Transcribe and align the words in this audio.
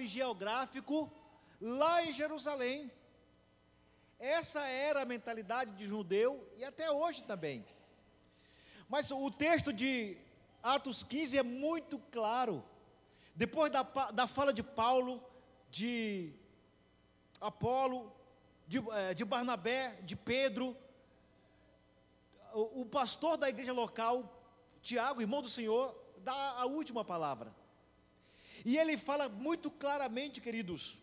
e 0.00 0.06
geográfico 0.06 1.10
lá 1.60 2.04
em 2.04 2.12
Jerusalém. 2.12 2.90
Essa 4.18 4.60
era 4.66 5.02
a 5.02 5.06
mentalidade 5.06 5.72
de 5.72 5.86
judeu 5.86 6.46
e 6.56 6.64
até 6.64 6.90
hoje 6.90 7.22
também. 7.24 7.64
Mas 8.88 9.10
o 9.10 9.30
texto 9.30 9.72
de 9.72 10.16
Atos 10.62 11.02
15 11.02 11.38
é 11.38 11.42
muito 11.42 11.98
claro. 12.10 12.64
Depois 13.34 13.70
da, 13.70 13.82
da 13.82 14.26
fala 14.26 14.52
de 14.52 14.62
Paulo, 14.62 15.22
de 15.70 16.32
Apolo, 17.40 18.12
de, 18.66 18.78
eh, 18.78 19.14
de 19.14 19.24
Barnabé, 19.24 20.00
de 20.02 20.14
Pedro, 20.14 20.76
o, 22.52 22.82
o 22.82 22.86
pastor 22.86 23.36
da 23.36 23.48
igreja 23.48 23.72
local, 23.72 24.38
Tiago, 24.82 25.20
irmão 25.20 25.40
do 25.40 25.48
Senhor, 25.48 25.96
dá 26.18 26.34
a 26.34 26.66
última 26.66 27.04
palavra. 27.04 27.54
E 28.64 28.76
ele 28.76 28.96
fala 28.96 29.28
muito 29.28 29.70
claramente, 29.70 30.40
queridos, 30.40 30.98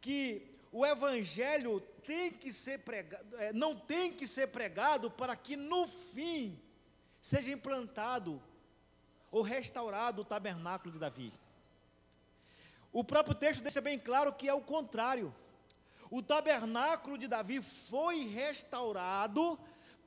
que 0.00 0.54
o 0.70 0.84
evangelho 0.84 1.80
tem 2.04 2.30
que 2.30 2.52
ser 2.52 2.80
pregado, 2.80 3.36
é, 3.36 3.52
não 3.52 3.74
tem 3.74 4.12
que 4.12 4.26
ser 4.26 4.48
pregado 4.48 5.10
para 5.10 5.34
que 5.34 5.56
no 5.56 5.86
fim 5.86 6.60
seja 7.20 7.52
implantado 7.52 8.42
ou 9.30 9.42
restaurado 9.42 10.22
o 10.22 10.24
tabernáculo 10.24 10.92
de 10.92 10.98
Davi. 10.98 11.32
O 12.92 13.02
próprio 13.02 13.34
texto 13.34 13.62
deixa 13.62 13.80
bem 13.80 13.98
claro 13.98 14.32
que 14.32 14.48
é 14.48 14.54
o 14.54 14.60
contrário. 14.60 15.34
O 16.10 16.22
tabernáculo 16.22 17.18
de 17.18 17.26
Davi 17.26 17.60
foi 17.60 18.26
restaurado 18.26 19.58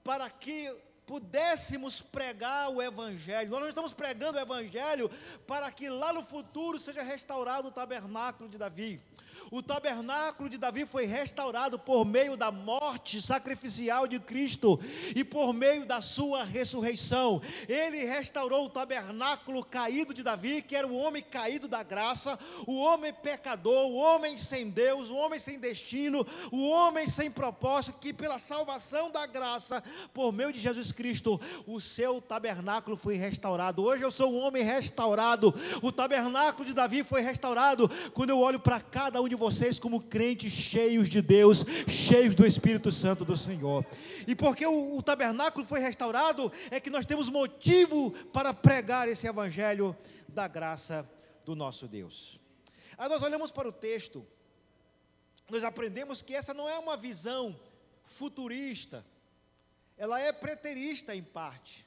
para 0.03 0.29
que 0.29 0.73
pudéssemos 1.07 2.01
pregar 2.01 2.69
o 2.69 2.81
Evangelho. 2.81 3.49
Nós 3.49 3.61
não 3.61 3.69
estamos 3.69 3.93
pregando 3.93 4.37
o 4.37 4.41
Evangelho 4.41 5.09
para 5.47 5.71
que 5.71 5.89
lá 5.89 6.11
no 6.11 6.21
futuro 6.21 6.77
seja 6.77 7.01
restaurado 7.01 7.69
o 7.69 7.71
tabernáculo 7.71 8.49
de 8.49 8.57
Davi. 8.57 9.01
O 9.49 9.63
tabernáculo 9.63 10.49
de 10.49 10.57
Davi 10.57 10.85
foi 10.85 11.05
restaurado 11.05 11.79
por 11.79 12.05
meio 12.05 12.35
da 12.35 12.51
morte 12.51 13.21
sacrificial 13.21 14.05
de 14.05 14.19
Cristo 14.19 14.79
e 15.15 15.23
por 15.23 15.53
meio 15.53 15.85
da 15.85 16.01
sua 16.01 16.43
ressurreição. 16.43 17.41
Ele 17.67 18.03
restaurou 18.03 18.65
o 18.65 18.69
tabernáculo 18.69 19.63
caído 19.63 20.13
de 20.13 20.21
Davi, 20.21 20.61
que 20.61 20.75
era 20.75 20.85
o 20.85 20.97
homem 20.97 21.23
caído 21.23 21.67
da 21.67 21.81
graça, 21.81 22.37
o 22.65 22.77
homem 22.77 23.13
pecador, 23.13 23.87
o 23.87 23.95
homem 23.95 24.35
sem 24.35 24.69
Deus, 24.69 25.09
o 25.09 25.15
homem 25.15 25.39
sem 25.39 25.57
destino, 25.57 26.27
o 26.51 26.67
homem 26.67 27.07
sem 27.07 27.31
propósito, 27.31 27.99
que 27.99 28.13
pela 28.13 28.39
salvação 28.39 29.09
da 29.09 29.25
graça, 29.25 29.81
por 30.13 30.33
meio 30.33 30.51
de 30.51 30.59
Jesus 30.59 30.91
Cristo, 30.91 31.39
o 31.65 31.79
seu 31.79 32.19
tabernáculo 32.19 32.97
foi 32.97 33.15
restaurado. 33.15 33.83
Hoje 33.83 34.03
eu 34.03 34.11
sou 34.11 34.33
um 34.33 34.39
homem 34.39 34.63
restaurado. 34.63 35.53
O 35.81 35.91
tabernáculo 35.91 36.65
de 36.65 36.73
Davi 36.73 37.03
foi 37.03 37.21
restaurado. 37.21 37.89
Quando 38.13 38.31
eu 38.31 38.39
olho 38.39 38.59
para 38.59 38.81
cada 38.81 39.21
um 39.21 39.27
de 39.27 39.36
vocês 39.37 39.79
como 39.79 40.01
crentes 40.01 40.51
cheios 40.51 41.07
de 41.09 41.21
Deus, 41.21 41.63
cheios 41.87 42.35
do 42.35 42.45
Espírito 42.45 42.91
Santo 42.91 43.23
do 43.23 43.37
Senhor. 43.37 43.85
E 44.27 44.35
porque 44.35 44.65
o, 44.65 44.97
o 44.97 45.01
tabernáculo 45.01 45.65
foi 45.65 45.79
restaurado, 45.79 46.51
é 46.69 46.79
que 46.79 46.89
nós 46.89 47.05
temos 47.05 47.29
motivo 47.29 48.11
para 48.33 48.53
pregar 48.53 49.07
esse 49.07 49.27
evangelho 49.27 49.95
da 50.27 50.47
graça 50.47 51.09
do 51.45 51.55
nosso 51.55 51.87
Deus. 51.87 52.39
Aí 52.97 53.07
nós 53.07 53.21
olhamos 53.23 53.51
para 53.51 53.69
o 53.69 53.71
texto, 53.71 54.25
nós 55.49 55.63
aprendemos 55.63 56.21
que 56.21 56.33
essa 56.33 56.53
não 56.53 56.67
é 56.67 56.77
uma 56.77 56.97
visão 56.97 57.57
futurista, 58.03 59.05
ela 59.97 60.19
é 60.19 60.31
preterista 60.31 61.15
em 61.15 61.23
parte. 61.23 61.85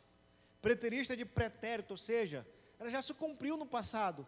Preterista 0.62 1.16
de 1.16 1.24
pretérito, 1.24 1.94
ou 1.94 1.96
seja, 1.96 2.46
ela 2.78 2.90
já 2.90 3.00
se 3.00 3.14
cumpriu 3.14 3.56
no 3.56 3.64
passado 3.66 4.26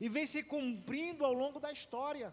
e 0.00 0.08
vem 0.08 0.26
se 0.26 0.42
cumprindo 0.42 1.24
ao 1.24 1.32
longo 1.32 1.58
da 1.58 1.72
história. 1.72 2.32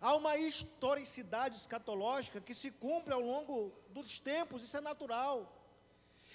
Há 0.00 0.14
uma 0.14 0.36
historicidade 0.36 1.56
escatológica 1.56 2.40
que 2.40 2.54
se 2.54 2.70
cumpre 2.70 3.12
ao 3.12 3.20
longo 3.20 3.72
dos 3.90 4.18
tempos, 4.18 4.64
isso 4.64 4.76
é 4.76 4.80
natural. 4.80 5.56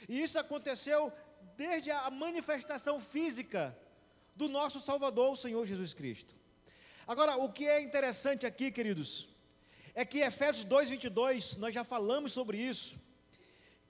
E 0.08 0.22
isso 0.22 0.38
aconteceu 0.38 1.12
desde 1.58 1.90
a 1.90 2.12
manifestação 2.12 3.00
física 3.00 3.76
do 4.36 4.48
nosso 4.48 4.80
Salvador, 4.80 5.32
o 5.32 5.36
Senhor 5.36 5.66
Jesus 5.66 5.94
Cristo. 5.94 6.36
Agora, 7.08 7.38
o 7.38 7.52
que 7.52 7.66
é 7.68 7.82
interessante 7.82 8.46
aqui, 8.46 8.72
queridos, 8.72 9.30
é 9.94 10.04
que 10.04 10.20
Efésios 10.20 10.66
2:22, 10.66 11.58
nós 11.58 11.74
já 11.74 11.84
falamos 11.84 12.34
sobre 12.34 12.58
isso, 12.58 13.00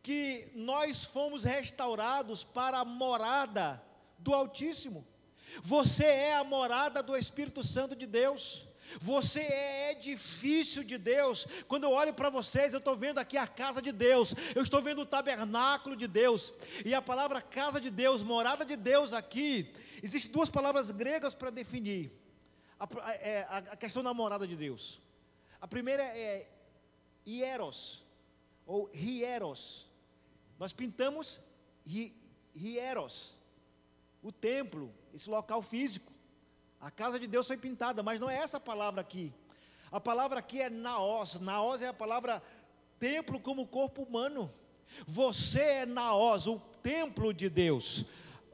que 0.03 0.51
nós 0.53 1.03
fomos 1.03 1.43
restaurados 1.43 2.43
para 2.43 2.79
a 2.79 2.85
morada 2.85 3.83
do 4.19 4.33
Altíssimo. 4.33 5.05
Você 5.61 6.05
é 6.05 6.35
a 6.35 6.43
morada 6.43 7.01
do 7.01 7.15
Espírito 7.15 7.63
Santo 7.63 7.95
de 7.95 8.05
Deus. 8.05 8.67
Você 8.99 9.41
é 9.41 9.91
edifício 9.91 10.83
de 10.83 10.97
Deus. 10.97 11.47
Quando 11.67 11.83
eu 11.83 11.91
olho 11.91 12.13
para 12.13 12.29
vocês, 12.29 12.73
eu 12.73 12.79
estou 12.79 12.95
vendo 12.95 13.19
aqui 13.19 13.37
a 13.37 13.47
casa 13.47 13.81
de 13.81 13.91
Deus, 13.91 14.33
eu 14.55 14.61
estou 14.61 14.81
vendo 14.81 15.01
o 15.01 15.05
tabernáculo 15.05 15.95
de 15.95 16.07
Deus. 16.07 16.53
E 16.85 16.93
a 16.93 17.01
palavra 17.01 17.41
casa 17.41 17.79
de 17.81 17.89
Deus, 17.89 18.21
morada 18.21 18.63
de 18.65 18.75
Deus 18.75 19.13
aqui, 19.13 19.73
existem 20.01 20.31
duas 20.31 20.49
palavras 20.49 20.91
gregas 20.91 21.33
para 21.33 21.49
definir 21.49 22.11
a, 22.79 22.85
a, 22.85 23.13
é, 23.13 23.47
a, 23.49 23.75
questão 23.75 24.03
da 24.03 24.13
morada 24.13 24.47
de 24.47 24.55
Deus. 24.55 25.01
A 25.59 25.67
primeira 25.67 26.03
é 26.03 26.49
hieros, 27.25 28.03
ou 28.65 28.89
hieros. 28.93 29.89
Nós 30.59 30.71
pintamos 30.71 31.41
hieros, 32.55 33.37
o 34.21 34.31
templo, 34.31 34.93
esse 35.13 35.29
local 35.29 35.61
físico. 35.61 36.14
A 36.79 36.91
casa 36.91 37.19
de 37.19 37.27
Deus 37.27 37.47
foi 37.47 37.57
pintada, 37.57 38.03
mas 38.03 38.19
não 38.19 38.29
é 38.29 38.35
essa 38.37 38.59
palavra 38.59 39.01
aqui. 39.01 39.33
A 39.91 39.99
palavra 39.99 40.39
aqui 40.39 40.61
é 40.61 40.69
naos. 40.69 41.39
Naos 41.39 41.81
é 41.81 41.87
a 41.87 41.93
palavra 41.93 42.43
templo 42.99 43.39
como 43.39 43.65
corpo 43.65 44.03
humano. 44.03 44.51
Você 45.07 45.61
é 45.61 45.85
naos, 45.85 46.47
o 46.47 46.59
templo 46.81 47.33
de 47.33 47.49
Deus, 47.49 48.05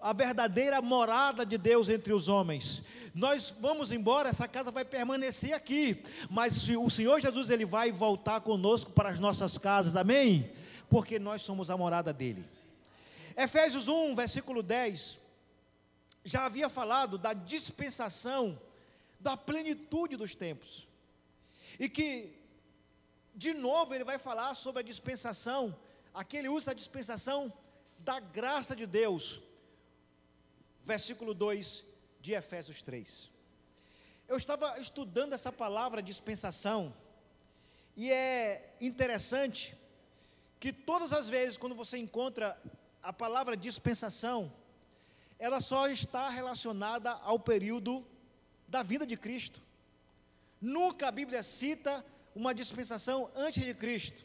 a 0.01 0.13
verdadeira 0.13 0.81
morada 0.81 1.45
de 1.45 1.57
Deus 1.57 1.89
entre 1.89 2.13
os 2.13 2.27
homens. 2.27 2.83
Nós 3.13 3.53
vamos 3.59 3.91
embora, 3.91 4.29
essa 4.29 4.47
casa 4.47 4.71
vai 4.71 4.85
permanecer 4.85 5.53
aqui, 5.53 6.01
mas 6.29 6.69
o 6.69 6.89
Senhor 6.89 7.19
Jesus 7.19 7.49
ele 7.49 7.65
vai 7.65 7.91
voltar 7.91 8.41
conosco 8.41 8.91
para 8.91 9.09
as 9.09 9.19
nossas 9.19 9.57
casas. 9.57 9.95
Amém? 9.95 10.49
Porque 10.89 11.19
nós 11.19 11.41
somos 11.41 11.69
a 11.69 11.77
morada 11.77 12.13
dele. 12.13 12.45
Efésios 13.35 13.87
1, 13.87 14.15
versículo 14.15 14.63
10 14.63 15.20
já 16.23 16.45
havia 16.45 16.69
falado 16.69 17.17
da 17.17 17.33
dispensação 17.33 18.59
da 19.19 19.37
plenitude 19.37 20.17
dos 20.17 20.35
tempos. 20.35 20.87
E 21.79 21.87
que, 21.87 22.33
de 23.35 23.53
novo, 23.53 23.93
ele 23.93 24.03
vai 24.03 24.17
falar 24.17 24.53
sobre 24.55 24.81
a 24.81 24.85
dispensação, 24.85 25.77
aqui 26.13 26.37
ele 26.37 26.49
usa 26.49 26.71
a 26.71 26.75
dispensação 26.75 27.51
da 27.99 28.19
graça 28.19 28.75
de 28.75 28.85
Deus. 28.85 29.41
Versículo 30.83 31.33
2 31.33 31.85
de 32.19 32.33
Efésios 32.33 32.81
3. 32.81 33.29
Eu 34.27 34.37
estava 34.37 34.79
estudando 34.79 35.33
essa 35.33 35.51
palavra 35.51 36.01
dispensação, 36.01 36.93
e 37.95 38.11
é 38.11 38.75
interessante 38.79 39.75
que 40.59 40.71
todas 40.71 41.11
as 41.11 41.27
vezes 41.27 41.57
quando 41.57 41.75
você 41.75 41.97
encontra 41.97 42.59
a 43.03 43.11
palavra 43.11 43.57
dispensação, 43.57 44.51
ela 45.41 45.59
só 45.59 45.88
está 45.88 46.29
relacionada 46.29 47.13
ao 47.13 47.40
período 47.40 48.06
da 48.68 48.84
vida 48.84 49.07
de 49.07 49.18
Cristo. 49.18 49.59
Nunca 50.62 51.07
a 51.07 51.12
Bíblia 51.12 51.41
cita 51.41 52.06
uma 52.35 52.53
dispensação 52.53 53.28
antes 53.35 53.66
de 53.66 53.74
Cristo. 53.74 54.24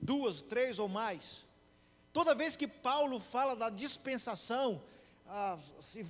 Duas, 0.00 0.40
três 0.40 0.78
ou 0.78 0.88
mais. 0.88 1.44
Toda 2.12 2.32
vez 2.32 2.54
que 2.54 2.68
Paulo 2.68 3.18
fala 3.18 3.56
da 3.56 3.68
dispensação, 3.68 4.80
ah, 5.26 5.58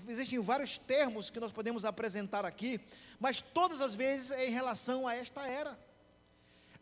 existem 0.07 0.39
vários 0.39 0.77
termos 0.77 1.31
que 1.31 1.41
nós 1.41 1.51
podemos 1.51 1.87
apresentar 1.87 2.45
aqui, 2.45 2.79
mas 3.19 3.41
todas 3.41 3.81
as 3.81 3.95
vezes 3.95 4.33
é 4.33 4.49
em 4.49 4.51
relação 4.51 5.09
a 5.09 5.15
esta 5.15 5.49
era. 5.49 5.79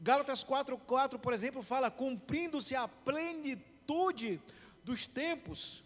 Gálatas 0.01 0.43
4,4, 0.43 1.21
por 1.21 1.33
exemplo, 1.33 1.63
fala: 1.63 1.89
cumprindo-se 1.89 2.75
a 2.75 2.89
plenitude 2.89 4.43
dos 4.83 5.07
tempos, 5.07 5.85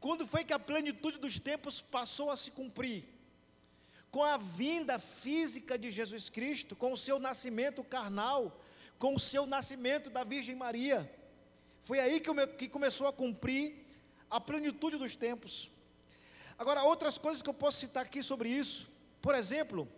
quando 0.00 0.26
foi 0.26 0.44
que 0.44 0.52
a 0.52 0.58
plenitude 0.58 1.18
dos 1.18 1.38
tempos 1.38 1.80
passou 1.80 2.30
a 2.30 2.36
se 2.36 2.50
cumprir? 2.50 3.04
Com 4.10 4.22
a 4.22 4.36
vinda 4.36 4.98
física 4.98 5.76
de 5.76 5.90
Jesus 5.90 6.28
Cristo, 6.28 6.76
com 6.76 6.92
o 6.92 6.96
seu 6.96 7.18
nascimento 7.18 7.82
carnal, 7.84 8.60
com 8.98 9.14
o 9.14 9.18
seu 9.18 9.44
nascimento 9.44 10.08
da 10.08 10.24
Virgem 10.24 10.54
Maria. 10.54 11.10
Foi 11.82 11.98
aí 12.00 12.20
que, 12.20 12.46
que 12.48 12.68
começou 12.68 13.06
a 13.06 13.12
cumprir 13.12 13.84
a 14.30 14.40
plenitude 14.40 14.96
dos 14.96 15.16
tempos. 15.16 15.70
Agora, 16.58 16.82
outras 16.82 17.18
coisas 17.18 17.42
que 17.42 17.48
eu 17.48 17.54
posso 17.54 17.78
citar 17.78 18.04
aqui 18.04 18.22
sobre 18.22 18.48
isso. 18.48 18.88
Por 19.20 19.34
exemplo, 19.34 19.88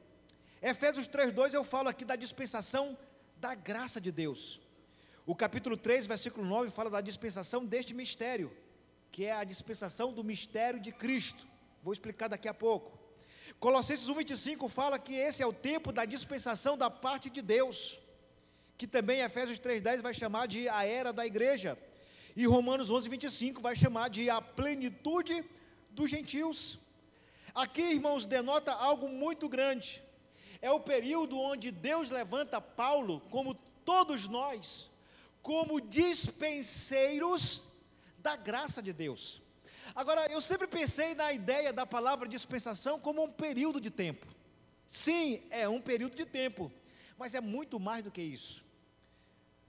Efésios 0.62 1.08
3,2 1.08 1.54
eu 1.54 1.64
falo 1.64 1.88
aqui 1.88 2.04
da 2.04 2.16
dispensação 2.16 2.96
da 3.36 3.54
graça 3.54 4.00
de 4.00 4.10
Deus. 4.10 4.60
O 5.26 5.34
capítulo 5.34 5.76
3, 5.76 6.06
versículo 6.06 6.46
9, 6.46 6.70
fala 6.70 6.90
da 6.90 7.00
dispensação 7.00 7.64
deste 7.64 7.94
mistério 7.94 8.50
que 9.10 9.26
é 9.26 9.32
a 9.32 9.44
dispensação 9.44 10.12
do 10.12 10.22
mistério 10.22 10.80
de 10.80 10.92
Cristo. 10.92 11.44
Vou 11.82 11.92
explicar 11.92 12.28
daqui 12.28 12.48
a 12.48 12.54
pouco. 12.54 12.98
Colossenses 13.58 14.08
1,25 14.08 14.68
fala 14.68 14.98
que 14.98 15.14
esse 15.14 15.42
é 15.42 15.46
o 15.46 15.52
tempo 15.52 15.92
da 15.92 16.04
dispensação 16.04 16.78
da 16.78 16.90
parte 16.90 17.28
de 17.28 17.42
Deus, 17.42 17.98
que 18.78 18.86
também 18.86 19.20
Efésios 19.20 19.58
3,10 19.58 20.00
vai 20.00 20.14
chamar 20.14 20.46
de 20.46 20.68
a 20.68 20.84
era 20.84 21.12
da 21.12 21.26
igreja, 21.26 21.76
e 22.36 22.46
Romanos 22.46 22.90
11,25 22.90 23.60
vai 23.60 23.74
chamar 23.74 24.08
de 24.08 24.30
a 24.30 24.40
plenitude 24.40 25.44
dos 25.90 26.08
gentios. 26.08 26.78
Aqui, 27.54 27.82
irmãos, 27.82 28.24
denota 28.24 28.72
algo 28.72 29.08
muito 29.08 29.48
grande. 29.48 30.02
É 30.62 30.70
o 30.70 30.78
período 30.78 31.38
onde 31.38 31.70
Deus 31.70 32.10
levanta 32.10 32.60
Paulo, 32.60 33.20
como 33.30 33.54
todos 33.84 34.28
nós, 34.28 34.88
como 35.42 35.80
dispenseiros 35.80 37.69
da 38.22 38.36
graça 38.36 38.82
de 38.82 38.92
Deus. 38.92 39.40
Agora, 39.94 40.26
eu 40.30 40.40
sempre 40.40 40.66
pensei 40.66 41.14
na 41.14 41.32
ideia 41.32 41.72
da 41.72 41.84
palavra 41.84 42.28
dispensação 42.28 43.00
como 43.00 43.22
um 43.24 43.30
período 43.30 43.80
de 43.80 43.90
tempo. 43.90 44.26
Sim, 44.86 45.42
é 45.50 45.68
um 45.68 45.80
período 45.80 46.16
de 46.16 46.24
tempo, 46.24 46.70
mas 47.18 47.34
é 47.34 47.40
muito 47.40 47.78
mais 47.78 48.02
do 48.02 48.10
que 48.10 48.22
isso. 48.22 48.64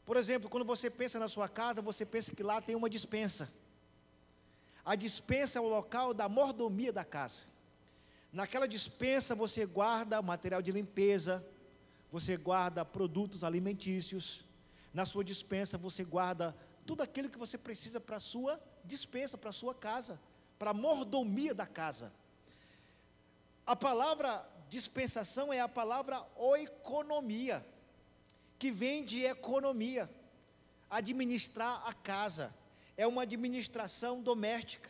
Por 0.05 0.17
exemplo, 0.17 0.49
quando 0.49 0.65
você 0.65 0.89
pensa 0.89 1.19
na 1.19 1.27
sua 1.27 1.47
casa, 1.47 1.81
você 1.81 2.05
pensa 2.05 2.35
que 2.35 2.43
lá 2.43 2.61
tem 2.61 2.75
uma 2.75 2.89
dispensa. 2.89 3.51
A 4.83 4.95
dispensa 4.95 5.59
é 5.59 5.61
o 5.61 5.67
local 5.67 6.13
da 6.13 6.27
mordomia 6.27 6.91
da 6.91 7.05
casa. 7.05 7.43
Naquela 8.33 8.67
dispensa 8.67 9.35
você 9.35 9.65
guarda 9.65 10.21
material 10.21 10.61
de 10.61 10.71
limpeza, 10.71 11.45
você 12.11 12.35
guarda 12.35 12.83
produtos 12.83 13.43
alimentícios. 13.43 14.43
Na 14.93 15.05
sua 15.05 15.23
dispensa 15.23 15.77
você 15.77 16.03
guarda 16.03 16.55
tudo 16.91 17.03
aquilo 17.03 17.29
que 17.29 17.37
você 17.37 17.57
precisa 17.57 18.01
para 18.01 18.17
a 18.17 18.19
sua 18.19 18.61
dispensa, 18.83 19.37
para 19.37 19.49
a 19.49 19.53
sua 19.53 19.73
casa, 19.73 20.19
para 20.59 20.71
a 20.71 20.73
mordomia 20.73 21.53
da 21.53 21.65
casa. 21.65 22.11
A 23.65 23.77
palavra 23.77 24.45
dispensação 24.67 25.53
é 25.53 25.61
a 25.61 25.69
palavra 25.69 26.21
oikonomia, 26.35 27.65
que 28.59 28.69
vem 28.69 29.05
de 29.05 29.23
economia, 29.23 30.09
administrar 30.89 31.81
a 31.87 31.93
casa, 31.93 32.53
é 32.97 33.07
uma 33.07 33.21
administração 33.21 34.21
doméstica. 34.21 34.89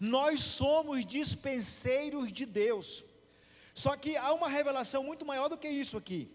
Nós 0.00 0.40
somos 0.40 1.06
dispenseiros 1.06 2.32
de 2.32 2.44
Deus. 2.44 3.04
Só 3.72 3.94
que 3.94 4.16
há 4.16 4.32
uma 4.32 4.48
revelação 4.48 5.04
muito 5.04 5.24
maior 5.24 5.48
do 5.48 5.56
que 5.56 5.68
isso 5.68 5.96
aqui. 5.96 6.28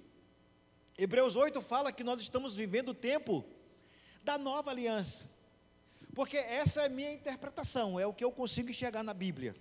Hebreus 0.97 1.35
8 1.35 1.61
fala 1.61 1.91
que 1.91 2.01
nós 2.01 2.21
estamos 2.21 2.55
vivendo 2.55 2.89
o 2.89 2.93
tempo 2.93 3.45
da 4.23 4.37
nova 4.37 4.71
aliança. 4.71 5.29
Porque 6.15 6.37
essa 6.37 6.83
é 6.83 6.85
a 6.85 6.89
minha 6.89 7.11
interpretação, 7.11 7.99
é 7.99 8.05
o 8.05 8.13
que 8.13 8.23
eu 8.23 8.31
consigo 8.31 8.69
enxergar 8.69 9.03
na 9.03 9.13
Bíblia. 9.13 9.55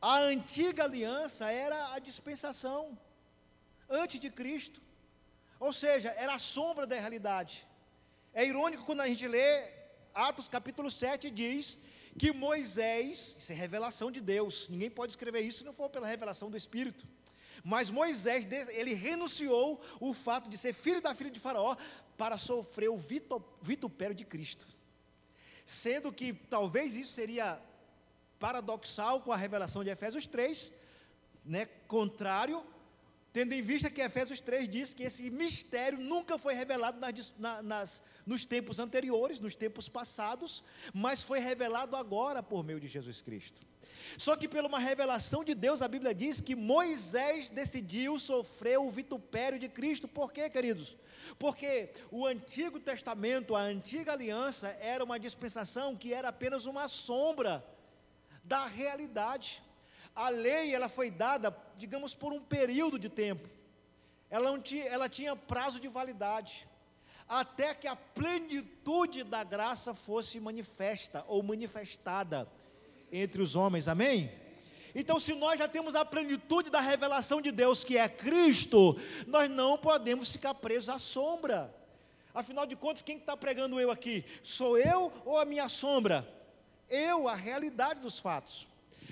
A 0.00 0.18
antiga 0.18 0.84
aliança 0.84 1.50
era 1.50 1.94
a 1.94 1.98
dispensação 1.98 2.98
antes 3.88 4.20
de 4.20 4.30
Cristo. 4.30 4.80
Ou 5.58 5.72
seja, 5.72 6.10
era 6.10 6.34
a 6.34 6.38
sombra 6.38 6.86
da 6.86 6.96
realidade. 6.96 7.66
É 8.34 8.44
irônico 8.44 8.84
quando 8.84 9.00
a 9.00 9.08
gente 9.08 9.26
lê 9.26 9.74
Atos 10.14 10.48
capítulo 10.48 10.90
7 10.90 11.30
diz 11.30 11.78
que 12.18 12.32
Moisés, 12.32 13.36
isso 13.38 13.52
é 13.52 13.54
revelação 13.54 14.10
de 14.10 14.20
Deus, 14.20 14.66
ninguém 14.68 14.90
pode 14.90 15.12
escrever 15.12 15.40
isso 15.40 15.58
se 15.58 15.64
não 15.64 15.72
for 15.72 15.90
pela 15.90 16.06
revelação 16.06 16.50
do 16.50 16.56
Espírito. 16.56 17.06
Mas 17.68 17.90
Moisés, 17.90 18.46
ele 18.68 18.94
renunciou 18.94 19.82
o 19.98 20.14
fato 20.14 20.48
de 20.48 20.56
ser 20.56 20.72
filho 20.72 21.00
da 21.00 21.16
filha 21.16 21.32
de 21.32 21.40
Faraó 21.40 21.74
para 22.16 22.38
sofrer 22.38 22.88
o 22.88 22.96
vitupério 23.60 24.14
de 24.14 24.24
Cristo. 24.24 24.68
Sendo 25.64 26.12
que 26.12 26.32
talvez 26.32 26.94
isso 26.94 27.10
seria 27.10 27.60
paradoxal 28.38 29.20
com 29.20 29.32
a 29.32 29.36
revelação 29.36 29.82
de 29.82 29.90
Efésios 29.90 30.28
3, 30.28 30.72
né, 31.44 31.66
contrário, 31.88 32.64
tendo 33.36 33.52
em 33.52 33.60
vista 33.60 33.90
que 33.90 34.00
Efésios 34.00 34.40
3 34.40 34.66
diz 34.66 34.94
que 34.94 35.02
esse 35.02 35.28
mistério 35.28 35.98
nunca 35.98 36.38
foi 36.38 36.54
revelado 36.54 36.98
nas, 36.98 37.34
nas, 37.62 38.02
nos 38.24 38.46
tempos 38.46 38.78
anteriores, 38.78 39.40
nos 39.40 39.54
tempos 39.54 39.90
passados, 39.90 40.64
mas 40.94 41.22
foi 41.22 41.38
revelado 41.38 41.96
agora 41.96 42.42
por 42.42 42.64
meio 42.64 42.80
de 42.80 42.88
Jesus 42.88 43.20
Cristo. 43.20 43.60
Só 44.16 44.36
que, 44.36 44.48
pela 44.48 44.66
uma 44.66 44.78
revelação 44.78 45.44
de 45.44 45.54
Deus, 45.54 45.82
a 45.82 45.86
Bíblia 45.86 46.14
diz 46.14 46.40
que 46.40 46.56
Moisés 46.56 47.50
decidiu 47.50 48.18
sofrer 48.18 48.78
o 48.78 48.90
vitupério 48.90 49.58
de 49.58 49.68
Cristo. 49.68 50.08
Por 50.08 50.32
quê, 50.32 50.48
queridos? 50.48 50.96
Porque 51.38 51.90
o 52.10 52.24
Antigo 52.24 52.80
Testamento, 52.80 53.54
a 53.54 53.60
antiga 53.60 54.14
aliança, 54.14 54.68
era 54.80 55.04
uma 55.04 55.20
dispensação 55.20 55.94
que 55.94 56.14
era 56.14 56.30
apenas 56.30 56.64
uma 56.64 56.88
sombra 56.88 57.62
da 58.42 58.64
realidade. 58.64 59.62
A 60.16 60.30
lei, 60.30 60.74
ela 60.74 60.88
foi 60.88 61.10
dada, 61.10 61.56
digamos, 61.76 62.14
por 62.14 62.32
um 62.32 62.40
período 62.40 62.98
de 62.98 63.08
tempo. 63.08 63.48
Ela, 64.28 64.58
tinha, 64.58 64.84
ela 64.86 65.08
tinha 65.08 65.36
prazo 65.36 65.78
de 65.78 65.86
validade 65.86 66.66
até 67.28 67.74
que 67.74 67.88
a 67.88 67.96
plenitude 67.96 69.24
da 69.24 69.42
graça 69.42 69.92
fosse 69.92 70.38
manifesta 70.38 71.24
ou 71.28 71.42
manifestada 71.42 72.48
entre 73.10 73.42
os 73.42 73.56
homens, 73.56 73.88
amém? 73.88 74.30
Então, 74.94 75.20
se 75.20 75.34
nós 75.34 75.58
já 75.58 75.68
temos 75.68 75.94
a 75.94 76.04
plenitude 76.04 76.70
da 76.70 76.80
revelação 76.80 77.42
de 77.42 77.52
Deus, 77.52 77.84
que 77.84 77.98
é 77.98 78.08
Cristo, 78.08 78.98
nós 79.26 79.50
não 79.50 79.76
podemos 79.76 80.32
ficar 80.32 80.54
presos 80.54 80.88
à 80.88 80.98
sombra. 80.98 81.74
Afinal 82.34 82.64
de 82.64 82.76
contas, 82.76 83.02
quem 83.02 83.18
está 83.18 83.36
pregando 83.36 83.78
eu 83.78 83.90
aqui? 83.90 84.24
Sou 84.42 84.78
eu 84.78 85.12
ou 85.24 85.36
a 85.36 85.44
minha 85.44 85.68
sombra? 85.68 86.26
Eu, 86.88 87.28
a 87.28 87.34
realidade 87.34 88.00
dos 88.00 88.18
fatos. 88.18 88.66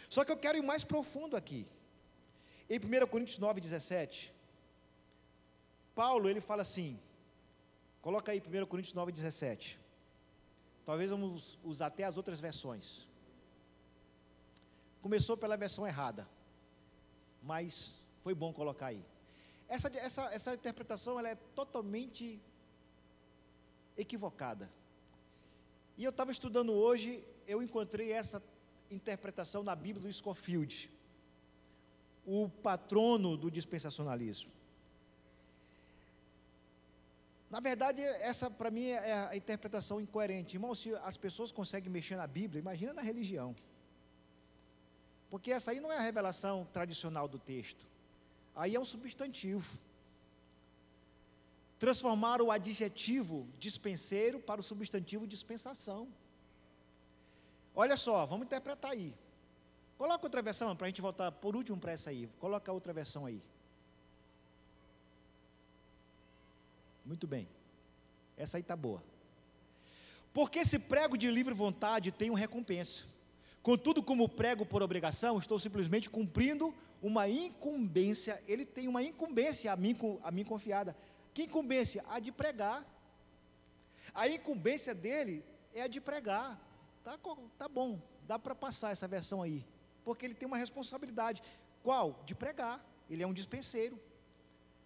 Só 0.09 0.25
que 0.25 0.33
eu 0.33 0.37
quero 0.37 0.59
ir 0.59 0.63
mais 0.63 0.85
profundo 0.85 1.37
aqui. 1.37 1.67
Em 2.69 2.79
1 2.79 3.07
Coríntios 3.07 3.39
9, 3.39 3.61
17, 3.61 4.33
Paulo 5.95 6.29
ele 6.29 6.41
fala 6.41 6.63
assim: 6.63 6.99
coloca 8.01 8.33
aí 8.33 8.41
1 8.41 8.67
Coríntios 8.67 8.95
9, 8.95 9.13
17. 9.13 9.79
Talvez 10.85 11.11
vamos 11.11 11.59
usar 11.63 11.87
até 11.87 12.05
as 12.05 12.17
outras 12.17 12.41
versões 12.41 13.07
começou 15.05 15.37
pela 15.37 15.55
versão 15.55 15.87
errada, 15.87 16.27
mas 17.43 18.03
foi 18.23 18.35
bom 18.35 18.55
colocar 18.55 18.87
aí. 18.87 19.05
Essa, 19.69 19.95
essa, 19.99 20.23
essa 20.33 20.55
interpretação 20.55 21.19
ela 21.19 21.29
é 21.29 21.35
totalmente 21.55 22.41
equivocada. 23.99 24.73
E 25.99 26.05
eu 26.05 26.09
estava 26.09 26.31
estudando 26.31 26.73
hoje, 26.73 27.23
eu 27.47 27.63
encontrei 27.63 28.13
essa 28.13 28.43
interpretação 28.91 29.63
na 29.63 29.75
Bíblia 29.75 30.07
do 30.07 30.13
Scofield, 30.13 30.91
o 32.27 32.49
patrono 32.49 33.37
do 33.37 33.51
dispensacionalismo. 33.51 34.51
Na 37.51 37.61
verdade, 37.61 38.03
essa 38.03 38.51
para 38.51 38.71
mim 38.71 38.89
é 38.89 39.29
a 39.31 39.37
interpretação 39.37 40.01
incoerente. 40.01 40.57
Irmão, 40.57 40.75
se 40.75 40.93
as 40.97 41.17
pessoas 41.17 41.53
conseguem 41.53 41.91
mexer 41.91 42.17
na 42.17 42.27
Bíblia, 42.27 42.61
imagina 42.61 42.93
na 42.93 43.03
religião. 43.03 43.55
Porque 45.31 45.53
essa 45.53 45.71
aí 45.71 45.81
não 45.81 45.93
é 45.93 45.97
a 45.97 46.01
revelação 46.01 46.67
tradicional 46.73 47.29
do 47.29 47.39
texto. 47.39 47.87
Aí 48.57 48.75
é 48.75 48.81
um 48.81 48.85
substantivo. 48.85 49.79
Transformar 51.79 52.41
o 52.41 52.51
adjetivo 52.51 53.47
dispenseiro 53.59 54.41
para 54.41 54.61
o 54.61 54.65
substantivo 54.65 55.27
dispensação. 55.27 56.09
Olha 57.75 57.97
só, 57.97 58.25
vamos 58.25 58.47
interpretar 58.47 58.93
aí. 58.93 59.15
Coloca 59.99 60.27
outra 60.27 60.43
versão 60.43 60.75
para 60.77 60.87
a 60.87 60.89
gente 60.89 61.01
voltar 61.01 61.31
por 61.33 61.57
último 61.57 61.79
para 61.79 61.93
essa 61.93 62.11
aí. 62.11 62.29
Coloca 62.39 62.73
outra 62.73 62.93
versão 62.93 63.27
aí. 63.27 63.43
Muito 67.05 67.27
bem. 67.27 67.49
Essa 68.37 68.57
aí 68.57 68.61
está 68.61 68.77
boa. 68.77 69.03
Porque 70.33 70.61
esse 70.61 70.79
prego 70.79 71.17
de 71.17 71.31
livre 71.31 71.55
vontade 71.55 72.11
tem 72.11 72.31
uma 72.31 72.39
recompensa. 72.39 73.05
Contudo, 73.63 74.03
como 74.03 74.29
prego 74.29 74.67
por 74.67 74.83
obrigação, 74.83 75.39
estou 75.39 75.59
simplesmente 75.59 76.11
cumprindo 76.11 76.75
uma 77.01 77.29
incumbência. 77.29 78.43
Ele 78.47 78.67
tem 78.67 78.89
uma 78.89 79.03
incumbência 79.03 79.73
a 79.73 79.77
mim, 79.77 79.97
a 80.23 80.31
mim 80.31 80.45
confiada. 80.45 80.97
Que 81.33 81.45
incumbência? 81.45 82.05
A 82.09 82.19
de 82.19 82.33
pregar. 82.33 82.85
A 84.13 84.29
incumbência 84.29 84.95
dele 84.95 85.45
é 85.73 85.83
a 85.83 85.87
de 85.87 86.01
pregar. 86.01 86.61
Tá, 87.05 87.19
tá 87.59 87.69
bom, 87.69 88.01
dá 88.27 88.39
para 88.39 88.55
passar 88.55 88.91
essa 88.91 89.07
versão 89.07 89.43
aí. 89.43 89.63
Porque 90.05 90.25
ele 90.25 90.35
tem 90.35 90.47
uma 90.49 90.57
responsabilidade. 90.57 91.43
Qual? 91.83 92.19
De 92.25 92.35
pregar. 92.35 92.83
Ele 93.11 93.23
é 93.23 93.27
um 93.27 93.35
dispenseiro. 93.35 94.01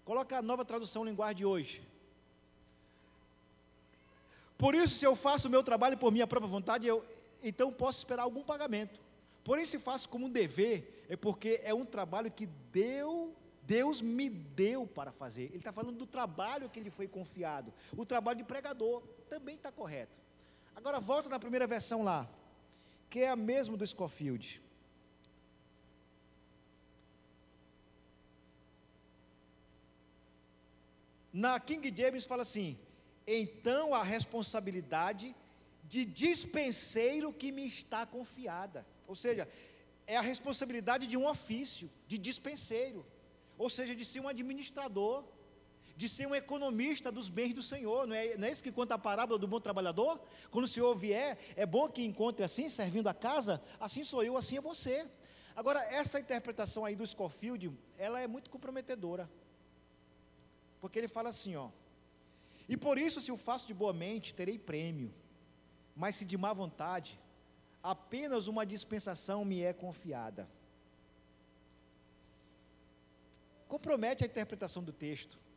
Coloca 0.04 0.36
a 0.36 0.42
nova 0.42 0.64
tradução 0.64 1.04
linguagem 1.04 1.36
de 1.36 1.46
hoje. 1.46 1.86
Por 4.56 4.74
isso, 4.74 4.96
se 4.96 5.04
eu 5.04 5.14
faço 5.14 5.46
o 5.46 5.50
meu 5.50 5.62
trabalho 5.62 5.96
por 5.96 6.10
minha 6.10 6.26
própria 6.26 6.50
vontade, 6.50 6.84
eu, 6.84 7.04
então 7.44 7.72
posso 7.72 7.98
esperar 7.98 8.24
algum 8.24 8.42
pagamento. 8.42 9.00
Porém, 9.44 9.64
se 9.64 9.78
faço 9.78 10.08
como 10.08 10.26
um 10.26 10.30
dever, 10.30 11.06
é 11.08 11.16
porque 11.16 11.60
é 11.62 11.72
um 11.72 11.84
trabalho 11.84 12.30
que 12.30 12.46
deu, 12.72 13.32
Deus 13.62 14.02
me 14.02 14.28
deu 14.28 14.86
para 14.86 15.12
fazer. 15.12 15.44
Ele 15.44 15.58
está 15.58 15.72
falando 15.72 15.96
do 15.96 16.06
trabalho 16.06 16.68
que 16.68 16.80
ele 16.80 16.90
foi 16.90 17.06
confiado. 17.06 17.72
O 17.96 18.04
trabalho 18.04 18.38
de 18.38 18.44
pregador 18.44 19.02
também 19.28 19.54
está 19.54 19.70
correto. 19.70 20.18
Agora 20.78 21.00
volta 21.00 21.28
na 21.28 21.40
primeira 21.40 21.66
versão 21.66 22.04
lá, 22.04 22.20
que 23.10 23.18
é 23.18 23.28
a 23.28 23.34
mesma 23.34 23.76
do 23.76 23.84
Scofield. 23.84 24.62
Na 31.32 31.58
King 31.58 31.92
James 32.00 32.24
fala 32.24 32.42
assim: 32.42 32.78
então 33.26 33.92
a 33.92 34.04
responsabilidade 34.04 35.34
de 35.82 36.04
dispenseiro 36.04 37.32
que 37.32 37.50
me 37.50 37.66
está 37.66 38.06
confiada. 38.06 38.86
Ou 39.08 39.16
seja, 39.16 39.48
é 40.06 40.16
a 40.16 40.20
responsabilidade 40.20 41.08
de 41.08 41.16
um 41.16 41.26
ofício, 41.26 41.90
de 42.06 42.16
dispenseiro, 42.18 43.04
ou 43.58 43.68
seja, 43.68 43.96
de 43.96 44.04
ser 44.04 44.20
um 44.20 44.28
administrador 44.28 45.24
de 45.98 46.08
ser 46.08 46.28
um 46.28 46.34
economista 46.34 47.10
dos 47.10 47.28
bens 47.28 47.52
do 47.52 47.60
Senhor. 47.60 48.06
Não 48.06 48.14
é, 48.14 48.36
não 48.36 48.46
é 48.46 48.52
isso 48.52 48.62
que 48.62 48.70
conta 48.70 48.94
a 48.94 48.98
parábola 48.98 49.36
do 49.36 49.48
bom 49.48 49.58
trabalhador? 49.58 50.20
Quando 50.48 50.64
o 50.64 50.68
Senhor 50.68 50.94
vier, 50.94 51.36
é 51.56 51.66
bom 51.66 51.88
que 51.88 52.04
encontre 52.04 52.44
assim, 52.44 52.68
servindo 52.68 53.08
a 53.08 53.14
casa, 53.14 53.60
assim 53.80 54.04
sou 54.04 54.22
eu, 54.22 54.36
assim 54.36 54.58
é 54.58 54.60
você. 54.60 55.10
Agora, 55.56 55.80
essa 55.92 56.20
interpretação 56.20 56.84
aí 56.84 56.94
do 56.94 57.04
Scofield, 57.04 57.72
ela 57.98 58.20
é 58.20 58.28
muito 58.28 58.48
comprometedora. 58.48 59.28
Porque 60.80 61.00
ele 61.00 61.08
fala 61.08 61.30
assim, 61.30 61.56
ó. 61.56 61.68
E 62.68 62.76
por 62.76 62.96
isso, 62.96 63.20
se 63.20 63.32
o 63.32 63.36
faço 63.36 63.66
de 63.66 63.74
boa 63.74 63.92
mente, 63.92 64.32
terei 64.32 64.56
prêmio. 64.56 65.12
Mas 65.96 66.14
se 66.14 66.24
de 66.24 66.38
má 66.38 66.52
vontade, 66.52 67.18
apenas 67.82 68.46
uma 68.46 68.64
dispensação 68.64 69.44
me 69.44 69.62
é 69.62 69.72
confiada. 69.72 70.48
Compromete 73.66 74.22
a 74.22 74.28
interpretação 74.28 74.84
do 74.84 74.92
texto. 74.92 75.47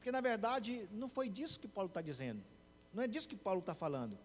Porque, 0.00 0.10
na 0.10 0.22
verdade, 0.22 0.88
não 0.90 1.10
foi 1.10 1.28
disso 1.28 1.60
que 1.60 1.68
Paulo 1.68 1.88
está 1.88 2.00
dizendo. 2.00 2.42
Não 2.90 3.02
é 3.02 3.06
disso 3.06 3.28
que 3.28 3.36
Paulo 3.36 3.60
está 3.60 3.74
falando. 3.74 4.18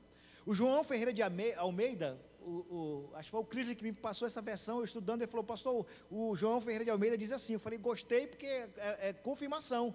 O 0.46 0.55
João 0.55 0.86
Ferreira 0.86 1.12
de 1.12 1.22
Almeida, 1.22 2.17
o, 2.39 2.50
o, 2.50 3.10
acho 3.13 3.27
que 3.27 3.32
foi 3.32 3.41
o 3.41 3.44
Cris 3.44 3.74
que 3.74 3.84
me 3.84 3.91
passou 3.91 4.25
essa 4.25 4.41
versão, 4.41 4.77
eu 4.77 4.86
estudando, 4.86 5.22
ele 5.22 5.29
falou, 5.29 5.44
pastor, 5.44 5.86
o 6.10 6.34
João 6.34 6.62
Ferreira 6.62 6.86
de 6.86 6.91
Almeida 6.91 7.17
diz 7.17 7.29
assim, 7.34 7.53
eu 7.53 7.60
falei, 7.60 7.77
gostei 7.77 8.25
porque 8.25 8.46
é, 8.46 8.70
é, 8.77 9.10
é 9.10 9.13
confirmação. 9.13 9.94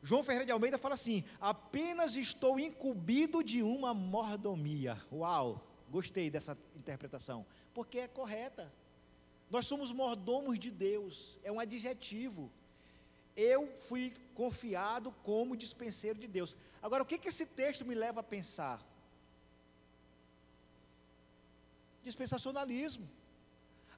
João 0.00 0.22
Ferreira 0.22 0.46
de 0.46 0.52
Almeida 0.52 0.78
fala 0.78 0.94
assim: 0.94 1.24
apenas 1.40 2.14
estou 2.14 2.60
incumbido 2.60 3.42
de 3.42 3.60
uma 3.60 3.92
mordomia. 3.92 5.02
Uau, 5.12 5.66
gostei 5.90 6.30
dessa 6.30 6.56
interpretação, 6.76 7.44
porque 7.74 7.98
é 7.98 8.06
correta. 8.06 8.72
Nós 9.50 9.66
somos 9.66 9.90
mordomos 9.90 10.60
de 10.60 10.70
Deus, 10.70 11.40
é 11.42 11.50
um 11.50 11.58
adjetivo. 11.58 12.52
Eu 13.40 13.68
fui 13.68 14.12
confiado 14.34 15.12
como 15.22 15.56
dispenseiro 15.56 16.18
de 16.18 16.26
Deus. 16.26 16.56
Agora, 16.82 17.04
o 17.04 17.06
que, 17.06 17.16
que 17.16 17.28
esse 17.28 17.46
texto 17.46 17.84
me 17.84 17.94
leva 17.94 18.18
a 18.18 18.22
pensar? 18.24 18.84
Dispensacionalismo. 22.02 23.08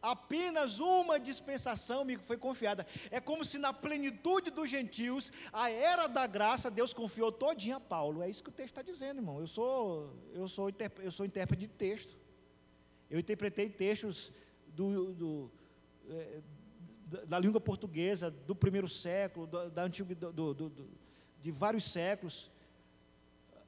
Apenas 0.02 0.78
uma 0.78 1.18
dispensação 1.18 2.04
me 2.04 2.18
foi 2.18 2.36
confiada. 2.36 2.86
É 3.10 3.18
como 3.18 3.42
se 3.42 3.56
na 3.56 3.72
plenitude 3.72 4.50
dos 4.50 4.68
gentios, 4.68 5.32
a 5.50 5.70
era 5.70 6.06
da 6.06 6.26
graça, 6.26 6.70
Deus 6.70 6.92
confiou 6.92 7.32
todinha 7.32 7.76
a 7.76 7.80
Paulo. 7.80 8.22
É 8.22 8.28
isso 8.28 8.44
que 8.44 8.50
o 8.50 8.52
texto 8.52 8.76
está 8.76 8.82
dizendo, 8.82 9.20
irmão. 9.20 9.40
Eu 9.40 9.46
sou, 9.46 10.14
eu 10.34 10.48
sou, 10.48 10.70
eu 10.98 11.10
sou 11.10 11.24
intérprete 11.24 11.66
de 11.66 11.68
texto. 11.68 12.14
Eu 13.10 13.18
interpretei 13.18 13.70
textos 13.70 14.30
do, 14.68 15.14
do 15.14 15.50
é, 16.10 16.42
da 17.26 17.38
língua 17.38 17.60
portuguesa 17.60 18.30
do 18.30 18.54
primeiro 18.54 18.88
século, 18.88 19.46
da, 19.46 19.68
da 19.68 19.82
antiga, 19.82 20.14
do, 20.14 20.54
do, 20.54 20.88
de 21.40 21.50
vários 21.50 21.84
séculos. 21.84 22.50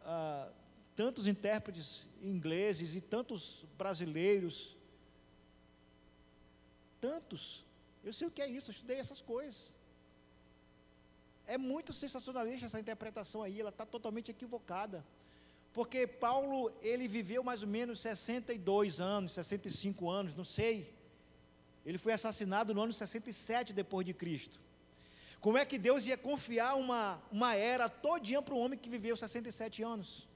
Ah, 0.02 0.48
tantos 0.94 1.26
intérpretes 1.26 2.06
ingleses 2.20 2.94
e 2.94 3.00
tantos 3.00 3.64
brasileiros 3.76 4.76
tantos. 7.02 7.64
Eu 8.04 8.12
sei 8.12 8.28
o 8.28 8.30
que 8.30 8.40
é 8.40 8.48
isso, 8.48 8.70
eu 8.70 8.72
estudei 8.72 8.98
essas 8.98 9.20
coisas. 9.20 9.74
É 11.44 11.58
muito 11.58 11.92
sensacionalista 11.92 12.66
essa 12.66 12.78
interpretação 12.78 13.42
aí, 13.42 13.60
ela 13.60 13.70
está 13.70 13.84
totalmente 13.84 14.30
equivocada. 14.30 15.04
Porque 15.72 16.06
Paulo, 16.06 16.70
ele 16.80 17.08
viveu 17.08 17.42
mais 17.42 17.62
ou 17.62 17.68
menos 17.68 18.00
62 18.00 19.00
anos, 19.00 19.32
65 19.32 20.08
anos, 20.08 20.34
não 20.34 20.44
sei. 20.44 20.94
Ele 21.84 21.98
foi 21.98 22.12
assassinado 22.12 22.72
no 22.74 22.82
ano 22.82 22.92
67 22.92 23.72
depois 23.72 24.06
de 24.06 24.14
Cristo. 24.14 24.60
Como 25.40 25.58
é 25.58 25.64
que 25.64 25.76
Deus 25.76 26.06
ia 26.06 26.16
confiar 26.16 26.74
uma, 26.74 27.20
uma 27.30 27.54
era 27.54 27.88
todinha 27.88 28.40
para 28.40 28.54
um 28.54 28.60
homem 28.60 28.78
que 28.78 28.88
viveu 28.88 29.16
67 29.16 29.82
anos? 29.82 30.28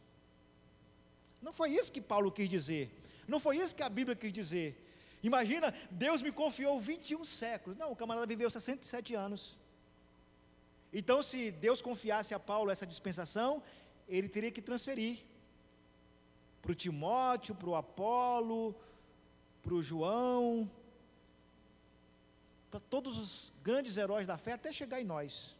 Não 1.40 1.52
foi 1.52 1.70
isso 1.70 1.92
que 1.92 2.00
Paulo 2.00 2.32
quis 2.32 2.48
dizer. 2.48 2.90
Não 3.28 3.38
foi 3.38 3.58
isso 3.58 3.74
que 3.74 3.82
a 3.82 3.88
Bíblia 3.88 4.16
quis 4.16 4.32
dizer. 4.32 4.82
Imagina, 5.22 5.72
Deus 5.90 6.22
me 6.22 6.32
confiou 6.32 6.80
21 6.80 7.24
séculos. 7.24 7.78
Não, 7.78 7.92
o 7.92 7.96
camarada 7.96 8.26
viveu 8.26 8.50
67 8.50 9.14
anos. 9.14 9.56
Então, 10.92 11.22
se 11.22 11.50
Deus 11.50 11.80
confiasse 11.80 12.34
a 12.34 12.38
Paulo 12.38 12.70
essa 12.70 12.86
dispensação, 12.86 13.62
ele 14.08 14.28
teria 14.28 14.50
que 14.50 14.62
transferir 14.62 15.18
para 16.62 16.72
o 16.72 16.74
Timóteo, 16.74 17.54
para 17.54 17.68
o 17.68 17.76
Apolo, 17.76 18.74
para 19.62 19.74
o 19.74 19.82
João, 19.82 20.70
para 22.70 22.80
todos 22.80 23.18
os 23.18 23.52
grandes 23.62 23.96
heróis 23.96 24.26
da 24.26 24.36
fé, 24.36 24.52
até 24.52 24.72
chegar 24.72 25.00
em 25.00 25.04
nós. 25.04 25.56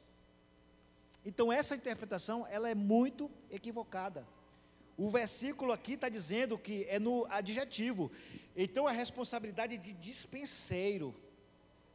Então, 1.25 1.53
essa 1.53 1.75
interpretação, 1.75 2.47
ela 2.49 2.69
é 2.69 2.75
muito 2.75 3.31
equivocada. 3.51 4.27
O 4.97 5.11
versículo 5.11 5.73
aqui 5.73 5.93
está 5.93 6.09
dizendo 6.09 6.57
que 6.57 6.87
é 6.89 6.99
no 6.99 7.27
adjetivo. 7.29 8.11
Então 8.57 8.87
a 8.87 8.93
responsabilidade 8.93 9.77
de 9.77 9.93
dispenseiro 9.93 11.15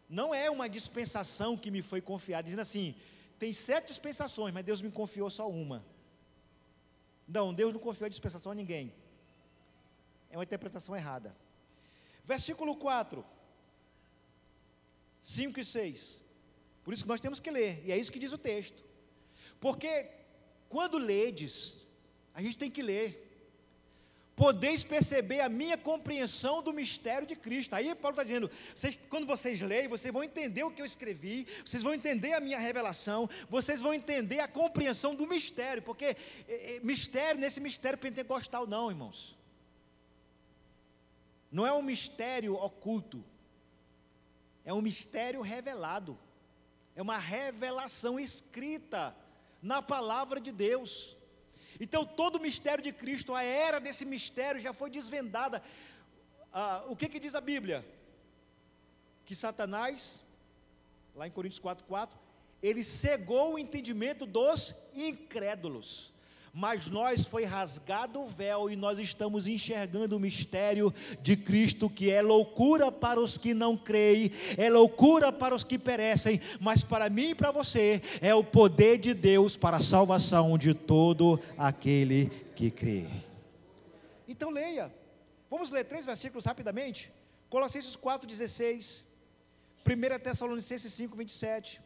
não 0.08 0.36
é 0.36 0.52
uma 0.52 0.70
dispensação 0.70 1.58
que 1.58 1.72
me 1.72 1.82
foi 1.82 2.00
confiada, 2.00 2.44
dizendo 2.44 2.60
assim: 2.60 2.96
tem 3.40 3.52
sete 3.52 3.88
dispensações, 3.88 4.54
mas 4.54 4.64
Deus 4.64 4.82
me 4.82 4.92
confiou 4.92 5.30
só 5.30 5.50
uma. 5.50 5.84
Não, 7.28 7.52
Deus 7.52 7.74
não 7.74 7.80
confiou 7.80 8.06
a 8.06 8.10
dispensação 8.10 8.52
a 8.52 8.56
ninguém. 8.56 8.94
É 10.30 10.38
uma 10.38 10.44
interpretação 10.44 10.96
errada. 10.96 11.36
Versículo 12.24 12.76
4, 12.76 13.26
5 15.22 15.60
e 15.60 15.66
6. 15.66 16.22
Por 16.84 16.94
isso 16.94 17.04
que 17.04 17.10
nós 17.10 17.22
temos 17.22 17.40
que 17.40 17.52
ler, 17.52 17.84
e 17.86 17.92
é 17.92 17.98
isso 17.98 18.12
que 18.12 18.20
diz 18.20 18.34
o 18.34 18.38
texto. 18.38 18.84
Porque 19.60 20.08
quando 20.68 20.98
ledes, 20.98 21.78
a 22.34 22.42
gente 22.42 22.58
tem 22.58 22.72
que 22.72 22.82
ler. 22.82 23.28
Podeis 24.36 24.84
perceber 24.84 25.42
a 25.42 25.50
minha 25.50 25.78
compreensão 25.78 26.64
do 26.64 26.74
mistério 26.74 27.28
de 27.28 27.36
Cristo. 27.36 27.76
Aí 27.76 27.94
Paulo 27.94 28.16
está 28.16 28.24
dizendo: 28.24 28.50
vocês, 28.74 29.00
quando 29.10 29.28
vocês 29.28 29.62
leem, 29.62 29.88
vocês 29.88 30.12
vão 30.12 30.24
entender 30.24 30.64
o 30.64 30.72
que 30.72 30.82
eu 30.82 30.86
escrevi, 30.86 31.46
vocês 31.64 31.84
vão 31.84 31.94
entender 31.94 32.34
a 32.34 32.40
minha 32.40 32.58
revelação, 32.58 33.30
vocês 33.50 33.82
vão 33.82 33.94
entender 33.94 34.40
a 34.40 34.48
compreensão 34.48 35.14
do 35.14 35.28
mistério, 35.28 35.84
porque 35.84 36.06
é, 36.06 36.16
é, 36.48 36.80
mistério, 36.82 37.40
nesse 37.40 37.60
mistério 37.60 38.00
pentecostal, 38.00 38.66
não, 38.66 38.90
irmãos. 38.90 39.38
Não 41.52 41.68
é 41.68 41.74
um 41.74 41.82
mistério 41.82 42.56
oculto, 42.56 43.24
é 44.64 44.74
um 44.74 44.82
mistério 44.82 45.42
revelado, 45.42 46.18
é 46.96 47.02
uma 47.02 47.18
revelação 47.18 48.20
escrita 48.20 49.16
na 49.62 49.82
palavra 49.82 50.40
de 50.40 50.52
Deus. 50.52 51.16
Então, 51.80 52.06
todo 52.06 52.36
o 52.36 52.42
mistério 52.42 52.84
de 52.84 52.92
Cristo, 52.92 53.34
a 53.34 53.44
era 53.44 53.80
desse 53.80 54.06
mistério 54.06 54.62
já 54.62 54.74
foi 54.74 54.90
desvendada. 54.90 55.64
Ah, 56.54 56.84
o 56.88 56.96
que, 56.96 57.10
que 57.10 57.20
diz 57.20 57.34
a 57.34 57.42
Bíblia? 57.42 57.86
Que 59.26 59.34
Satanás, 59.34 60.22
lá 61.16 61.28
em 61.28 61.32
Coríntios 61.32 61.62
4,4, 61.62 62.12
ele 62.62 62.84
cegou 62.84 63.54
o 63.54 63.60
entendimento 63.60 64.26
dos 64.26 64.76
incrédulos 64.94 66.12
mas 66.54 66.88
nós 66.88 67.26
foi 67.26 67.46
rasgado 67.46 68.22
o 68.22 68.26
véu 68.26 68.70
e 68.70 68.76
nós 68.76 69.00
estamos 69.00 69.48
enxergando 69.48 70.18
o 70.18 70.20
mistério 70.20 70.94
de 71.22 71.38
Cristo, 71.38 71.90
que 71.90 72.12
é 72.12 72.22
loucura 72.22 72.92
para 72.92 73.20
os 73.20 73.38
que 73.38 73.54
não 73.54 73.78
creem, 73.78 74.32
é 74.58 74.70
loucura 74.70 75.32
para 75.32 75.56
os 75.56 75.64
que 75.64 75.80
perecem, 75.80 76.42
mas 76.60 76.84
para 76.84 77.10
mim 77.10 77.30
e 77.30 77.36
para 77.36 77.52
você 77.52 78.02
é 78.22 78.36
o 78.36 78.44
poder 78.44 78.98
de 78.98 79.14
Deus 79.14 79.56
para 79.56 79.78
a 79.78 79.82
salvação 79.82 80.58
de 80.58 80.74
todo 80.74 81.40
aquele 81.58 82.26
que 82.56 82.70
crê. 82.70 83.08
Então 84.28 84.50
leia. 84.50 84.94
Vamos 85.50 85.72
ler 85.72 85.84
três 85.86 86.06
versículos 86.06 86.46
rapidamente. 86.46 87.12
Colossenses 87.50 87.96
4:16, 87.96 89.04
1 89.86 90.20
Tessalonicenses 90.20 90.94
5:27, 90.94 91.80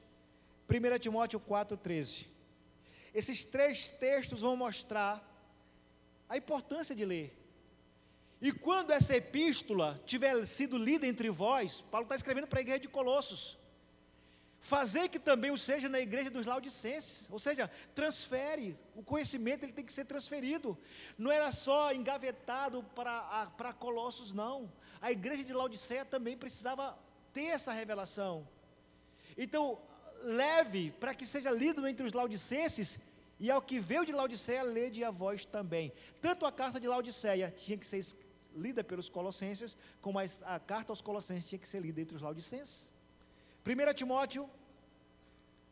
1 0.69 0.99
Timóteo 0.99 1.39
4:13. 1.39 2.34
Esses 3.15 3.45
três 3.45 3.89
textos 3.89 4.41
vão 4.41 4.57
mostrar 4.57 5.23
a 6.27 6.35
importância 6.35 6.93
de 6.93 7.05
ler. 7.05 7.33
E 8.41 8.51
quando 8.51 8.91
essa 8.91 9.15
epístola 9.15 10.01
tiver 10.05 10.45
sido 10.45 10.77
lida 10.77 11.07
entre 11.07 11.29
vós, 11.29 11.79
Paulo 11.79 12.03
está 12.03 12.15
escrevendo 12.15 12.45
para 12.45 12.59
a 12.59 12.61
igreja 12.61 12.81
de 12.81 12.89
Colossos. 12.89 13.57
Fazer 14.59 15.07
que 15.07 15.17
também 15.17 15.49
o 15.49 15.57
seja 15.57 15.87
na 15.87 15.99
igreja 15.99 16.29
dos 16.29 16.45
Laodicenses, 16.45 17.27
ou 17.31 17.39
seja, 17.39 17.71
transfere, 17.93 18.77
o 18.93 19.01
conhecimento 19.01 19.63
ele 19.63 19.71
tem 19.71 19.85
que 19.85 19.93
ser 19.93 20.03
transferido. 20.03 20.77
Não 21.17 21.31
era 21.31 21.53
só 21.53 21.93
engavetado 21.93 22.83
para, 22.95 23.45
para 23.57 23.71
Colossos, 23.71 24.33
não. 24.33 24.69
A 24.99 25.09
igreja 25.09 25.43
de 25.43 25.53
Laodiceia 25.53 26.03
também 26.03 26.35
precisava 26.37 26.99
ter 27.31 27.45
essa 27.45 27.71
revelação. 27.71 28.45
Então, 29.37 29.79
leve 30.25 30.91
para 30.99 31.13
que 31.13 31.25
seja 31.25 31.51
lido 31.51 31.87
entre 31.87 32.05
os 32.05 32.13
laudicenses, 32.13 32.99
e 33.39 33.51
ao 33.51 33.61
que 33.61 33.79
veio 33.79 34.05
de 34.05 34.11
Laodiceia, 34.11 34.63
lede 34.63 35.03
a 35.03 35.11
voz 35.11 35.45
também. 35.45 35.91
Tanto 36.21 36.45
a 36.45 36.51
carta 36.51 36.79
de 36.79 36.87
Laodiceia 36.87 37.53
tinha 37.55 37.77
que 37.77 37.85
ser 37.85 38.03
lida 38.55 38.83
pelos 38.83 39.09
colossenses, 39.09 39.77
como 40.01 40.17
a, 40.17 40.59
carta 40.59 40.91
aos 40.91 41.01
colossenses 41.01 41.45
tinha 41.45 41.59
que 41.59 41.67
ser 41.67 41.81
lida 41.81 42.01
entre 42.01 42.15
os 42.15 42.21
laudicenses. 42.21 42.89
1 43.65 43.93
Timóteo, 43.93 44.49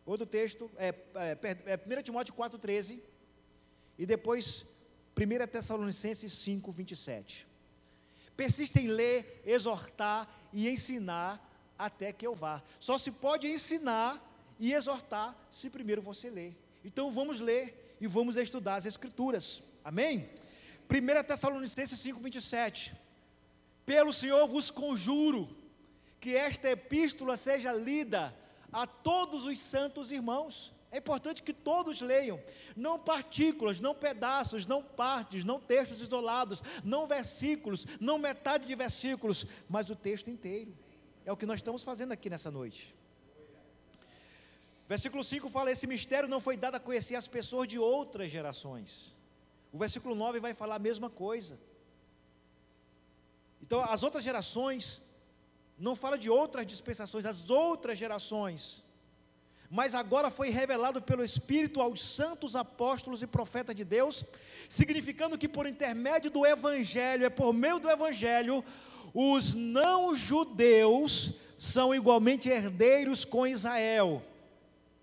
outro 0.06 0.26
texto, 0.26 0.70
é, 0.78 0.90
é, 1.16 1.78
é 1.90 2.00
1 2.00 2.04
Timóteo 2.04 2.34
4,13, 2.34 3.00
e 3.98 4.06
depois 4.06 4.66
1 5.18 5.48
Tessalonicenses 5.48 6.34
5, 6.34 6.72
27. 6.72 7.48
Persista 8.36 8.80
em 8.80 8.88
ler, 8.88 9.42
exortar 9.46 10.28
e 10.52 10.68
ensinar 10.68 11.50
até 11.78 12.12
que 12.12 12.26
eu 12.26 12.36
vá. 12.36 12.62
Só 12.80 12.98
se 12.98 13.12
pode 13.12 13.48
ensinar 13.48 14.33
e 14.64 14.72
exortar 14.72 15.36
se 15.52 15.70
primeiro 15.70 16.02
você 16.02 16.30
ler. 16.30 16.58
Então 16.86 17.12
vamos 17.12 17.42
ler 17.42 17.98
e 18.00 18.08
vamos 18.08 18.38
estudar 18.38 18.76
as 18.76 18.86
Escrituras. 18.86 19.62
Amém? 19.84 20.30
1 20.90 21.24
Tessalonicenses 21.28 22.00
5, 22.00 22.22
27. 22.22 22.94
Pelo 23.86 24.14
Senhor 24.14 24.48
vos 24.48 24.72
conjuro 24.72 25.54
que 26.18 26.34
esta 26.34 26.70
epístola 26.70 27.36
seja 27.36 27.74
lida 27.74 28.34
a 28.72 28.88
todos 28.88 29.44
os 29.44 29.60
santos 29.60 30.12
irmãos. 30.12 30.74
É 30.90 31.00
importante 31.00 31.44
que 31.44 31.52
todos 31.52 32.00
leiam, 32.00 32.42
não 32.74 32.98
partículas, 32.98 33.82
não 33.82 33.94
pedaços, 33.94 34.66
não 34.66 34.82
partes, 34.82 35.44
não 35.44 35.60
textos 35.60 36.00
isolados, 36.00 36.64
não 36.86 37.06
versículos, 37.06 37.86
não 38.00 38.18
metade 38.18 38.66
de 38.66 38.76
versículos, 38.76 39.46
mas 39.68 39.90
o 39.90 39.96
texto 39.96 40.30
inteiro. 40.30 40.74
É 41.26 41.34
o 41.34 41.38
que 41.38 41.46
nós 41.46 41.58
estamos 41.58 41.84
fazendo 41.84 42.14
aqui 42.14 42.30
nessa 42.30 42.50
noite. 42.50 42.96
Versículo 44.94 45.24
5 45.24 45.50
fala: 45.50 45.72
Esse 45.72 45.88
mistério 45.88 46.30
não 46.34 46.40
foi 46.40 46.56
dado 46.56 46.76
a 46.76 46.80
conhecer 46.88 47.16
as 47.16 47.28
pessoas 47.28 47.68
de 47.68 47.80
outras 47.80 48.30
gerações. 48.30 49.14
O 49.72 49.78
versículo 49.84 50.14
9 50.14 50.40
vai 50.40 50.54
falar 50.54 50.76
a 50.76 50.86
mesma 50.88 51.10
coisa. 51.10 51.60
Então, 53.64 53.80
as 53.96 54.04
outras 54.04 54.24
gerações, 54.24 55.02
não 55.80 55.96
fala 55.96 56.18
de 56.18 56.30
outras 56.30 56.66
dispensações, 56.74 57.26
as 57.26 57.50
outras 57.50 57.98
gerações 57.98 58.84
mas 59.76 59.96
agora 59.96 60.30
foi 60.30 60.50
revelado 60.52 61.02
pelo 61.02 61.24
Espírito 61.24 61.82
aos 61.82 62.00
santos 62.00 62.56
apóstolos 62.56 63.24
e 63.24 63.28
profetas 63.28 63.76
de 63.76 63.84
Deus, 63.84 64.24
significando 64.70 65.36
que 65.36 65.50
por 65.50 65.66
intermédio 65.66 66.30
do 66.30 66.46
Evangelho, 66.46 67.26
é 67.26 67.30
por 67.32 67.52
meio 67.52 67.80
do 67.80 67.90
Evangelho, 67.90 68.64
os 69.16 69.56
não-judeus 69.56 71.40
são 71.58 71.96
igualmente 71.96 72.50
herdeiros 72.50 73.26
com 73.26 73.48
Israel, 73.48 74.22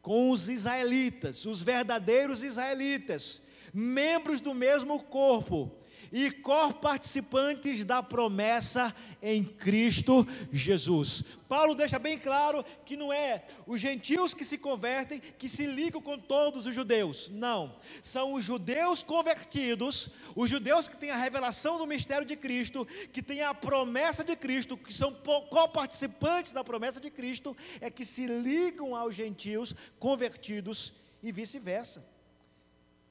com 0.02 0.30
os 0.30 0.48
israelitas, 0.48 1.44
os 1.46 1.62
verdadeiros 1.62 2.42
israelitas, 2.42 3.42
membros 3.72 4.40
do 4.40 4.54
mesmo 4.54 5.02
corpo 5.02 5.79
e 6.12 6.30
co-participantes 6.30 7.84
da 7.84 8.02
promessa 8.02 8.94
em 9.22 9.44
Cristo 9.44 10.26
Jesus. 10.52 11.22
Paulo 11.48 11.74
deixa 11.74 11.98
bem 11.98 12.18
claro 12.18 12.64
que 12.84 12.96
não 12.96 13.12
é 13.12 13.44
os 13.66 13.80
gentios 13.80 14.34
que 14.34 14.44
se 14.44 14.58
convertem, 14.58 15.20
que 15.20 15.48
se 15.48 15.66
ligam 15.66 16.00
com 16.00 16.18
todos 16.18 16.66
os 16.66 16.74
judeus. 16.74 17.28
Não. 17.28 17.76
São 18.02 18.34
os 18.34 18.44
judeus 18.44 19.02
convertidos, 19.02 20.10
os 20.34 20.50
judeus 20.50 20.88
que 20.88 20.96
têm 20.96 21.10
a 21.10 21.16
revelação 21.16 21.78
do 21.78 21.86
mistério 21.86 22.26
de 22.26 22.36
Cristo, 22.36 22.86
que 23.12 23.22
têm 23.22 23.42
a 23.42 23.54
promessa 23.54 24.24
de 24.24 24.34
Cristo, 24.36 24.76
que 24.76 24.92
são 24.92 25.12
co-participantes 25.12 26.52
da 26.52 26.64
promessa 26.64 27.00
de 27.00 27.10
Cristo, 27.10 27.56
é 27.80 27.90
que 27.90 28.04
se 28.04 28.26
ligam 28.26 28.96
aos 28.96 29.14
gentios 29.14 29.74
convertidos 29.98 30.92
e 31.22 31.30
vice-versa. 31.30 32.04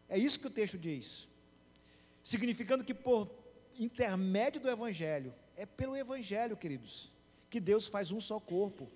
É 0.08 0.17
isso 0.17 0.39
que 0.39 0.47
o 0.47 0.52
texto 0.52 0.78
diz 0.78 1.29
significando 2.30 2.84
que 2.84 2.94
por 2.94 3.28
intermédio 3.80 4.62
do 4.62 4.70
Evangelho, 4.70 5.34
é 5.58 5.65
pelo 5.65 5.98
Evangelho, 5.98 6.56
queridos, 6.56 7.12
que 7.50 7.60
Deus 7.60 7.88
faz 7.88 8.12
um 8.12 8.22
só 8.22 8.39
corpo, 8.39 8.88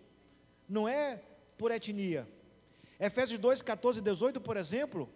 não 0.70 0.88
é 0.88 1.20
por 1.58 1.72
etnia. 1.72 2.30
Efésios 3.00 3.40
2, 3.40 3.64
14 3.64 3.98
e 3.98 4.02
18, 4.04 4.40
por 4.40 4.56
exemplo, 4.56 5.10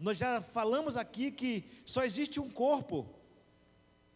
nós 0.00 0.18
já 0.18 0.42
falamos 0.42 0.96
aqui 0.96 1.30
que 1.30 1.64
só 1.86 2.02
existe 2.02 2.40
um 2.40 2.50
corpo, 2.50 3.08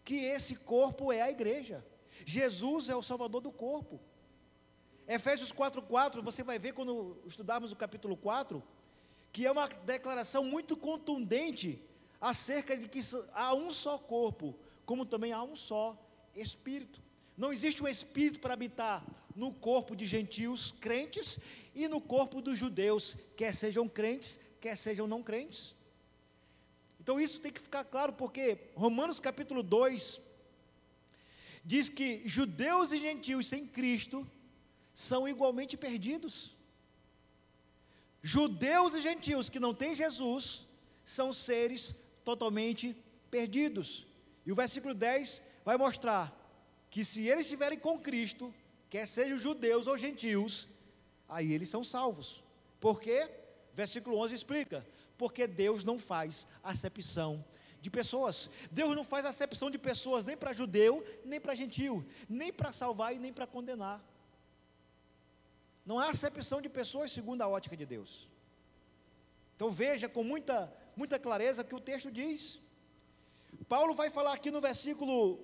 que 0.04 0.16
esse 0.16 0.56
corpo 0.56 1.12
é 1.12 1.22
a 1.22 1.30
igreja. 1.30 1.86
Jesus 2.24 2.88
é 2.88 2.96
o 2.96 3.02
salvador 3.02 3.40
do 3.40 3.52
corpo. 3.52 4.00
Efésios 5.06 5.52
4,4, 5.52 6.20
você 6.20 6.42
vai 6.42 6.58
ver 6.58 6.72
quando 6.72 7.22
estudarmos 7.24 7.70
o 7.70 7.76
capítulo 7.76 8.16
4, 8.16 8.60
que 9.30 9.46
é 9.46 9.52
uma 9.52 9.68
declaração 9.68 10.42
muito 10.42 10.76
contundente 10.76 11.80
acerca 12.20 12.76
de 12.76 12.88
que 12.88 13.00
há 13.32 13.54
um 13.54 13.70
só 13.70 13.98
corpo, 13.98 14.58
como 14.84 15.04
também 15.04 15.32
há 15.32 15.42
um 15.42 15.56
só 15.56 15.96
espírito. 16.34 17.00
Não 17.36 17.52
existe 17.52 17.82
um 17.82 17.88
espírito 17.88 18.40
para 18.40 18.54
habitar 18.54 19.04
no 19.34 19.52
corpo 19.52 19.94
de 19.94 20.06
gentios 20.06 20.72
crentes 20.72 21.38
e 21.74 21.86
no 21.86 22.00
corpo 22.00 22.40
dos 22.40 22.58
judeus, 22.58 23.16
quer 23.36 23.54
sejam 23.54 23.86
crentes, 23.86 24.40
quer 24.60 24.76
sejam 24.76 25.06
não 25.06 25.22
crentes. 25.22 25.74
Então 26.98 27.20
isso 27.20 27.40
tem 27.40 27.52
que 27.52 27.60
ficar 27.60 27.84
claro, 27.84 28.14
porque 28.14 28.58
Romanos 28.74 29.20
capítulo 29.20 29.62
2 29.62 30.20
diz 31.64 31.88
que 31.88 32.22
judeus 32.26 32.92
e 32.92 32.98
gentios 32.98 33.46
sem 33.46 33.66
Cristo 33.66 34.26
são 34.94 35.28
igualmente 35.28 35.76
perdidos. 35.76 36.56
Judeus 38.22 38.94
e 38.94 39.02
gentios 39.02 39.48
que 39.48 39.60
não 39.60 39.74
têm 39.74 39.94
Jesus 39.94 40.66
são 41.04 41.32
seres 41.32 41.94
totalmente 42.26 42.96
perdidos. 43.30 44.04
E 44.44 44.50
o 44.50 44.54
versículo 44.56 44.92
10 44.92 45.40
vai 45.64 45.76
mostrar 45.76 46.24
que 46.90 47.04
se 47.04 47.28
eles 47.28 47.46
estiverem 47.46 47.78
com 47.78 48.00
Cristo, 48.00 48.52
quer 48.90 49.06
sejam 49.06 49.38
judeus 49.38 49.86
ou 49.86 49.96
gentios, 49.96 50.66
aí 51.28 51.52
eles 51.52 51.68
são 51.68 51.84
salvos. 51.84 52.42
Por 52.80 53.00
quê? 53.00 53.30
Versículo 53.72 54.18
11 54.18 54.34
explica: 54.34 54.84
porque 55.16 55.46
Deus 55.46 55.84
não 55.84 56.00
faz 56.00 56.48
acepção 56.64 57.44
de 57.80 57.90
pessoas. 57.90 58.50
Deus 58.72 58.96
não 58.96 59.04
faz 59.04 59.24
acepção 59.24 59.70
de 59.70 59.78
pessoas 59.78 60.24
nem 60.24 60.36
para 60.36 60.52
judeu, 60.52 61.06
nem 61.24 61.40
para 61.40 61.54
gentil, 61.54 62.04
nem 62.28 62.52
para 62.52 62.72
salvar 62.72 63.14
e 63.14 63.20
nem 63.20 63.32
para 63.32 63.46
condenar. 63.46 64.04
Não 65.84 65.96
há 65.96 66.08
acepção 66.08 66.60
de 66.60 66.68
pessoas 66.68 67.12
segundo 67.12 67.42
a 67.42 67.48
ótica 67.48 67.76
de 67.76 67.86
Deus. 67.86 68.28
Então 69.54 69.70
veja 69.70 70.08
com 70.08 70.24
muita 70.24 70.72
muita 70.96 71.18
clareza 71.18 71.62
que 71.62 71.74
o 71.74 71.80
texto 71.80 72.10
diz. 72.10 72.60
Paulo 73.68 73.94
vai 73.94 74.08
falar 74.10 74.32
aqui 74.32 74.50
no 74.50 74.60
versículo 74.60 75.38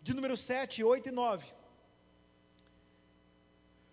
de 0.00 0.14
número 0.14 0.36
7, 0.36 0.84
8 0.84 1.08
e 1.08 1.12
9. 1.12 1.46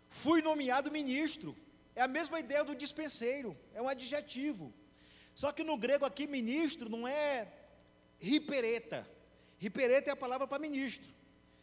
Fui 0.10 0.42
nomeado 0.42 0.92
ministro. 0.92 1.56
É 1.96 2.02
a 2.02 2.08
mesma 2.08 2.40
ideia 2.40 2.64
do 2.64 2.76
dispenseiro, 2.76 3.58
é 3.74 3.82
um 3.82 3.88
adjetivo. 3.88 4.74
Só 5.34 5.52
que 5.52 5.64
no 5.64 5.78
grego 5.78 6.06
aqui, 6.06 6.28
ministro 6.28 6.90
não 6.90 7.08
é 7.08 7.52
ripereta. 8.20 9.08
Ripereta 9.58 10.10
é 10.10 10.14
a 10.14 10.16
palavra 10.16 10.48
para 10.48 10.60
ministro. 10.60 11.12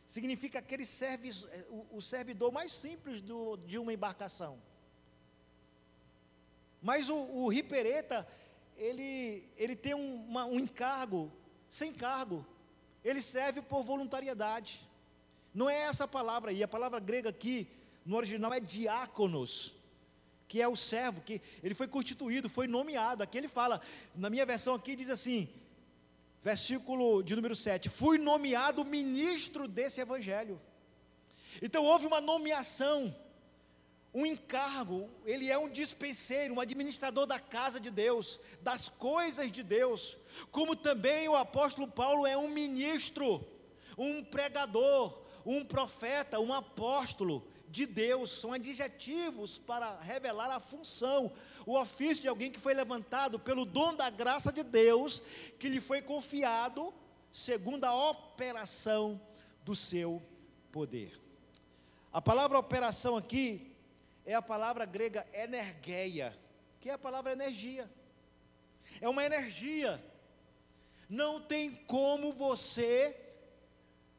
Significa 0.06 0.58
aquele 0.58 0.84
servi 0.84 1.30
o, 1.68 1.98
o 1.98 2.02
servidor 2.02 2.50
mais 2.50 2.72
simples 2.72 3.20
do, 3.20 3.56
de 3.56 3.78
uma 3.78 3.92
embarcação. 3.92 4.58
Mas 6.82 7.08
o, 7.08 7.16
o 7.16 7.48
ripereta 7.48 8.26
ele, 8.82 9.48
ele 9.56 9.76
tem 9.76 9.94
um, 9.94 10.16
uma, 10.26 10.44
um 10.44 10.58
encargo 10.58 11.30
sem 11.68 11.92
cargo. 11.92 12.44
Ele 13.04 13.22
serve 13.22 13.62
por 13.62 13.82
voluntariedade. 13.82 14.80
Não 15.54 15.70
é 15.70 15.82
essa 15.82 16.08
palavra 16.08 16.50
aí, 16.50 16.62
a 16.62 16.68
palavra 16.68 16.98
grega 16.98 17.28
aqui, 17.28 17.68
no 18.04 18.16
original 18.16 18.52
é 18.52 18.58
diáconos, 18.58 19.74
que 20.48 20.60
é 20.60 20.66
o 20.66 20.76
servo, 20.76 21.20
que 21.20 21.40
ele 21.62 21.74
foi 21.74 21.86
constituído, 21.86 22.48
foi 22.48 22.66
nomeado. 22.66 23.22
Aqui 23.22 23.38
ele 23.38 23.48
fala, 23.48 23.80
na 24.14 24.28
minha 24.28 24.44
versão 24.44 24.74
aqui 24.74 24.96
diz 24.96 25.10
assim, 25.10 25.48
versículo 26.42 27.22
de 27.22 27.36
número 27.36 27.54
7, 27.54 27.88
fui 27.88 28.18
nomeado 28.18 28.84
ministro 28.84 29.68
desse 29.68 30.00
evangelho. 30.00 30.60
Então 31.60 31.84
houve 31.84 32.06
uma 32.06 32.20
nomeação 32.20 33.14
um 34.14 34.26
encargo, 34.26 35.08
ele 35.24 35.50
é 35.50 35.56
um 35.56 35.70
dispenseiro, 35.70 36.54
um 36.54 36.60
administrador 36.60 37.26
da 37.26 37.38
casa 37.38 37.80
de 37.80 37.90
Deus, 37.90 38.38
das 38.60 38.88
coisas 38.88 39.50
de 39.50 39.62
Deus, 39.62 40.18
como 40.50 40.76
também 40.76 41.28
o 41.28 41.34
apóstolo 41.34 41.88
Paulo 41.88 42.26
é 42.26 42.36
um 42.36 42.48
ministro, 42.48 43.46
um 43.96 44.22
pregador, 44.22 45.22
um 45.46 45.64
profeta, 45.64 46.38
um 46.38 46.52
apóstolo 46.52 47.46
de 47.70 47.86
Deus, 47.86 48.30
são 48.30 48.52
adjetivos 48.52 49.56
para 49.56 49.98
revelar 50.00 50.50
a 50.50 50.60
função, 50.60 51.32
o 51.64 51.78
ofício 51.78 52.22
de 52.22 52.28
alguém 52.28 52.50
que 52.50 52.60
foi 52.60 52.74
levantado 52.74 53.38
pelo 53.38 53.64
dom 53.64 53.94
da 53.94 54.10
graça 54.10 54.52
de 54.52 54.62
Deus, 54.62 55.22
que 55.58 55.70
lhe 55.70 55.80
foi 55.80 56.02
confiado, 56.02 56.92
segundo 57.32 57.84
a 57.84 58.10
operação 58.10 59.18
do 59.64 59.74
seu 59.74 60.22
poder. 60.70 61.18
A 62.12 62.20
palavra 62.20 62.58
operação 62.58 63.16
aqui 63.16 63.71
é 64.24 64.34
a 64.34 64.42
palavra 64.42 64.84
grega 64.84 65.26
energeia, 65.32 66.36
que 66.80 66.88
é 66.88 66.92
a 66.92 66.98
palavra 66.98 67.32
energia. 67.32 67.90
É 69.00 69.08
uma 69.08 69.24
energia. 69.24 70.02
Não 71.08 71.40
tem 71.40 71.74
como 71.86 72.32
você 72.32 73.16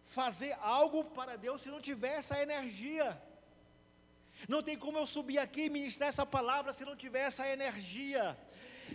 fazer 0.04 0.54
algo 0.62 1.06
para 1.06 1.38
Deus 1.38 1.62
se 1.62 1.70
não 1.70 1.82
tiver 1.82 2.16
essa 2.16 2.42
energia. 2.42 3.22
Não 4.48 4.62
tem 4.62 4.78
como 4.78 4.98
eu 4.98 5.06
subir 5.06 5.38
aqui 5.38 5.64
e 5.64 5.70
ministrar 5.70 6.10
essa 6.10 6.26
palavra 6.26 6.74
se 6.74 6.84
não 6.84 6.96
tiver 6.96 7.22
essa 7.22 7.48
energia. 7.48 8.38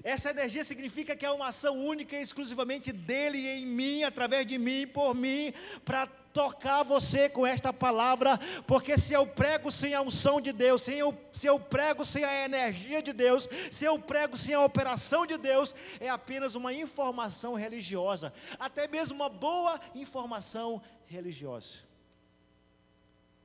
Essa 0.05 0.31
energia 0.31 0.65
significa 0.65 1.17
que 1.17 1.25
é 1.25 1.31
uma 1.31 1.49
ação 1.49 1.77
única 1.77 2.17
e 2.17 2.23
exclusivamente 2.23 2.93
dele 2.93 3.49
em 3.49 3.67
mim, 3.67 4.03
através 4.03 4.47
de 4.47 4.59
mim, 4.59 4.87
por 4.87 5.15
mim, 5.15 5.53
para 5.85 6.07
tocar 6.39 6.85
você 6.85 7.29
com 7.29 7.45
esta 7.45 7.73
palavra, 7.73 8.39
porque 8.65 8.97
se 8.97 9.13
eu 9.13 9.27
prego 9.27 9.73
sem 9.73 9.93
a 9.93 10.01
unção 10.01 10.41
de 10.41 10.53
Deus, 10.53 10.83
se 10.83 10.97
eu, 10.97 11.13
se 11.33 11.49
eu 11.49 11.59
prego 11.59 12.05
sem 12.05 12.23
a 12.25 12.45
energia 12.45 13.03
de 13.03 13.13
Deus, 13.13 13.49
se 13.73 13.85
eu 13.85 13.99
prego 13.99 14.39
sem 14.39 14.55
a 14.55 14.61
operação 14.61 15.27
de 15.27 15.37
Deus, 15.37 15.75
é 15.99 16.09
apenas 16.09 16.55
uma 16.55 16.73
informação 16.73 17.55
religiosa, 17.55 18.33
até 18.57 18.87
mesmo 18.87 19.17
uma 19.17 19.29
boa 19.29 19.81
informação 19.97 20.81
religiosa, 21.07 21.79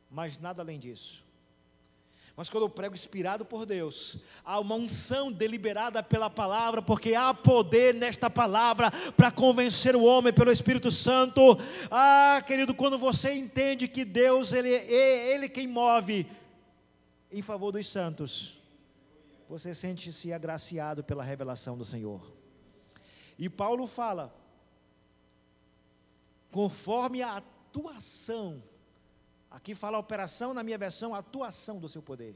mas 0.07 0.37
nada 0.37 0.61
além 0.61 0.77
disso. 0.77 1.22
Mas 2.35 2.49
quando 2.49 2.63
eu 2.63 2.69
prego 2.69 2.95
inspirado 2.95 3.45
por 3.45 3.63
Deus, 3.63 4.17
há 4.43 4.59
uma 4.59 4.73
unção 4.73 5.31
deliberada 5.31 6.01
pela 6.01 6.31
palavra, 6.31 6.81
porque 6.81 7.13
há 7.13 7.31
poder 7.31 7.93
nesta 7.93 8.27
palavra 8.27 8.89
para 9.15 9.31
convencer 9.31 9.95
o 9.95 10.03
homem 10.03 10.33
pelo 10.33 10.51
Espírito 10.51 10.89
Santo. 10.89 11.41
Ah, 11.91 12.43
querido, 12.45 12.73
quando 12.73 12.97
você 12.97 13.33
entende 13.33 13.87
que 13.87 14.03
Deus, 14.03 14.51
Ele 14.51 14.73
é 14.73 15.33
Ele 15.33 15.47
quem 15.47 15.67
move 15.67 16.25
em 17.31 17.41
favor 17.43 17.71
dos 17.71 17.87
santos, 17.87 18.57
você 19.47 19.73
sente-se 19.73 20.33
agraciado 20.33 21.03
pela 21.03 21.23
revelação 21.23 21.77
do 21.77 21.85
Senhor. 21.85 22.33
E 23.37 23.47
Paulo 23.47 23.85
fala, 23.85 24.35
conforme 26.49 27.21
a 27.21 27.37
atuação 27.37 28.63
Aqui 29.53 29.75
fala 29.75 29.99
operação, 29.99 30.51
na 30.51 30.63
minha 30.63 30.79
versão, 30.79 31.13
atuação 31.13 31.77
do 31.77 31.87
seu 31.87 32.01
poder. 32.01 32.35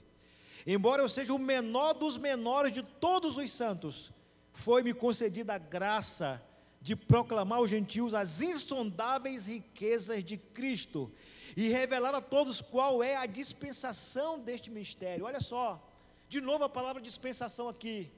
Embora 0.68 1.02
eu 1.02 1.10
seja 1.10 1.34
o 1.34 1.40
menor 1.40 1.94
dos 1.94 2.16
menores 2.16 2.72
de 2.72 2.84
todos 2.84 3.38
os 3.38 3.52
santos, 3.52 4.12
foi-me 4.54 4.94
concedida 4.94 5.56
a 5.56 5.58
graça 5.58 6.40
de 6.80 6.96
proclamar 6.96 7.58
aos 7.58 7.72
gentios 7.72 8.14
as 8.14 8.42
insondáveis 8.42 9.48
riquezas 9.48 10.24
de 10.24 10.38
Cristo 10.38 11.12
e 11.56 11.70
revelar 11.70 12.14
a 12.14 12.22
todos 12.22 12.62
qual 12.62 13.02
é 13.02 13.16
a 13.16 13.26
dispensação 13.26 14.40
deste 14.40 14.70
mistério. 14.70 15.26
Olha 15.26 15.42
só, 15.42 15.84
de 16.30 16.40
novo 16.40 16.66
a 16.66 16.70
palavra 16.70 17.02
dispensação 17.02 17.68
aqui, 17.68 18.12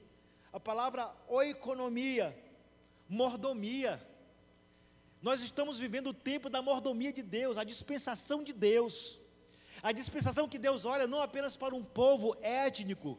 a 0.52 0.60
palavra 0.60 1.10
oeconomia, 1.26 2.38
mordomia. 3.08 4.09
Nós 5.22 5.42
estamos 5.42 5.78
vivendo 5.78 6.08
o 6.08 6.14
tempo 6.14 6.48
da 6.48 6.62
mordomia 6.62 7.12
de 7.12 7.22
Deus, 7.22 7.58
a 7.58 7.64
dispensação 7.64 8.42
de 8.42 8.52
Deus. 8.52 9.18
A 9.82 9.92
dispensação 9.92 10.48
que 10.48 10.58
Deus 10.58 10.84
olha 10.84 11.06
não 11.06 11.20
apenas 11.20 11.56
para 11.56 11.74
um 11.74 11.82
povo 11.82 12.36
étnico, 12.42 13.18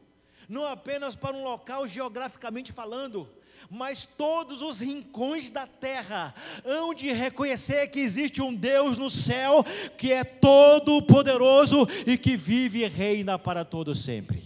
não 0.50 0.66
apenas 0.66 1.16
para 1.16 1.36
um 1.36 1.44
local 1.44 1.88
geograficamente 1.88 2.72
falando, 2.72 3.30
mas 3.70 4.06
todos 4.06 4.62
os 4.62 4.80
rincões 4.80 5.50
da 5.50 5.68
terra 5.68 6.34
hão 6.66 6.94
de 6.94 7.12
reconhecer 7.12 7.88
que 7.88 8.00
existe 8.00 8.42
um 8.42 8.54
Deus 8.54 8.98
no 8.98 9.10
céu 9.10 9.64
que 9.98 10.12
é 10.12 10.24
todo 10.24 11.02
poderoso 11.04 11.88
e 12.06 12.18
que 12.18 12.36
vive 12.36 12.84
e 12.84 12.88
reina 12.88 13.38
para 13.38 13.64
todo 13.64 13.96
sempre. 13.96 14.44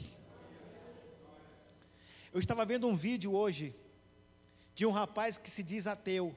Eu 2.34 2.40
estava 2.40 2.66
vendo 2.66 2.88
um 2.88 2.96
vídeo 2.96 3.34
hoje 3.34 3.74
de 4.74 4.86
um 4.86 4.92
rapaz 4.92 5.38
que 5.38 5.50
se 5.50 5.64
diz 5.64 5.88
ateu 5.88 6.36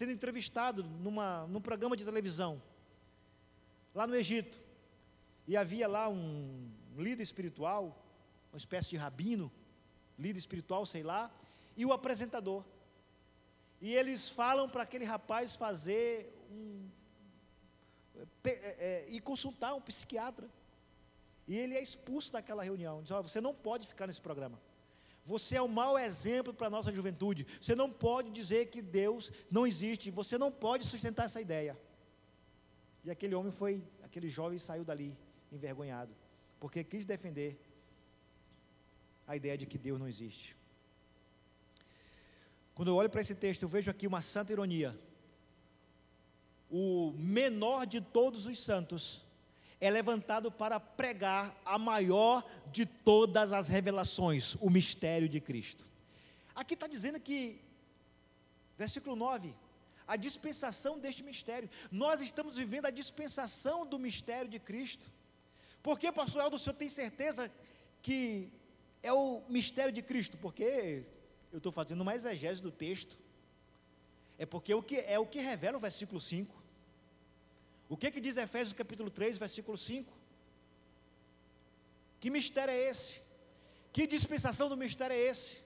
sendo 0.00 0.12
entrevistado 0.12 0.82
numa, 0.82 1.46
num 1.48 1.60
programa 1.60 1.94
de 1.94 2.02
televisão, 2.02 2.62
lá 3.94 4.06
no 4.06 4.16
Egito. 4.16 4.58
E 5.46 5.58
havia 5.58 5.86
lá 5.86 6.08
um 6.08 6.70
líder 6.96 7.22
espiritual, 7.22 8.02
uma 8.50 8.56
espécie 8.56 8.88
de 8.88 8.96
rabino, 8.96 9.52
líder 10.18 10.38
espiritual, 10.38 10.86
sei 10.86 11.02
lá, 11.02 11.30
e 11.76 11.84
o 11.84 11.92
apresentador. 11.92 12.64
E 13.78 13.92
eles 13.92 14.26
falam 14.26 14.70
para 14.70 14.84
aquele 14.84 15.04
rapaz 15.04 15.54
fazer 15.54 16.34
um. 16.50 16.88
É, 18.42 18.50
é, 18.50 19.06
e 19.10 19.20
consultar 19.20 19.74
um 19.74 19.82
psiquiatra. 19.82 20.48
E 21.46 21.58
ele 21.58 21.74
é 21.74 21.82
expulso 21.82 22.32
daquela 22.32 22.62
reunião. 22.62 23.02
Diz: 23.02 23.10
oh, 23.10 23.22
você 23.22 23.38
não 23.38 23.54
pode 23.54 23.86
ficar 23.86 24.06
nesse 24.06 24.20
programa. 24.22 24.58
Você 25.24 25.56
é 25.56 25.62
um 25.62 25.68
mau 25.68 25.98
exemplo 25.98 26.52
para 26.52 26.66
a 26.66 26.70
nossa 26.70 26.92
juventude. 26.92 27.46
Você 27.60 27.74
não 27.74 27.90
pode 27.90 28.30
dizer 28.30 28.66
que 28.66 28.80
Deus 28.80 29.30
não 29.50 29.66
existe. 29.66 30.10
Você 30.10 30.38
não 30.38 30.50
pode 30.50 30.84
sustentar 30.84 31.26
essa 31.26 31.40
ideia. 31.40 31.78
E 33.04 33.10
aquele 33.10 33.34
homem 33.34 33.52
foi, 33.52 33.82
aquele 34.02 34.28
jovem 34.28 34.58
saiu 34.58 34.84
dali 34.84 35.16
envergonhado, 35.50 36.14
porque 36.58 36.84
quis 36.84 37.04
defender 37.04 37.58
a 39.26 39.36
ideia 39.36 39.56
de 39.56 39.66
que 39.66 39.78
Deus 39.78 39.98
não 39.98 40.08
existe. 40.08 40.56
Quando 42.74 42.88
eu 42.88 42.96
olho 42.96 43.10
para 43.10 43.20
esse 43.20 43.34
texto, 43.34 43.62
eu 43.62 43.68
vejo 43.68 43.90
aqui 43.90 44.06
uma 44.06 44.20
santa 44.20 44.52
ironia. 44.52 44.98
O 46.70 47.12
menor 47.16 47.86
de 47.86 48.00
todos 48.00 48.46
os 48.46 48.58
santos 48.58 49.24
é 49.80 49.90
levantado 49.90 50.52
para 50.52 50.78
pregar 50.78 51.58
a 51.64 51.78
maior 51.78 52.48
de 52.70 52.84
todas 52.84 53.52
as 53.52 53.68
revelações, 53.68 54.54
o 54.56 54.68
mistério 54.68 55.28
de 55.28 55.40
Cristo. 55.40 55.88
Aqui 56.54 56.74
está 56.74 56.86
dizendo 56.86 57.18
que, 57.18 57.60
versículo 58.76 59.16
9, 59.16 59.54
a 60.06 60.16
dispensação 60.16 60.98
deste 60.98 61.22
mistério. 61.22 61.70
Nós 61.90 62.20
estamos 62.20 62.56
vivendo 62.56 62.86
a 62.86 62.90
dispensação 62.90 63.86
do 63.86 63.98
mistério 63.98 64.50
de 64.50 64.58
Cristo. 64.58 65.10
Porque, 65.82 66.10
pastor 66.12 66.42
Aldo, 66.42 66.56
o 66.56 66.58
senhor 66.58 66.74
tem 66.74 66.88
certeza 66.88 67.50
que 68.02 68.50
é 69.02 69.12
o 69.12 69.42
mistério 69.48 69.92
de 69.92 70.02
Cristo? 70.02 70.36
Porque 70.36 71.04
eu 71.52 71.58
estou 71.58 71.72
fazendo 71.72 72.00
uma 72.02 72.14
exegese 72.14 72.60
do 72.60 72.70
texto. 72.70 73.18
É 74.36 74.44
porque 74.44 74.74
o 74.74 74.82
que, 74.82 74.96
é 74.96 75.18
o 75.18 75.26
que 75.26 75.38
revela 75.38 75.78
o 75.78 75.80
versículo 75.80 76.20
5. 76.20 76.59
O 77.92 77.96
que, 77.96 78.08
que 78.12 78.20
diz 78.20 78.36
Efésios 78.36 78.72
capítulo 78.72 79.10
3, 79.10 79.36
versículo 79.36 79.76
5? 79.76 80.12
Que 82.20 82.30
mistério 82.30 82.70
é 82.70 82.88
esse? 82.88 83.20
Que 83.92 84.06
dispensação 84.06 84.68
do 84.68 84.76
mistério 84.76 85.12
é 85.12 85.18
esse? 85.18 85.60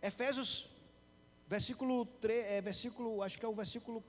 Efésios, 0.00 0.70
versículo 1.46 2.06
3, 2.06 2.46
é, 2.46 2.60
versículo, 2.62 3.22
acho 3.22 3.38
que 3.38 3.44
é 3.44 3.48
o 3.48 3.54
versículo, 3.54 4.02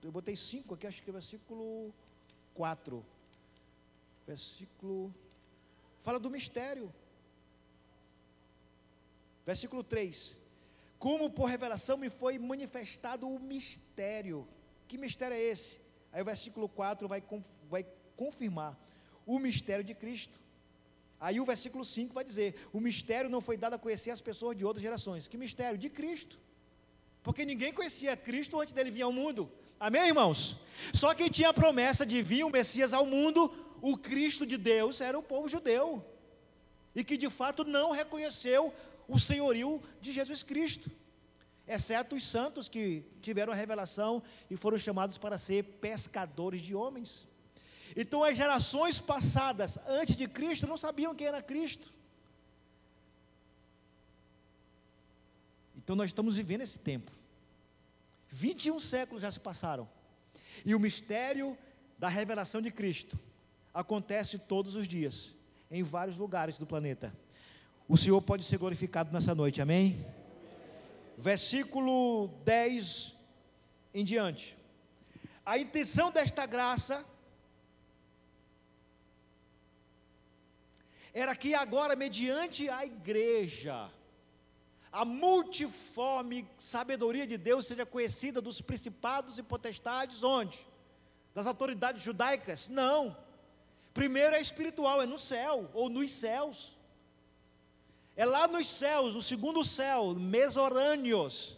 eu 0.00 0.12
botei 0.12 0.36
5 0.36 0.74
aqui, 0.74 0.86
acho 0.86 1.02
que 1.02 1.10
é 1.10 1.12
o 1.12 1.14
versículo 1.14 1.92
4. 2.54 3.04
Versículo, 4.28 5.12
fala 5.98 6.20
do 6.20 6.30
mistério. 6.30 6.94
Versículo 9.44 9.82
3 9.82 10.47
como 10.98 11.30
por 11.30 11.46
revelação 11.46 11.96
me 11.96 12.10
foi 12.10 12.38
manifestado 12.38 13.28
o 13.28 13.38
mistério. 13.38 14.46
Que 14.86 14.98
mistério 14.98 15.34
é 15.36 15.40
esse? 15.40 15.78
Aí 16.12 16.22
o 16.22 16.24
versículo 16.24 16.68
4 16.68 17.06
vai, 17.06 17.22
vai 17.70 17.86
confirmar 18.16 18.76
o 19.26 19.38
mistério 19.38 19.84
de 19.84 19.94
Cristo. 19.94 20.40
Aí 21.20 21.40
o 21.40 21.44
versículo 21.44 21.84
5 21.84 22.14
vai 22.14 22.24
dizer: 22.24 22.68
o 22.72 22.80
mistério 22.80 23.30
não 23.30 23.40
foi 23.40 23.56
dado 23.56 23.74
a 23.74 23.78
conhecer 23.78 24.10
as 24.10 24.20
pessoas 24.20 24.56
de 24.56 24.64
outras 24.64 24.82
gerações. 24.82 25.28
Que 25.28 25.36
mistério? 25.36 25.78
De 25.78 25.90
Cristo. 25.90 26.38
Porque 27.22 27.44
ninguém 27.44 27.72
conhecia 27.72 28.16
Cristo 28.16 28.60
antes 28.60 28.72
dele 28.72 28.90
vir 28.90 29.02
ao 29.02 29.12
mundo. 29.12 29.50
Amém, 29.78 30.08
irmãos? 30.08 30.56
Só 30.92 31.14
quem 31.14 31.28
tinha 31.28 31.50
a 31.50 31.54
promessa 31.54 32.06
de 32.06 32.22
vir 32.22 32.44
o 32.44 32.50
Messias 32.50 32.92
ao 32.92 33.04
mundo, 33.04 33.52
o 33.80 33.96
Cristo 33.96 34.46
de 34.46 34.56
Deus, 34.56 35.00
era 35.00 35.18
o 35.18 35.22
povo 35.22 35.48
judeu. 35.48 36.04
E 36.94 37.04
que 37.04 37.16
de 37.16 37.28
fato 37.30 37.64
não 37.64 37.90
reconheceu 37.90 38.72
o 39.08 39.18
senhorio 39.18 39.82
de 40.00 40.12
Jesus 40.12 40.42
Cristo, 40.42 40.90
exceto 41.66 42.14
os 42.14 42.24
santos 42.26 42.68
que 42.68 43.02
tiveram 43.22 43.52
a 43.52 43.56
revelação 43.56 44.22
e 44.50 44.56
foram 44.56 44.76
chamados 44.76 45.16
para 45.16 45.38
ser 45.38 45.64
pescadores 45.80 46.60
de 46.60 46.74
homens. 46.74 47.26
Então, 47.96 48.22
as 48.22 48.36
gerações 48.36 49.00
passadas, 49.00 49.78
antes 49.88 50.14
de 50.14 50.28
Cristo, 50.28 50.66
não 50.66 50.76
sabiam 50.76 51.14
quem 51.14 51.26
era 51.26 51.42
Cristo. 51.42 51.92
Então, 55.76 55.96
nós 55.96 56.10
estamos 56.10 56.36
vivendo 56.36 56.60
esse 56.60 56.78
tempo. 56.78 57.10
21 58.28 58.78
séculos 58.78 59.22
já 59.22 59.32
se 59.32 59.40
passaram. 59.40 59.88
E 60.66 60.74
o 60.74 60.80
mistério 60.80 61.56
da 61.98 62.08
revelação 62.08 62.60
de 62.60 62.70
Cristo 62.70 63.18
acontece 63.72 64.38
todos 64.38 64.76
os 64.76 64.86
dias, 64.86 65.34
em 65.70 65.82
vários 65.82 66.18
lugares 66.18 66.58
do 66.58 66.66
planeta. 66.66 67.12
O 67.88 67.96
Senhor 67.96 68.20
pode 68.20 68.44
ser 68.44 68.58
glorificado 68.58 69.10
nessa 69.10 69.34
noite, 69.34 69.62
amém? 69.62 70.06
Versículo 71.16 72.28
10 72.44 73.16
em 73.94 74.04
diante. 74.04 74.58
A 75.44 75.56
intenção 75.56 76.10
desta 76.12 76.44
graça 76.44 77.02
era 81.14 81.34
que 81.34 81.54
agora, 81.54 81.96
mediante 81.96 82.68
a 82.68 82.84
igreja, 82.84 83.90
a 84.92 85.06
multiforme 85.06 86.46
sabedoria 86.58 87.26
de 87.26 87.38
Deus 87.38 87.66
seja 87.66 87.86
conhecida 87.86 88.42
dos 88.42 88.60
principados 88.60 89.38
e 89.38 89.42
potestades, 89.42 90.22
onde? 90.22 90.58
Das 91.34 91.46
autoridades 91.46 92.02
judaicas? 92.02 92.68
Não. 92.68 93.16
Primeiro 93.94 94.36
é 94.36 94.40
espiritual, 94.42 95.00
é 95.00 95.06
no 95.06 95.16
céu, 95.16 95.70
ou 95.72 95.88
nos 95.88 96.12
céus. 96.12 96.77
É 98.18 98.24
lá 98.24 98.48
nos 98.48 98.66
céus, 98.66 99.14
no 99.14 99.22
segundo 99.22 99.62
céu, 99.62 100.12
mesorâneos, 100.12 101.56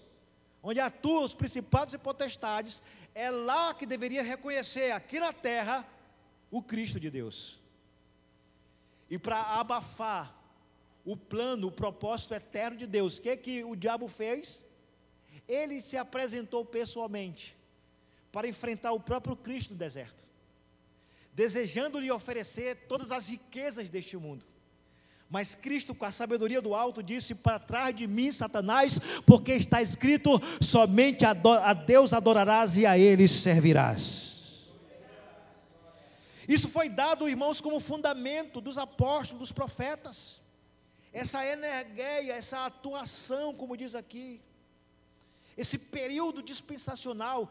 onde 0.62 0.78
atuam 0.78 1.24
os 1.24 1.32
principados 1.32 1.94
e 1.94 1.98
potestades, 1.98 2.82
é 3.14 3.30
lá 3.30 3.72
que 3.72 3.86
deveria 3.86 4.22
reconhecer, 4.22 4.90
aqui 4.92 5.18
na 5.18 5.32
terra, 5.32 5.88
o 6.50 6.60
Cristo 6.60 7.00
de 7.00 7.08
Deus. 7.08 7.58
E 9.08 9.18
para 9.18 9.40
abafar 9.40 10.38
o 11.02 11.16
plano, 11.16 11.68
o 11.68 11.72
propósito 11.72 12.34
eterno 12.34 12.76
de 12.76 12.86
Deus, 12.86 13.16
o 13.16 13.22
que, 13.22 13.34
que 13.38 13.64
o 13.64 13.74
diabo 13.74 14.06
fez? 14.06 14.62
Ele 15.48 15.80
se 15.80 15.96
apresentou 15.96 16.62
pessoalmente 16.62 17.56
para 18.30 18.46
enfrentar 18.46 18.92
o 18.92 19.00
próprio 19.00 19.34
Cristo 19.34 19.70
no 19.70 19.78
deserto, 19.78 20.26
desejando 21.32 21.98
lhe 21.98 22.10
oferecer 22.10 22.86
todas 22.86 23.10
as 23.10 23.28
riquezas 23.28 23.88
deste 23.88 24.18
mundo. 24.18 24.49
Mas 25.30 25.54
Cristo, 25.54 25.94
com 25.94 26.04
a 26.04 26.10
sabedoria 26.10 26.60
do 26.60 26.74
alto, 26.74 27.04
disse: 27.04 27.36
Para 27.36 27.60
trás 27.60 27.94
de 27.94 28.08
mim, 28.08 28.32
Satanás, 28.32 28.98
porque 29.24 29.52
está 29.52 29.80
escrito: 29.80 30.40
somente 30.60 31.24
a 31.24 31.72
Deus 31.72 32.12
adorarás 32.12 32.76
e 32.76 32.84
a 32.84 32.98
Ele 32.98 33.28
servirás. 33.28 34.30
Isso 36.48 36.68
foi 36.68 36.88
dado, 36.88 37.28
irmãos, 37.28 37.60
como 37.60 37.78
fundamento 37.78 38.60
dos 38.60 38.76
apóstolos, 38.76 39.38
dos 39.38 39.52
profetas. 39.52 40.40
Essa 41.12 41.46
energia, 41.46 42.34
essa 42.34 42.66
atuação, 42.66 43.54
como 43.54 43.76
diz 43.76 43.94
aqui, 43.94 44.40
esse 45.56 45.78
período 45.78 46.42
dispensacional 46.42 47.48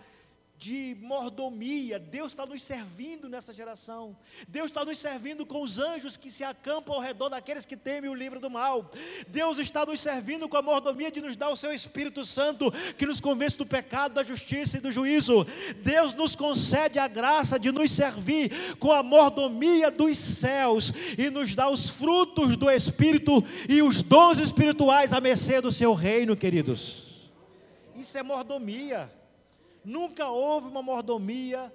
de 0.59 0.97
mordomia. 0.99 1.97
Deus 1.97 2.33
está 2.33 2.45
nos 2.45 2.61
servindo 2.61 3.29
nessa 3.29 3.53
geração. 3.53 4.15
Deus 4.45 4.65
está 4.67 4.83
nos 4.83 4.99
servindo 4.99 5.45
com 5.45 5.61
os 5.61 5.79
anjos 5.79 6.17
que 6.17 6.29
se 6.29 6.43
acampam 6.43 6.95
ao 6.95 7.01
redor 7.01 7.29
daqueles 7.29 7.65
que 7.65 7.77
temem 7.77 8.09
o 8.09 8.13
livro 8.13 8.41
do 8.41 8.49
mal. 8.49 8.91
Deus 9.29 9.57
está 9.57 9.85
nos 9.85 10.01
servindo 10.01 10.49
com 10.49 10.57
a 10.57 10.61
mordomia 10.61 11.09
de 11.09 11.21
nos 11.21 11.37
dar 11.37 11.49
o 11.49 11.55
seu 11.55 11.71
Espírito 11.71 12.25
Santo, 12.25 12.69
que 12.97 13.05
nos 13.05 13.21
convence 13.21 13.57
do 13.57 13.65
pecado, 13.65 14.15
da 14.15 14.23
justiça 14.23 14.77
e 14.77 14.81
do 14.81 14.91
juízo. 14.91 15.47
Deus 15.77 16.13
nos 16.13 16.35
concede 16.35 16.99
a 16.99 17.07
graça 17.07 17.57
de 17.57 17.71
nos 17.71 17.89
servir 17.89 18.75
com 18.79 18.91
a 18.91 19.01
mordomia 19.01 19.89
dos 19.89 20.17
céus 20.17 20.91
e 21.17 21.29
nos 21.29 21.55
dá 21.55 21.69
os 21.69 21.87
frutos 21.87 22.57
do 22.57 22.69
Espírito 22.69 23.41
e 23.69 23.81
os 23.81 24.01
dons 24.01 24.37
espirituais 24.39 25.13
à 25.13 25.21
mercê 25.21 25.61
do 25.61 25.71
seu 25.71 25.93
reino, 25.93 26.35
queridos. 26.35 27.29
Isso 27.95 28.17
é 28.17 28.23
mordomia. 28.23 29.18
Nunca 29.89 30.29
houve 30.29 30.67
uma 30.67 30.83
mordomia 30.83 31.73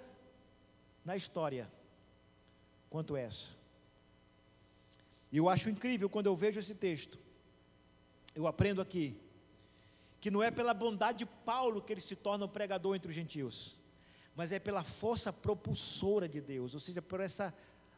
na 1.05 1.17
história 1.17 1.69
quanto 2.89 3.17
essa. 3.17 3.51
E 5.33 5.37
eu 5.37 5.49
acho 5.49 5.69
incrível 5.69 6.09
quando 6.09 6.27
eu 6.27 6.37
vejo 6.37 6.61
esse 6.61 6.77
texto. 6.77 7.19
Eu 8.33 8.47
aprendo 8.47 8.81
aqui 8.81 9.21
que 10.21 10.31
não 10.31 10.41
é 10.41 10.49
pela 10.49 10.73
bondade 10.73 11.19
de 11.19 11.27
Paulo 11.27 11.83
que 11.83 11.93
ele 11.93 12.01
se 12.01 12.15
torna 12.15 12.45
um 12.45 12.49
pregador 12.49 12.95
entre 12.95 13.09
os 13.09 13.15
gentios, 13.17 13.77
mas 14.37 14.53
é 14.53 14.61
pela 14.61 14.85
força 14.85 15.33
propulsora 15.33 16.29
de 16.29 16.41
Deus, 16.41 16.73
ou 16.73 16.79
seja, 16.79 17.03
por 17.03 17.19
essa 17.19 17.53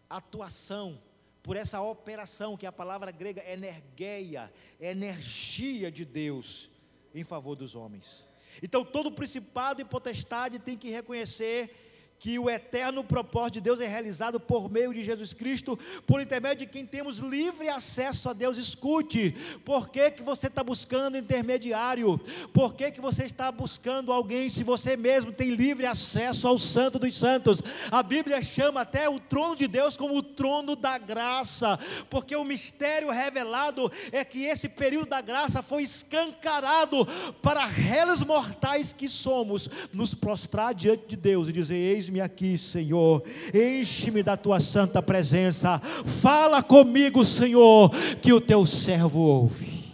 atuação, 0.08 0.98
por 1.42 1.56
essa 1.56 1.82
operação 1.82 2.56
que 2.56 2.64
a 2.64 2.72
palavra 2.72 3.10
grega 3.10 3.44
energeia, 3.44 4.50
energia 4.80 5.92
de 5.92 6.06
Deus 6.06 6.70
em 7.14 7.22
favor 7.22 7.54
dos 7.54 7.74
homens. 7.74 8.25
Então 8.62 8.84
todo 8.84 9.10
principado 9.12 9.80
e 9.80 9.84
potestade 9.84 10.58
tem 10.58 10.76
que 10.76 10.90
reconhecer 10.90 11.85
que 12.18 12.38
o 12.38 12.48
eterno 12.48 13.04
propósito 13.04 13.54
de 13.54 13.60
Deus 13.60 13.80
é 13.80 13.86
realizado 13.86 14.40
por 14.40 14.70
meio 14.70 14.92
de 14.92 15.04
Jesus 15.04 15.32
Cristo, 15.34 15.78
por 16.06 16.20
intermédio 16.20 16.66
de 16.66 16.72
quem 16.72 16.86
temos 16.86 17.18
livre 17.18 17.68
acesso 17.68 18.28
a 18.28 18.32
Deus. 18.32 18.56
Escute, 18.56 19.36
por 19.64 19.88
que, 19.88 20.10
que 20.10 20.22
você 20.22 20.46
está 20.46 20.62
buscando 20.62 21.18
intermediário? 21.18 22.18
Por 22.52 22.74
que, 22.74 22.90
que 22.90 23.00
você 23.00 23.24
está 23.24 23.50
buscando 23.52 24.12
alguém 24.12 24.48
se 24.48 24.64
você 24.64 24.96
mesmo 24.96 25.32
tem 25.32 25.50
livre 25.50 25.86
acesso 25.86 26.48
ao 26.48 26.58
Santo 26.58 26.98
dos 26.98 27.14
Santos? 27.14 27.60
A 27.90 28.02
Bíblia 28.02 28.42
chama 28.42 28.80
até 28.80 29.08
o 29.08 29.18
trono 29.18 29.56
de 29.56 29.68
Deus 29.68 29.96
como 29.96 30.16
o 30.16 30.22
trono 30.22 30.74
da 30.74 30.98
graça, 30.98 31.78
porque 32.08 32.34
o 32.34 32.44
mistério 32.44 33.10
revelado 33.10 33.90
é 34.10 34.24
que 34.24 34.44
esse 34.44 34.68
período 34.68 35.08
da 35.08 35.20
graça 35.20 35.62
foi 35.62 35.82
escancarado 35.82 37.06
para 37.42 37.64
réis 37.64 38.22
mortais 38.22 38.92
que 38.92 39.08
somos, 39.08 39.68
nos 39.92 40.14
prostrar 40.14 40.74
diante 40.74 41.06
de 41.06 41.16
Deus 41.16 41.48
e 41.48 41.52
dizer: 41.52 41.76
Eis 41.76 42.05
Eis-me 42.06 42.20
aqui, 42.20 42.56
Senhor, 42.56 43.24
enche-me 43.52 44.22
da 44.22 44.36
tua 44.36 44.60
santa 44.60 45.02
presença, 45.02 45.80
fala 45.80 46.62
comigo, 46.62 47.24
Senhor, 47.24 47.90
que 48.22 48.32
o 48.32 48.40
teu 48.40 48.64
servo 48.64 49.18
ouve. 49.18 49.92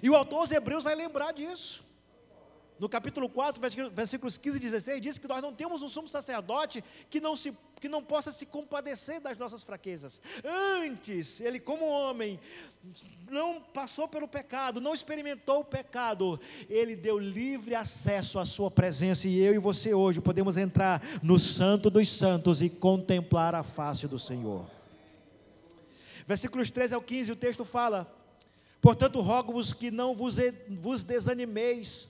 E 0.00 0.08
o 0.08 0.14
autor 0.14 0.38
aos 0.42 0.52
Hebreus 0.52 0.84
vai 0.84 0.94
lembrar 0.94 1.32
disso. 1.32 1.82
No 2.80 2.88
capítulo 2.88 3.28
4, 3.28 3.60
versículos 3.92 4.38
15 4.38 4.56
e 4.56 4.60
16, 4.60 5.00
diz 5.02 5.18
que 5.18 5.28
nós 5.28 5.42
não 5.42 5.52
temos 5.52 5.82
um 5.82 5.88
sumo 5.88 6.08
sacerdote 6.08 6.82
que 7.10 7.20
não, 7.20 7.36
se, 7.36 7.54
que 7.78 7.90
não 7.90 8.02
possa 8.02 8.32
se 8.32 8.46
compadecer 8.46 9.20
das 9.20 9.36
nossas 9.36 9.62
fraquezas. 9.62 10.18
Antes, 10.42 11.42
ele, 11.42 11.60
como 11.60 11.84
homem, 11.84 12.40
não 13.30 13.60
passou 13.60 14.08
pelo 14.08 14.26
pecado, 14.26 14.80
não 14.80 14.94
experimentou 14.94 15.60
o 15.60 15.64
pecado, 15.64 16.40
ele 16.70 16.96
deu 16.96 17.18
livre 17.18 17.74
acesso 17.74 18.38
à 18.38 18.46
sua 18.46 18.70
presença. 18.70 19.28
E 19.28 19.38
eu 19.38 19.52
e 19.52 19.58
você 19.58 19.92
hoje 19.92 20.22
podemos 20.22 20.56
entrar 20.56 21.02
no 21.22 21.38
Santo 21.38 21.90
dos 21.90 22.08
Santos 22.08 22.62
e 22.62 22.70
contemplar 22.70 23.54
a 23.54 23.62
face 23.62 24.08
do 24.08 24.18
Senhor. 24.18 24.64
Versículos 26.26 26.70
13 26.70 26.94
ao 26.94 27.02
15, 27.02 27.32
o 27.32 27.36
texto 27.36 27.62
fala: 27.62 28.10
Portanto, 28.80 29.20
rogo-vos 29.20 29.74
que 29.74 29.90
não 29.90 30.14
vos, 30.14 30.36
vos 30.80 31.02
desanimeis 31.02 32.08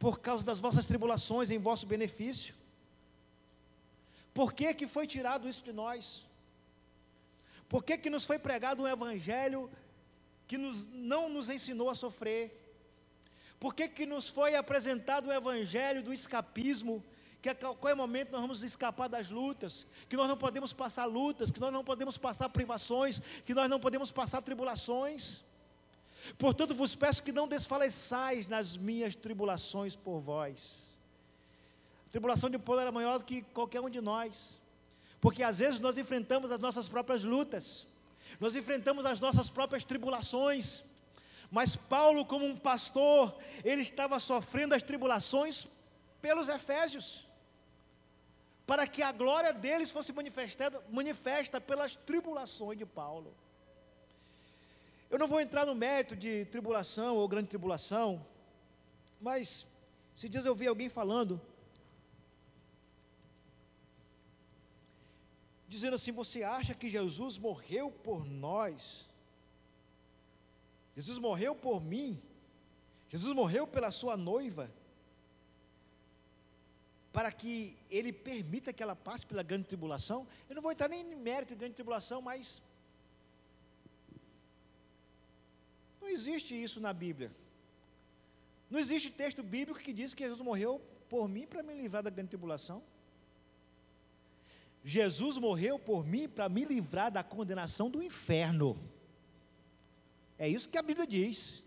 por 0.00 0.18
causa 0.18 0.42
das 0.42 0.58
vossas 0.58 0.86
tribulações 0.86 1.50
em 1.50 1.58
vosso 1.58 1.86
benefício. 1.86 2.54
Por 4.32 4.54
que, 4.54 4.72
que 4.72 4.86
foi 4.86 5.06
tirado 5.06 5.46
isso 5.46 5.62
de 5.62 5.74
nós? 5.74 6.26
Por 7.68 7.84
que, 7.84 7.98
que 7.98 8.08
nos 8.08 8.24
foi 8.24 8.38
pregado 8.38 8.82
um 8.82 8.88
evangelho 8.88 9.70
que 10.48 10.56
nos, 10.56 10.86
não 10.86 11.28
nos 11.28 11.50
ensinou 11.50 11.90
a 11.90 11.94
sofrer? 11.94 12.74
Por 13.60 13.74
que, 13.74 13.86
que 13.88 14.06
nos 14.06 14.30
foi 14.30 14.56
apresentado 14.56 15.28
o 15.28 15.32
evangelho 15.32 16.02
do 16.02 16.14
escapismo? 16.14 17.04
Que 17.42 17.50
a 17.50 17.54
qualquer 17.54 17.94
momento 17.94 18.32
nós 18.32 18.40
vamos 18.40 18.62
escapar 18.62 19.06
das 19.06 19.28
lutas, 19.28 19.86
que 20.08 20.16
nós 20.16 20.26
não 20.26 20.36
podemos 20.36 20.72
passar 20.72 21.04
lutas, 21.04 21.50
que 21.50 21.60
nós 21.60 21.70
não 21.70 21.84
podemos 21.84 22.16
passar 22.16 22.48
privações, 22.48 23.20
que 23.44 23.52
nós 23.52 23.68
não 23.68 23.78
podemos 23.78 24.10
passar 24.10 24.40
tribulações. 24.40 25.42
Portanto, 26.38 26.74
vos 26.74 26.94
peço 26.94 27.22
que 27.22 27.32
não 27.32 27.48
desfaleçais 27.48 28.48
nas 28.48 28.76
minhas 28.76 29.14
tribulações 29.14 29.96
por 29.96 30.18
vós. 30.20 30.94
A 32.08 32.10
tribulação 32.10 32.50
de 32.50 32.58
Paulo 32.58 32.80
era 32.80 32.92
maior 32.92 33.18
do 33.18 33.24
que 33.24 33.42
qualquer 33.42 33.80
um 33.80 33.88
de 33.88 34.00
nós, 34.00 34.60
porque 35.20 35.42
às 35.42 35.58
vezes 35.58 35.80
nós 35.80 35.96
enfrentamos 35.96 36.50
as 36.50 36.60
nossas 36.60 36.88
próprias 36.88 37.24
lutas, 37.24 37.86
nós 38.38 38.54
enfrentamos 38.56 39.06
as 39.06 39.20
nossas 39.20 39.48
próprias 39.48 39.84
tribulações, 39.84 40.82
mas 41.50 41.74
Paulo, 41.74 42.24
como 42.24 42.46
um 42.46 42.56
pastor, 42.56 43.36
ele 43.64 43.82
estava 43.82 44.20
sofrendo 44.20 44.74
as 44.74 44.82
tribulações 44.82 45.66
pelos 46.20 46.48
Efésios, 46.48 47.26
para 48.66 48.86
que 48.86 49.02
a 49.02 49.10
glória 49.10 49.52
deles 49.52 49.90
fosse 49.90 50.12
manifestada, 50.12 50.80
manifesta 50.90 51.60
pelas 51.60 51.96
tribulações 51.96 52.78
de 52.78 52.86
Paulo. 52.86 53.34
Eu 55.10 55.18
não 55.18 55.26
vou 55.26 55.40
entrar 55.40 55.66
no 55.66 55.74
mérito 55.74 56.14
de 56.14 56.44
tribulação 56.44 57.16
ou 57.16 57.26
grande 57.26 57.48
tribulação, 57.48 58.24
mas 59.20 59.66
se 60.14 60.28
dias 60.28 60.46
eu 60.46 60.54
vi 60.54 60.68
alguém 60.68 60.88
falando, 60.88 61.40
dizendo 65.66 65.96
assim: 65.96 66.12
Você 66.12 66.44
acha 66.44 66.74
que 66.74 66.88
Jesus 66.88 67.38
morreu 67.38 67.90
por 67.90 68.24
nós? 68.24 69.08
Jesus 70.94 71.18
morreu 71.18 71.56
por 71.56 71.82
mim? 71.82 72.22
Jesus 73.08 73.34
morreu 73.34 73.66
pela 73.66 73.90
sua 73.90 74.16
noiva? 74.16 74.70
Para 77.12 77.32
que 77.32 77.76
ele 77.90 78.12
permita 78.12 78.72
que 78.72 78.80
ela 78.80 78.94
passe 78.94 79.26
pela 79.26 79.42
grande 79.42 79.64
tribulação? 79.64 80.24
Eu 80.48 80.54
não 80.54 80.62
vou 80.62 80.70
entrar 80.70 80.86
nem 80.86 81.00
em 81.00 81.16
mérito 81.16 81.54
de 81.54 81.58
grande 81.58 81.74
tribulação, 81.74 82.22
mas 82.22 82.62
Não 85.99 85.99
existe 86.10 86.60
isso 86.60 86.80
na 86.80 86.92
Bíblia. 86.92 87.30
Não 88.70 88.78
existe 88.78 89.10
texto 89.10 89.42
bíblico 89.42 89.80
que 89.80 89.92
diz 89.92 90.14
que 90.14 90.22
Jesus 90.22 90.40
morreu 90.40 90.80
por 91.08 91.28
mim 91.28 91.46
para 91.46 91.62
me 91.62 91.74
livrar 91.74 92.02
da 92.02 92.10
grande 92.10 92.30
tribulação. 92.30 92.82
Jesus 94.84 95.36
morreu 95.38 95.78
por 95.78 96.06
mim 96.06 96.28
para 96.28 96.48
me 96.48 96.64
livrar 96.64 97.10
da 97.10 97.22
condenação 97.22 97.90
do 97.90 98.02
inferno. 98.02 98.78
É 100.38 100.48
isso 100.48 100.68
que 100.68 100.78
a 100.78 100.82
Bíblia 100.82 101.06
diz. 101.06 101.62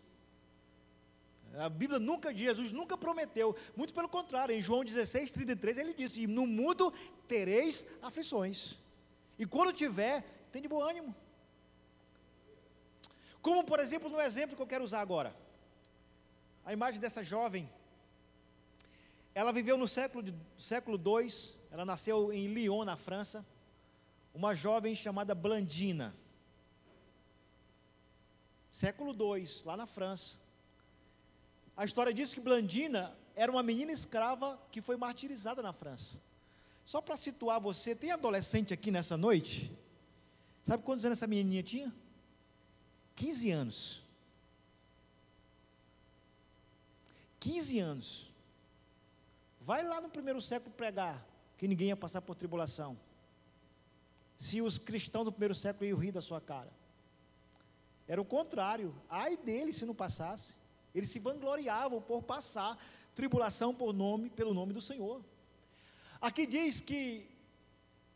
A 1.55 1.69
Bíblia 1.69 1.99
nunca, 1.99 2.33
Jesus 2.33 2.71
nunca 2.71 2.97
prometeu, 2.97 3.55
muito 3.75 3.93
pelo 3.93 4.09
contrário, 4.09 4.55
em 4.55 4.61
João 4.61 4.83
16, 4.83 5.31
33, 5.31 5.77
ele 5.77 5.93
disse: 5.93 6.25
No 6.25 6.47
mundo 6.47 6.91
tereis 7.27 7.85
aflições, 8.01 8.75
e 9.37 9.45
quando 9.45 9.71
tiver, 9.71 10.23
tem 10.51 10.61
de 10.61 10.67
bom 10.67 10.81
ânimo. 10.81 11.15
Como, 13.43 13.61
por 13.65 13.77
exemplo, 13.81 14.09
no 14.09 14.21
exemplo 14.21 14.55
que 14.55 14.61
eu 14.61 14.67
quero 14.73 14.85
usar 14.85 15.01
agora, 15.01 15.35
a 16.63 16.71
imagem 16.71 16.97
dessa 17.01 17.21
jovem, 17.21 17.69
ela 19.35 19.51
viveu 19.51 19.77
no 19.77 19.85
século, 19.85 20.25
II, 20.25 20.33
século 20.57 20.97
ela 21.69 21.83
nasceu 21.83 22.31
em 22.31 22.47
Lyon, 22.47 22.85
na 22.85 22.95
França, 22.95 23.45
uma 24.33 24.55
jovem 24.55 24.95
chamada 24.95 25.35
Blandina. 25.35 26.15
Século 28.71 29.11
II, 29.11 29.45
lá 29.65 29.75
na 29.75 29.85
França. 29.85 30.37
A 31.75 31.83
história 31.83 32.13
diz 32.13 32.33
que 32.33 32.39
Blandina 32.39 33.13
era 33.35 33.51
uma 33.51 33.61
menina 33.61 33.91
escrava 33.91 34.57
que 34.71 34.81
foi 34.81 34.95
martirizada 34.95 35.61
na 35.61 35.73
França. 35.73 36.17
Só 36.85 37.01
para 37.01 37.17
situar 37.17 37.59
você, 37.59 37.93
tem 37.93 38.11
adolescente 38.11 38.73
aqui 38.73 38.89
nessa 38.89 39.17
noite? 39.17 39.69
Sabe 40.63 40.81
quantos 40.83 41.03
anos 41.03 41.17
essa 41.17 41.27
menininha 41.27 41.61
tinha? 41.61 41.93
15 43.15 43.51
anos. 43.51 44.03
15 47.39 47.79
anos. 47.79 48.31
Vai 49.59 49.83
lá 49.83 50.01
no 50.01 50.09
primeiro 50.09 50.41
século 50.41 50.73
pregar 50.73 51.25
que 51.57 51.67
ninguém 51.67 51.89
ia 51.89 51.95
passar 51.95 52.21
por 52.21 52.35
tribulação. 52.35 52.97
Se 54.37 54.61
os 54.61 54.77
cristãos 54.77 55.25
do 55.25 55.31
primeiro 55.31 55.55
século 55.55 55.85
iam 55.85 55.97
rir 55.97 56.11
da 56.11 56.21
sua 56.21 56.41
cara. 56.41 56.71
Era 58.07 58.21
o 58.21 58.25
contrário. 58.25 58.93
Ai 59.09 59.37
deles 59.37 59.75
se 59.75 59.85
não 59.85 59.95
passasse. 59.95 60.55
Eles 60.93 61.09
se 61.09 61.19
vangloriavam 61.19 62.01
por 62.01 62.23
passar 62.23 62.77
tribulação 63.15 63.73
por 63.73 63.93
nome, 63.93 64.29
pelo 64.29 64.53
nome 64.53 64.73
do 64.73 64.81
Senhor. 64.81 65.23
Aqui 66.19 66.45
diz 66.45 66.81
que 66.81 67.29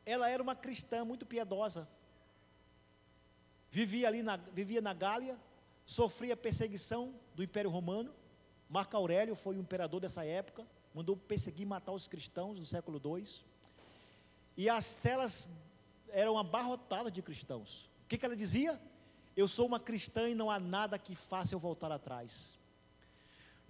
ela 0.05 0.29
era 0.29 0.41
uma 0.41 0.55
cristã 0.55 1.03
muito 1.03 1.25
piedosa. 1.25 1.87
Vivia 3.71 4.07
ali 4.07 4.23
na, 4.23 4.37
vivia 4.37 4.81
na 4.81 4.93
Gália, 4.93 5.37
sofria 5.85 6.35
perseguição 6.35 7.13
do 7.35 7.43
Império 7.43 7.69
Romano. 7.69 8.13
Marco 8.69 8.95
Aurélio 8.97 9.35
foi 9.35 9.55
o 9.55 9.59
imperador 9.59 10.01
dessa 10.01 10.25
época 10.25 10.65
mandou 10.97 11.15
perseguir 11.15 11.61
e 11.61 11.65
matar 11.65 11.91
os 11.91 12.07
cristãos 12.07 12.57
no 12.57 12.65
século 12.65 12.99
II. 13.03 13.23
E 14.57 14.67
as 14.67 14.83
celas 14.83 15.47
eram 16.09 16.39
abarrotadas 16.39 17.13
de 17.13 17.21
cristãos. 17.21 17.85
O 18.03 18.07
que, 18.07 18.17
que 18.17 18.25
ela 18.25 18.35
dizia? 18.35 18.81
Eu 19.35 19.47
sou 19.47 19.67
uma 19.67 19.79
cristã 19.79 20.27
e 20.27 20.33
não 20.33 20.49
há 20.49 20.59
nada 20.59 20.97
que 20.97 21.13
faça 21.13 21.53
eu 21.53 21.59
voltar 21.59 21.91
atrás. 21.91 22.57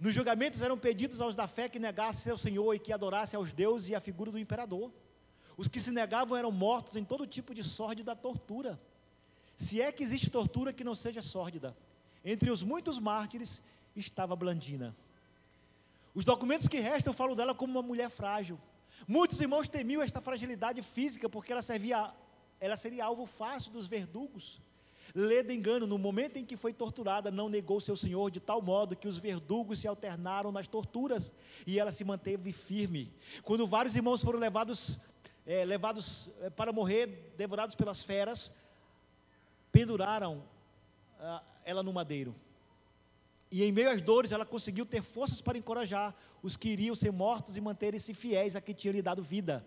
Nos 0.00 0.14
julgamentos 0.14 0.62
eram 0.62 0.78
pedidos 0.78 1.20
aos 1.20 1.36
da 1.36 1.46
fé 1.46 1.68
que 1.68 1.78
negassem 1.78 2.22
seu 2.22 2.38
Senhor 2.38 2.72
e 2.72 2.78
que 2.78 2.94
adorassem 2.94 3.36
aos 3.36 3.52
deuses 3.52 3.90
e 3.90 3.94
a 3.94 4.00
figura 4.00 4.30
do 4.30 4.38
imperador. 4.38 4.90
Os 5.54 5.68
que 5.68 5.80
se 5.80 5.90
negavam 5.90 6.34
eram 6.34 6.50
mortos 6.50 6.96
em 6.96 7.04
todo 7.04 7.26
tipo 7.26 7.54
de 7.54 7.62
sórdida 7.62 8.16
tortura. 8.16 8.80
Se 9.58 9.82
é 9.82 9.90
que 9.90 10.04
existe 10.04 10.30
tortura 10.30 10.72
que 10.72 10.84
não 10.84 10.94
seja 10.94 11.20
sórdida. 11.20 11.76
Entre 12.24 12.48
os 12.48 12.62
muitos 12.62 12.96
mártires 12.96 13.60
estava 13.96 14.36
Blandina. 14.36 14.96
Os 16.14 16.24
documentos 16.24 16.68
que 16.68 16.78
restam 16.78 17.12
falam 17.12 17.34
dela 17.34 17.52
como 17.52 17.72
uma 17.72 17.82
mulher 17.82 18.08
frágil. 18.08 18.56
Muitos 19.06 19.40
irmãos 19.40 19.68
temiam 19.68 20.00
esta 20.00 20.20
fragilidade 20.20 20.80
física 20.80 21.28
porque 21.28 21.50
ela 21.50 21.60
servia, 21.60 22.14
ela 22.60 22.76
seria 22.76 23.04
alvo 23.04 23.26
fácil 23.26 23.72
dos 23.72 23.88
verdugos. 23.88 24.60
Leda 25.12 25.52
engano, 25.52 25.88
no 25.88 25.98
momento 25.98 26.36
em 26.36 26.44
que 26.44 26.56
foi 26.56 26.72
torturada, 26.72 27.28
não 27.28 27.48
negou 27.48 27.80
seu 27.80 27.96
senhor 27.96 28.30
de 28.30 28.38
tal 28.38 28.62
modo 28.62 28.94
que 28.94 29.08
os 29.08 29.18
verdugos 29.18 29.80
se 29.80 29.88
alternaram 29.88 30.52
nas 30.52 30.68
torturas 30.68 31.34
e 31.66 31.80
ela 31.80 31.90
se 31.90 32.04
manteve 32.04 32.52
firme. 32.52 33.12
Quando 33.42 33.66
vários 33.66 33.96
irmãos 33.96 34.22
foram 34.22 34.38
levados, 34.38 35.00
é, 35.44 35.64
levados 35.64 36.30
é, 36.42 36.48
para 36.48 36.72
morrer, 36.72 37.34
devorados 37.36 37.74
pelas 37.74 38.04
feras, 38.04 38.54
penduraram 39.78 40.42
ah, 41.20 41.40
ela 41.64 41.84
no 41.84 41.92
madeiro. 41.92 42.34
E 43.48 43.62
em 43.62 43.70
meio 43.70 43.88
às 43.90 44.02
dores, 44.02 44.32
ela 44.32 44.44
conseguiu 44.44 44.84
ter 44.84 45.02
forças 45.02 45.40
para 45.40 45.56
encorajar 45.56 46.16
os 46.42 46.56
que 46.56 46.68
iriam 46.70 46.96
ser 46.96 47.12
mortos 47.12 47.56
e 47.56 47.60
manterem-se 47.60 48.12
fiéis 48.12 48.56
a 48.56 48.60
quem 48.60 48.74
tinha 48.74 48.92
lhe 48.92 49.00
dado 49.00 49.22
vida. 49.22 49.64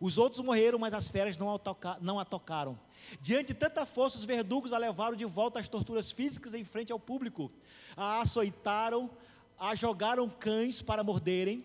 Os 0.00 0.18
outros 0.18 0.44
morreram, 0.44 0.80
mas 0.80 0.92
as 0.92 1.08
feras 1.08 1.38
não 1.38 1.54
a, 1.54 1.60
toca, 1.60 1.96
não 2.00 2.18
a 2.18 2.24
tocaram. 2.24 2.76
Diante 3.20 3.52
de 3.52 3.54
tanta 3.54 3.86
força, 3.86 4.16
os 4.16 4.24
verdugos 4.24 4.72
a 4.72 4.78
levaram 4.78 5.14
de 5.14 5.24
volta 5.24 5.60
às 5.60 5.68
torturas 5.68 6.10
físicas 6.10 6.54
em 6.54 6.64
frente 6.64 6.90
ao 6.90 6.98
público. 6.98 7.52
A 7.96 8.20
açoitaram, 8.20 9.08
a 9.56 9.76
jogaram 9.76 10.28
cães 10.28 10.82
para 10.82 11.04
morderem, 11.04 11.64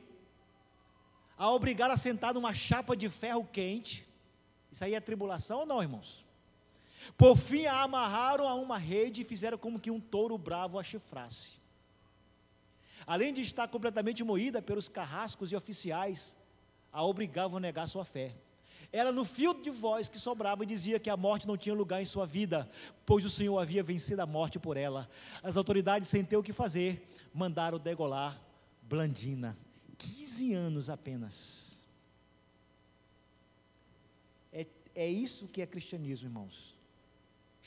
a 1.35 1.49
obrigaram 1.49 1.95
a 1.95 1.97
sentar 1.97 2.31
numa 2.35 2.53
chapa 2.53 2.95
de 2.95 3.09
ferro 3.09 3.43
quente. 3.51 4.07
Isso 4.71 4.83
aí 4.83 4.93
é 4.93 4.99
tribulação 4.99 5.61
ou 5.61 5.65
não, 5.65 5.81
irmãos? 5.81 6.26
Por 7.15 7.37
fim, 7.37 7.65
a 7.65 7.83
amarraram 7.83 8.47
a 8.47 8.55
uma 8.55 8.77
rede 8.77 9.21
e 9.21 9.25
fizeram 9.25 9.57
como 9.57 9.79
que 9.79 9.91
um 9.91 9.99
touro 9.99 10.37
bravo 10.37 10.79
a 10.79 10.83
chifrasse. 10.83 11.57
Além 13.05 13.33
de 13.33 13.41
estar 13.41 13.67
completamente 13.67 14.23
moída 14.23 14.61
pelos 14.61 14.89
carrascos 14.89 15.51
e 15.51 15.55
oficiais, 15.55 16.35
a 16.91 17.03
obrigavam 17.03 17.57
a 17.57 17.61
negar 17.61 17.87
sua 17.87 18.03
fé. 18.03 18.35
Era 18.91 19.11
no 19.11 19.25
fio 19.25 19.53
de 19.53 19.69
voz 19.69 20.07
que 20.07 20.19
sobrava 20.19 20.63
e 20.63 20.67
dizia 20.67 20.99
que 20.99 21.09
a 21.09 21.17
morte 21.17 21.47
não 21.47 21.57
tinha 21.57 21.75
lugar 21.75 22.01
em 22.01 22.05
sua 22.05 22.25
vida, 22.25 22.69
pois 23.05 23.25
o 23.25 23.29
Senhor 23.29 23.59
havia 23.59 23.83
vencido 23.83 24.21
a 24.21 24.25
morte 24.25 24.57
por 24.57 24.77
ela. 24.77 25.09
As 25.43 25.57
autoridades, 25.57 26.09
sem 26.09 26.23
ter 26.23 26.37
o 26.37 26.43
que 26.43 26.53
fazer, 26.53 27.07
mandaram 27.33 27.77
degolar 27.77 28.41
Blandina. 28.81 29.57
15 29.97 30.53
anos 30.53 30.89
apenas. 30.89 31.77
É, 34.53 34.65
é 34.95 35.07
isso 35.07 35.47
que 35.47 35.61
é 35.61 35.65
cristianismo, 35.65 36.27
irmãos 36.27 36.76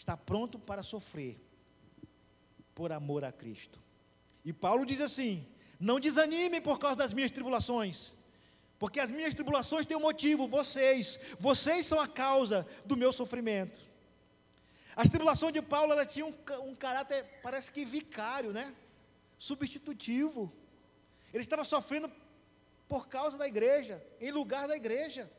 está 0.01 0.17
pronto 0.17 0.59
para 0.59 0.83
sofrer 0.83 1.39
por 2.75 2.91
amor 2.91 3.23
a 3.23 3.31
Cristo. 3.31 3.79
E 4.43 4.51
Paulo 4.51 4.87
diz 4.87 4.99
assim: 4.99 5.47
não 5.79 6.01
desanimem 6.01 6.59
por 6.59 6.79
causa 6.79 6.97
das 6.97 7.13
minhas 7.13 7.31
tribulações, 7.31 8.15
porque 8.79 8.99
as 8.99 9.11
minhas 9.11 9.35
tribulações 9.35 9.85
têm 9.85 9.95
um 9.99 10.01
motivo, 10.01 10.49
vocês, 10.49 11.21
vocês 11.39 11.85
são 11.85 12.01
a 12.01 12.09
causa 12.09 12.67
do 12.87 12.97
meu 12.97 13.13
sofrimento. 13.13 13.79
As 14.97 15.11
tribulações 15.11 15.53
de 15.53 15.61
Paulo 15.61 15.93
ela 15.93 16.07
tinham 16.07 16.31
um, 16.31 16.71
um 16.71 16.75
caráter, 16.75 17.23
parece 17.43 17.71
que 17.71 17.85
vicário, 17.85 18.53
né? 18.53 18.75
Substitutivo. 19.39 20.51
Ele 21.31 21.43
estava 21.43 21.63
sofrendo 21.63 22.11
por 22.89 23.07
causa 23.07 23.37
da 23.37 23.47
igreja, 23.47 24.03
em 24.19 24.31
lugar 24.31 24.67
da 24.67 24.77
igreja. 24.77 25.31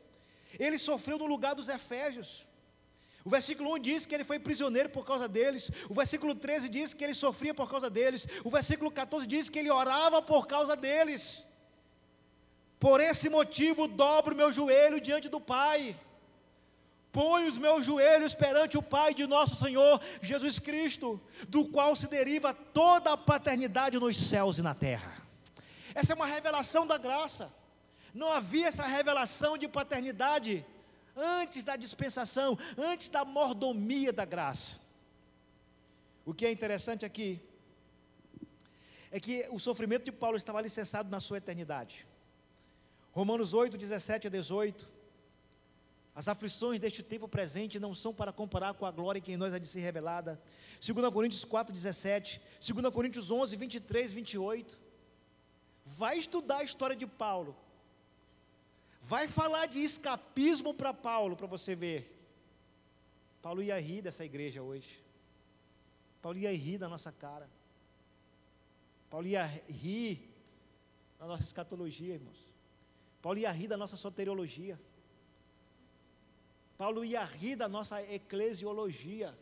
Ele 0.56 0.78
sofreu 0.78 1.18
no 1.18 1.26
lugar 1.26 1.56
dos 1.56 1.68
Efésios. 1.68 2.46
O 3.24 3.30
versículo 3.30 3.74
1 3.74 3.78
diz 3.78 4.06
que 4.06 4.14
ele 4.14 4.24
foi 4.24 4.38
prisioneiro 4.38 4.88
por 4.88 5.06
causa 5.06 5.28
deles. 5.28 5.70
O 5.88 5.94
versículo 5.94 6.34
13 6.34 6.68
diz 6.68 6.92
que 6.92 7.04
ele 7.04 7.14
sofria 7.14 7.54
por 7.54 7.70
causa 7.70 7.88
deles. 7.88 8.26
O 8.44 8.50
versículo 8.50 8.90
14 8.90 9.26
diz 9.26 9.48
que 9.48 9.58
ele 9.58 9.70
orava 9.70 10.20
por 10.20 10.46
causa 10.46 10.74
deles. 10.74 11.42
Por 12.80 13.00
esse 13.00 13.28
motivo, 13.28 13.86
dobro 13.86 14.34
meu 14.34 14.50
joelho 14.50 15.00
diante 15.00 15.28
do 15.28 15.40
Pai. 15.40 15.96
Ponho 17.12 17.48
os 17.48 17.58
meus 17.58 17.84
joelhos 17.84 18.34
perante 18.34 18.76
o 18.76 18.82
Pai 18.82 19.14
de 19.14 19.26
nosso 19.26 19.54
Senhor 19.54 20.00
Jesus 20.20 20.58
Cristo, 20.58 21.20
do 21.46 21.66
qual 21.66 21.94
se 21.94 22.08
deriva 22.08 22.52
toda 22.52 23.12
a 23.12 23.16
paternidade 23.16 24.00
nos 24.00 24.16
céus 24.16 24.58
e 24.58 24.62
na 24.62 24.74
terra. 24.74 25.22
Essa 25.94 26.14
é 26.14 26.16
uma 26.16 26.26
revelação 26.26 26.86
da 26.86 26.98
graça. 26.98 27.52
Não 28.12 28.32
havia 28.32 28.66
essa 28.66 28.82
revelação 28.82 29.56
de 29.56 29.68
paternidade 29.68 30.64
antes 31.16 31.64
da 31.64 31.76
dispensação, 31.76 32.58
antes 32.76 33.08
da 33.08 33.24
mordomia 33.24 34.12
da 34.12 34.24
graça. 34.24 34.80
O 36.24 36.32
que 36.32 36.46
é 36.46 36.52
interessante 36.52 37.04
aqui 37.04 37.40
é 39.10 39.20
que 39.20 39.46
o 39.50 39.58
sofrimento 39.58 40.04
de 40.04 40.12
Paulo 40.12 40.36
estava 40.36 40.58
alicerçado 40.58 41.10
na 41.10 41.20
sua 41.20 41.38
eternidade. 41.38 42.06
Romanos 43.12 43.52
8, 43.52 43.76
17 43.76 44.26
a 44.26 44.30
18. 44.30 44.88
As 46.14 46.28
aflições 46.28 46.78
deste 46.78 47.02
tempo 47.02 47.26
presente 47.26 47.80
não 47.80 47.94
são 47.94 48.12
para 48.12 48.32
comparar 48.32 48.74
com 48.74 48.84
a 48.84 48.90
glória 48.90 49.20
que 49.20 49.32
em 49.32 49.36
nós 49.36 49.52
há 49.52 49.58
de 49.58 49.66
ser 49.66 49.80
revelada. 49.80 50.40
2 50.80 51.10
Coríntios 51.10 51.44
4, 51.44 51.72
17. 51.72 52.40
2 52.74 52.94
Coríntios 52.94 53.30
11, 53.30 53.56
23, 53.56 54.12
28. 54.12 54.78
Vai 55.84 56.16
estudar 56.18 56.58
a 56.58 56.62
história 56.62 56.94
de 56.94 57.06
Paulo. 57.06 57.56
Vai 59.02 59.26
falar 59.26 59.66
de 59.66 59.82
escapismo 59.82 60.72
para 60.72 60.94
Paulo, 60.94 61.36
para 61.36 61.46
você 61.46 61.74
ver. 61.74 62.08
Paulo 63.42 63.62
ia 63.62 63.78
rir 63.78 64.00
dessa 64.00 64.24
igreja 64.24 64.62
hoje. 64.62 65.02
Paulo 66.22 66.38
ia 66.38 66.56
rir 66.56 66.78
da 66.78 66.88
nossa 66.88 67.10
cara. 67.10 67.50
Paulo 69.10 69.26
ia 69.26 69.44
rir 69.68 70.32
da 71.18 71.26
nossa 71.26 71.42
escatologia, 71.42 72.14
irmãos. 72.14 72.46
Paulo 73.20 73.38
ia 73.38 73.50
rir 73.50 73.66
da 73.66 73.76
nossa 73.76 73.96
soteriologia. 73.96 74.80
Paulo 76.78 77.04
ia 77.04 77.24
rir 77.24 77.56
da 77.56 77.68
nossa 77.68 78.00
eclesiologia. 78.02 79.36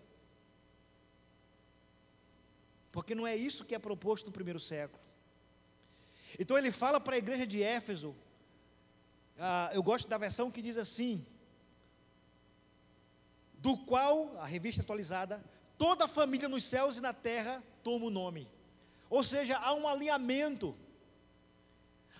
Porque 2.90 3.14
não 3.14 3.26
é 3.26 3.36
isso 3.36 3.64
que 3.64 3.74
é 3.74 3.78
proposto 3.78 4.26
no 4.26 4.32
primeiro 4.32 4.58
século. 4.58 5.00
Então 6.38 6.56
ele 6.56 6.72
fala 6.72 6.98
para 6.98 7.14
a 7.14 7.18
igreja 7.18 7.46
de 7.46 7.62
Éfeso, 7.62 8.16
ah, 9.38 9.70
eu 9.72 9.82
gosto 9.82 10.08
da 10.08 10.18
versão 10.18 10.50
que 10.50 10.62
diz 10.62 10.76
assim: 10.76 11.24
do 13.60 13.76
qual, 13.76 14.36
a 14.38 14.46
revista 14.46 14.82
atualizada, 14.82 15.44
toda 15.76 16.06
a 16.06 16.08
família 16.08 16.48
nos 16.48 16.64
céus 16.64 16.96
e 16.96 17.00
na 17.00 17.12
terra 17.12 17.62
toma 17.82 18.06
o 18.06 18.10
nome. 18.10 18.48
Ou 19.08 19.22
seja, 19.22 19.58
há 19.58 19.72
um 19.74 19.86
alinhamento. 19.86 20.76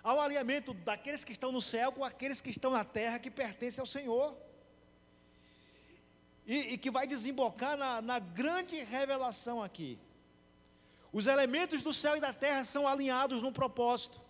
Há 0.03 0.13
um 0.13 0.21
alinhamento 0.21 0.73
daqueles 0.73 1.23
que 1.23 1.31
estão 1.31 1.51
no 1.51 1.61
céu 1.61 1.91
com 1.91 2.03
aqueles 2.03 2.41
que 2.41 2.49
estão 2.49 2.71
na 2.71 2.83
terra 2.83 3.19
que 3.19 3.31
pertencem 3.31 3.81
ao 3.81 3.87
Senhor. 3.87 4.37
E, 6.45 6.73
e 6.73 6.77
que 6.77 6.91
vai 6.91 7.07
desembocar 7.07 7.77
na, 7.77 8.01
na 8.01 8.19
grande 8.19 8.75
revelação 8.83 9.63
aqui. 9.63 9.97
Os 11.13 11.27
elementos 11.27 11.81
do 11.81 11.93
céu 11.93 12.17
e 12.17 12.19
da 12.19 12.33
terra 12.33 12.65
são 12.65 12.87
alinhados 12.87 13.41
num 13.41 13.53
propósito. 13.53 14.21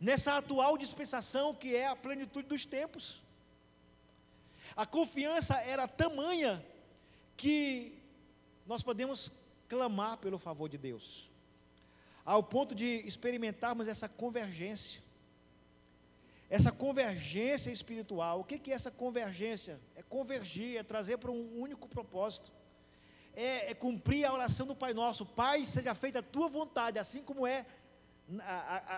Nessa 0.00 0.36
atual 0.36 0.78
dispensação 0.78 1.54
que 1.54 1.74
é 1.74 1.86
a 1.86 1.96
plenitude 1.96 2.46
dos 2.46 2.64
tempos. 2.64 3.20
A 4.76 4.86
confiança 4.86 5.56
era 5.60 5.88
tamanha 5.88 6.64
que 7.36 7.98
nós 8.66 8.82
podemos 8.82 9.32
clamar 9.68 10.18
pelo 10.18 10.38
favor 10.38 10.68
de 10.68 10.78
Deus, 10.78 11.30
ao 12.24 12.42
ponto 12.42 12.74
de 12.74 13.02
experimentarmos 13.06 13.88
essa 13.88 14.08
convergência. 14.08 15.00
Essa 16.50 16.72
convergência 16.72 17.70
espiritual, 17.70 18.40
o 18.40 18.44
que 18.44 18.70
é 18.70 18.74
essa 18.74 18.90
convergência? 18.90 19.78
É 19.94 20.02
convergir, 20.02 20.78
é 20.78 20.82
trazer 20.82 21.18
para 21.18 21.30
um 21.30 21.60
único 21.60 21.86
propósito, 21.88 22.50
é, 23.34 23.70
é 23.70 23.74
cumprir 23.74 24.24
a 24.24 24.32
oração 24.32 24.66
do 24.66 24.74
Pai 24.74 24.94
Nosso: 24.94 25.26
Pai, 25.26 25.64
seja 25.66 25.94
feita 25.94 26.20
a 26.20 26.22
tua 26.22 26.48
vontade, 26.48 26.98
assim 26.98 27.22
como 27.22 27.46
é 27.46 27.66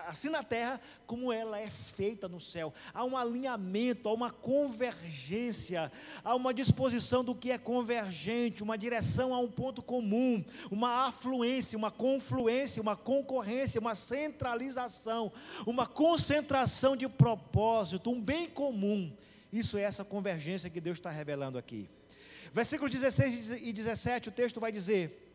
assim 0.07 0.29
na 0.29 0.43
terra 0.43 0.79
como 1.07 1.31
ela 1.31 1.59
é 1.59 1.69
feita 1.69 2.27
no 2.27 2.39
céu. 2.39 2.73
Há 2.93 3.03
um 3.05 3.15
alinhamento, 3.15 4.09
há 4.09 4.13
uma 4.13 4.29
convergência, 4.29 5.91
há 6.23 6.35
uma 6.35 6.53
disposição 6.53 7.23
do 7.23 7.33
que 7.33 7.51
é 7.51 7.57
convergente, 7.57 8.63
uma 8.63 8.77
direção 8.77 9.33
a 9.33 9.39
um 9.39 9.49
ponto 9.49 9.81
comum, 9.81 10.43
uma 10.69 11.07
afluência, 11.07 11.77
uma 11.77 11.91
confluência, 11.91 12.81
uma 12.81 12.95
concorrência, 12.95 13.79
uma 13.79 13.95
centralização, 13.95 15.31
uma 15.65 15.87
concentração 15.87 16.95
de 16.97 17.07
propósito, 17.07 18.11
um 18.11 18.21
bem 18.21 18.49
comum. 18.49 19.15
Isso 19.51 19.77
é 19.77 19.81
essa 19.83 20.03
convergência 20.03 20.69
que 20.69 20.81
Deus 20.81 20.97
está 20.97 21.09
revelando 21.09 21.57
aqui. 21.57 21.89
Versículo 22.53 22.89
16 22.89 23.61
e 23.61 23.71
17, 23.71 24.29
o 24.29 24.31
texto 24.31 24.59
vai 24.59 24.71
dizer: 24.71 25.30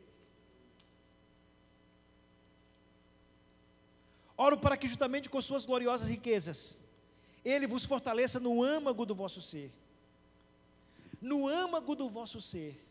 Oro 4.36 4.58
para 4.58 4.76
que, 4.76 4.88
juntamente 4.88 5.30
com 5.30 5.40
suas 5.40 5.64
gloriosas 5.64 6.08
riquezas, 6.08 6.76
Ele 7.44 7.66
vos 7.66 7.84
fortaleça 7.84 8.38
no 8.38 8.62
âmago 8.62 9.06
do 9.06 9.14
vosso 9.14 9.40
ser. 9.40 9.70
No 11.20 11.48
âmago 11.48 11.94
do 11.94 12.08
vosso 12.08 12.40
ser. 12.40 12.82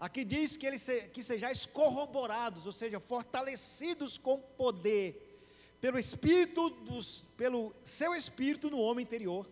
Aqui 0.00 0.24
diz 0.24 0.56
que, 0.56 0.66
ele 0.66 0.78
se, 0.78 1.02
que 1.08 1.22
sejais 1.22 1.64
corroborados, 1.64 2.66
ou 2.66 2.72
seja, 2.72 2.98
fortalecidos 2.98 4.18
com 4.18 4.36
poder, 4.36 5.40
pelo 5.80 5.96
Espírito, 5.96 6.70
dos, 6.70 7.24
pelo 7.36 7.72
seu 7.84 8.12
Espírito 8.12 8.68
no 8.68 8.80
homem 8.80 9.04
interior 9.04 9.46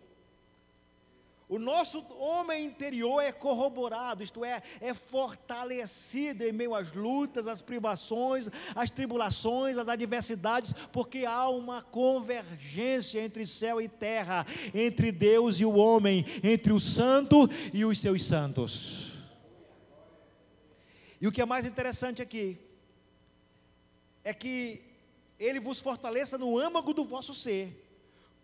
o 1.51 1.59
nosso 1.59 1.99
homem 2.17 2.65
interior 2.65 3.19
é 3.19 3.29
corroborado, 3.29 4.23
isto 4.23 4.45
é, 4.45 4.63
é 4.79 4.93
fortalecido 4.93 6.45
em 6.45 6.53
meio 6.53 6.73
às 6.73 6.93
lutas, 6.93 7.45
às 7.45 7.61
privações, 7.61 8.47
às 8.73 8.89
tribulações, 8.89 9.77
às 9.77 9.89
adversidades, 9.89 10.71
porque 10.93 11.25
há 11.25 11.49
uma 11.49 11.81
convergência 11.81 13.19
entre 13.19 13.45
céu 13.45 13.81
e 13.81 13.89
terra, 13.89 14.47
entre 14.73 15.11
Deus 15.11 15.59
e 15.59 15.65
o 15.65 15.75
homem, 15.75 16.25
entre 16.41 16.71
o 16.71 16.79
santo 16.79 17.49
e 17.73 17.83
os 17.83 17.99
seus 17.99 18.23
santos. 18.23 19.11
E 21.19 21.27
o 21.27 21.33
que 21.33 21.41
é 21.41 21.45
mais 21.45 21.65
interessante 21.65 22.21
aqui 22.21 22.57
é 24.23 24.33
que 24.33 24.81
ele 25.37 25.59
vos 25.59 25.81
fortaleça 25.81 26.37
no 26.37 26.57
âmago 26.57 26.93
do 26.93 27.03
vosso 27.03 27.35
ser, 27.35 27.91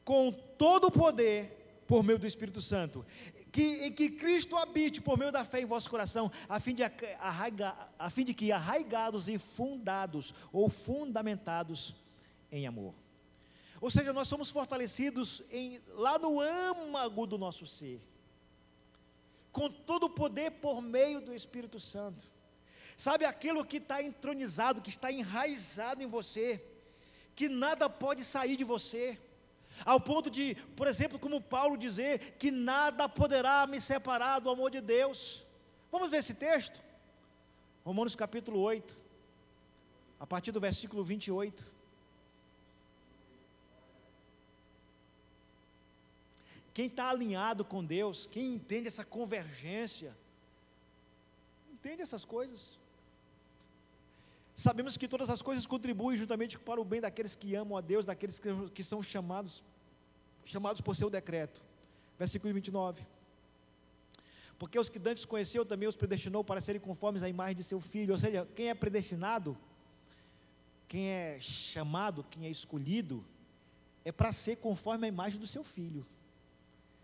com 0.04 0.30
todo 0.30 0.88
o 0.88 0.92
poder 0.92 1.57
por 1.88 2.04
meio 2.04 2.20
do 2.20 2.28
Espírito 2.28 2.62
Santo. 2.62 3.06
Que, 3.52 3.86
em 3.86 3.92
que 3.92 4.10
Cristo 4.10 4.58
habite 4.58 5.02
por 5.02 5.18
meio 5.18 5.32
da 5.32 5.46
fé 5.46 5.62
em 5.62 5.66
vosso 5.66 5.90
coração, 5.90 6.30
a 6.48 6.60
fim 6.60 6.76
de, 6.76 6.84
arraigar, 7.18 7.92
a 7.98 8.10
fim 8.10 8.26
de 8.26 8.34
que 8.34 8.52
arraigados 8.52 9.28
e 9.28 9.38
fundados 9.40 10.34
ou 10.52 10.70
fundamentados 10.70 11.96
em 12.52 12.68
amor. 12.68 12.94
Ou 13.80 13.90
seja, 13.90 14.12
nós 14.12 14.28
somos 14.28 14.50
fortalecidos 14.50 15.42
em, 15.50 15.80
lá 15.94 16.20
no 16.20 16.42
âmago 16.42 17.26
do 17.26 17.38
nosso 17.38 17.66
ser, 17.66 18.02
com 19.52 19.70
todo 19.70 20.04
o 20.06 20.10
poder 20.10 20.52
por 20.52 20.82
meio 20.82 21.22
do 21.22 21.34
Espírito 21.34 21.80
Santo. 21.80 22.30
Sabe 22.98 23.26
aquilo 23.26 23.64
que 23.64 23.78
está 23.78 24.04
entronizado, 24.04 24.82
que 24.82 24.90
está 24.90 25.12
enraizado 25.12 26.04
em 26.04 26.08
você, 26.08 26.64
que 27.36 27.48
nada 27.48 27.88
pode 27.90 28.24
sair 28.24 28.58
de 28.58 28.64
você 28.64 29.20
ao 29.86 30.00
ponto 30.00 30.30
de, 30.30 30.56
por 30.76 30.88
exemplo, 30.88 31.20
como 31.20 31.42
Paulo 31.42 31.78
dizer 31.78 32.36
que 32.40 32.52
nada 32.52 33.08
poderá 33.08 33.66
me 33.68 33.80
separar 33.80 34.40
do 34.40 34.50
amor 34.50 34.72
de 34.72 34.82
Deus. 34.82 35.44
Vamos 35.92 36.12
ver 36.12 36.18
esse 36.18 36.34
texto? 36.34 36.82
Romanos 37.86 38.16
capítulo 38.16 38.60
8, 38.60 38.98
a 40.20 40.28
partir 40.28 40.52
do 40.52 40.60
versículo 40.60 41.04
28. 41.04 41.66
Quem 46.74 46.88
está 46.88 47.10
alinhado 47.10 47.66
com 47.66 47.84
Deus, 47.84 48.28
quem 48.28 48.54
entende 48.54 48.88
essa 48.88 49.04
convergência, 49.04 50.16
entende 51.72 52.02
essas 52.02 52.24
coisas. 52.24 52.78
Sabemos 54.60 54.98
que 54.98 55.08
todas 55.08 55.30
as 55.30 55.40
coisas 55.40 55.68
contribuem 55.68 56.18
juntamente 56.18 56.58
para 56.58 56.82
o 56.82 56.84
bem 56.84 57.00
daqueles 57.00 57.36
que 57.36 57.54
amam 57.54 57.78
a 57.78 57.82
Deus, 57.82 58.08
daqueles 58.08 58.42
que, 58.74 58.84
são 58.84 59.04
chamados, 59.04 59.64
chamados 60.44 60.82
por 60.82 60.96
seu 60.96 61.12
decreto. 61.12 61.64
Versículo 62.18 62.52
29. 62.52 63.06
Porque 64.58 64.80
os 64.80 64.90
que 64.90 64.98
dantes 64.98 65.26
conheceu 65.26 65.64
também 65.64 65.88
os 65.88 65.96
predestinou 65.96 66.44
para 66.44 66.60
serem 66.60 66.82
conformes 66.82 67.22
à 67.22 67.30
imagem 67.30 67.56
de 67.56 67.64
seu 67.64 67.80
filho. 67.80 68.14
Ou 68.14 68.18
seja, 68.18 68.48
quem 68.56 68.70
é 68.70 68.74
predestinado, 68.74 69.56
quem 70.88 71.08
é 71.08 71.38
chamado, 71.40 72.24
quem 72.24 72.48
é 72.48 72.50
escolhido, 72.50 73.24
é 74.04 74.12
para 74.12 74.32
ser 74.32 74.56
conforme 74.56 75.06
a 75.06 75.08
imagem 75.08 75.40
do 75.40 75.46
seu 75.46 75.64
filho. 75.64 76.04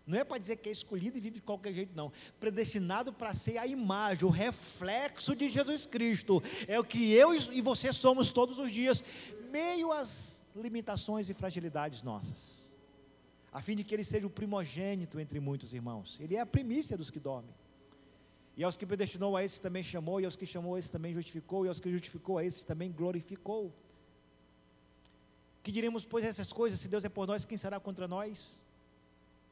Não 0.06 0.18
é 0.18 0.24
para 0.24 0.38
dizer 0.38 0.56
que 0.56 0.68
é 0.68 0.72
escolhido 0.72 1.16
e 1.16 1.20
vive 1.20 1.36
de 1.36 1.42
qualquer 1.42 1.72
jeito, 1.72 1.96
não. 1.96 2.12
Predestinado 2.38 3.12
para 3.12 3.34
ser 3.34 3.56
a 3.56 3.66
imagem, 3.66 4.24
o 4.24 4.30
reflexo 4.30 5.34
de 5.34 5.48
Jesus 5.48 5.86
Cristo. 5.86 6.42
É 6.68 6.78
o 6.78 6.84
que 6.84 7.12
eu 7.12 7.34
e 7.34 7.60
você 7.62 7.92
somos 7.92 8.30
todos 8.30 8.58
os 8.58 8.70
dias, 8.70 9.02
meio 9.50 9.92
às 9.92 10.44
limitações 10.54 11.30
e 11.30 11.34
fragilidades 11.34 12.02
nossas. 12.02 12.68
A 13.50 13.62
fim 13.62 13.74
de 13.74 13.84
que 13.84 13.94
ele 13.94 14.04
seja 14.04 14.26
o 14.26 14.30
primogênito 14.30 15.18
entre 15.18 15.40
muitos 15.40 15.72
irmãos. 15.72 16.18
Ele 16.20 16.36
é 16.36 16.40
a 16.40 16.46
primícia 16.46 16.96
dos 16.96 17.10
que 17.10 17.20
dormem. 17.20 17.54
E 18.56 18.62
aos 18.62 18.76
que 18.76 18.84
predestinou 18.84 19.36
a 19.36 19.42
esses 19.42 19.58
também 19.58 19.82
chamou, 19.82 20.20
e 20.20 20.24
aos 20.24 20.36
que 20.36 20.44
chamou 20.44 20.74
a 20.74 20.78
esses 20.78 20.90
também 20.90 21.14
justificou, 21.14 21.64
e 21.64 21.68
aos 21.68 21.80
que 21.80 21.90
justificou 21.90 22.38
a 22.38 22.44
esses 22.44 22.62
também 22.62 22.92
glorificou. 22.92 23.72
Que 25.62 25.72
diremos, 25.72 26.04
pois, 26.04 26.24
essas 26.24 26.52
coisas? 26.52 26.78
Se 26.78 26.88
Deus 26.88 27.04
é 27.04 27.08
por 27.08 27.26
nós, 27.26 27.44
quem 27.44 27.56
será 27.56 27.80
contra 27.80 28.06
nós? 28.06 28.62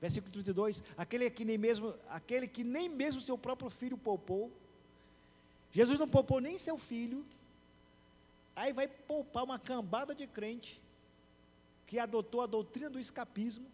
Versículo 0.02 0.32
32, 0.32 0.82
aquele 0.98 1.30
que 1.30 1.44
nem 1.44 1.56
mesmo, 1.56 1.94
aquele 2.08 2.48
que 2.48 2.64
nem 2.64 2.88
mesmo 2.88 3.20
seu 3.20 3.38
próprio 3.38 3.70
filho 3.70 3.96
poupou. 3.96 4.50
Jesus 5.70 5.96
não 5.96 6.08
poupou 6.08 6.40
nem 6.40 6.58
seu 6.58 6.76
filho. 6.76 7.24
Aí 8.56 8.72
vai 8.72 8.88
poupar 8.88 9.44
uma 9.44 9.60
cambada 9.60 10.12
de 10.12 10.26
crente 10.26 10.82
que 11.86 12.00
adotou 12.00 12.40
a 12.40 12.46
doutrina 12.46 12.90
do 12.90 12.98
escapismo, 12.98 13.64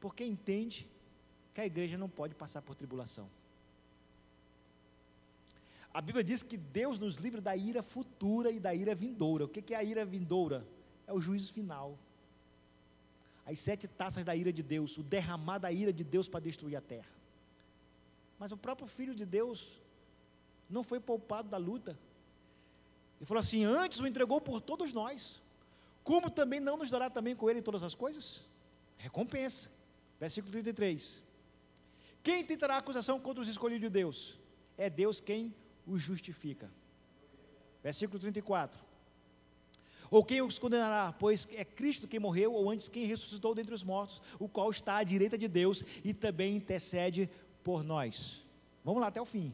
porque 0.00 0.22
entende 0.22 0.86
que 1.54 1.62
a 1.62 1.66
igreja 1.66 1.96
não 1.96 2.10
pode 2.10 2.34
passar 2.34 2.60
por 2.60 2.74
tribulação. 2.74 3.26
A 5.94 6.02
Bíblia 6.02 6.22
diz 6.22 6.42
que 6.42 6.58
Deus 6.58 6.98
nos 6.98 7.16
livra 7.16 7.40
da 7.40 7.56
ira 7.56 7.82
futura 7.82 8.50
e 8.50 8.60
da 8.60 8.74
ira 8.74 8.94
vindoura. 8.94 9.46
O 9.46 9.48
que 9.48 9.72
é 9.72 9.78
a 9.78 9.82
ira 9.82 10.04
vindoura? 10.04 10.62
É 11.06 11.12
o 11.14 11.20
juízo 11.22 11.54
final 11.54 11.98
as 13.46 13.58
sete 13.58 13.86
taças 13.86 14.24
da 14.24 14.34
ira 14.34 14.52
de 14.52 14.62
Deus, 14.62 14.96
o 14.96 15.02
derramar 15.02 15.58
da 15.58 15.70
ira 15.70 15.92
de 15.92 16.02
Deus 16.02 16.28
para 16.28 16.40
destruir 16.40 16.76
a 16.76 16.80
terra. 16.80 17.10
Mas 18.38 18.52
o 18.52 18.56
próprio 18.56 18.86
Filho 18.86 19.14
de 19.14 19.24
Deus 19.24 19.80
não 20.68 20.82
foi 20.82 20.98
poupado 20.98 21.48
da 21.48 21.56
luta. 21.56 21.98
Ele 23.18 23.26
falou 23.26 23.40
assim: 23.40 23.64
antes 23.64 24.00
o 24.00 24.06
entregou 24.06 24.40
por 24.40 24.60
todos 24.60 24.92
nós, 24.92 25.40
como 26.02 26.30
também 26.30 26.60
não 26.60 26.76
nos 26.76 26.90
dará 26.90 27.08
também 27.08 27.36
com 27.36 27.48
ele 27.48 27.62
todas 27.62 27.82
as 27.82 27.94
coisas? 27.94 28.46
Recompensa. 28.98 29.70
Versículo 30.18 30.52
33. 30.52 31.22
Quem 32.22 32.44
tentará 32.44 32.78
acusação 32.78 33.20
contra 33.20 33.42
os 33.42 33.48
escolhidos 33.48 33.82
de 33.82 33.90
Deus? 33.90 34.38
É 34.78 34.88
Deus 34.88 35.20
quem 35.20 35.54
os 35.86 36.00
justifica. 36.00 36.70
Versículo 37.82 38.18
34. 38.18 38.80
Ou 40.10 40.24
quem 40.24 40.42
os 40.42 40.58
condenará? 40.58 41.14
Pois 41.18 41.48
é 41.52 41.64
Cristo 41.64 42.08
quem 42.08 42.20
morreu, 42.20 42.52
ou 42.52 42.70
antes 42.70 42.88
quem 42.88 43.04
ressuscitou 43.04 43.54
dentre 43.54 43.74
os 43.74 43.82
mortos, 43.82 44.22
o 44.38 44.48
qual 44.48 44.70
está 44.70 44.96
à 44.96 45.02
direita 45.02 45.36
de 45.36 45.48
Deus 45.48 45.84
e 46.04 46.12
também 46.12 46.56
intercede 46.56 47.28
por 47.62 47.82
nós. 47.82 48.42
Vamos 48.84 49.00
lá 49.00 49.08
até 49.08 49.20
o 49.20 49.24
fim. 49.24 49.52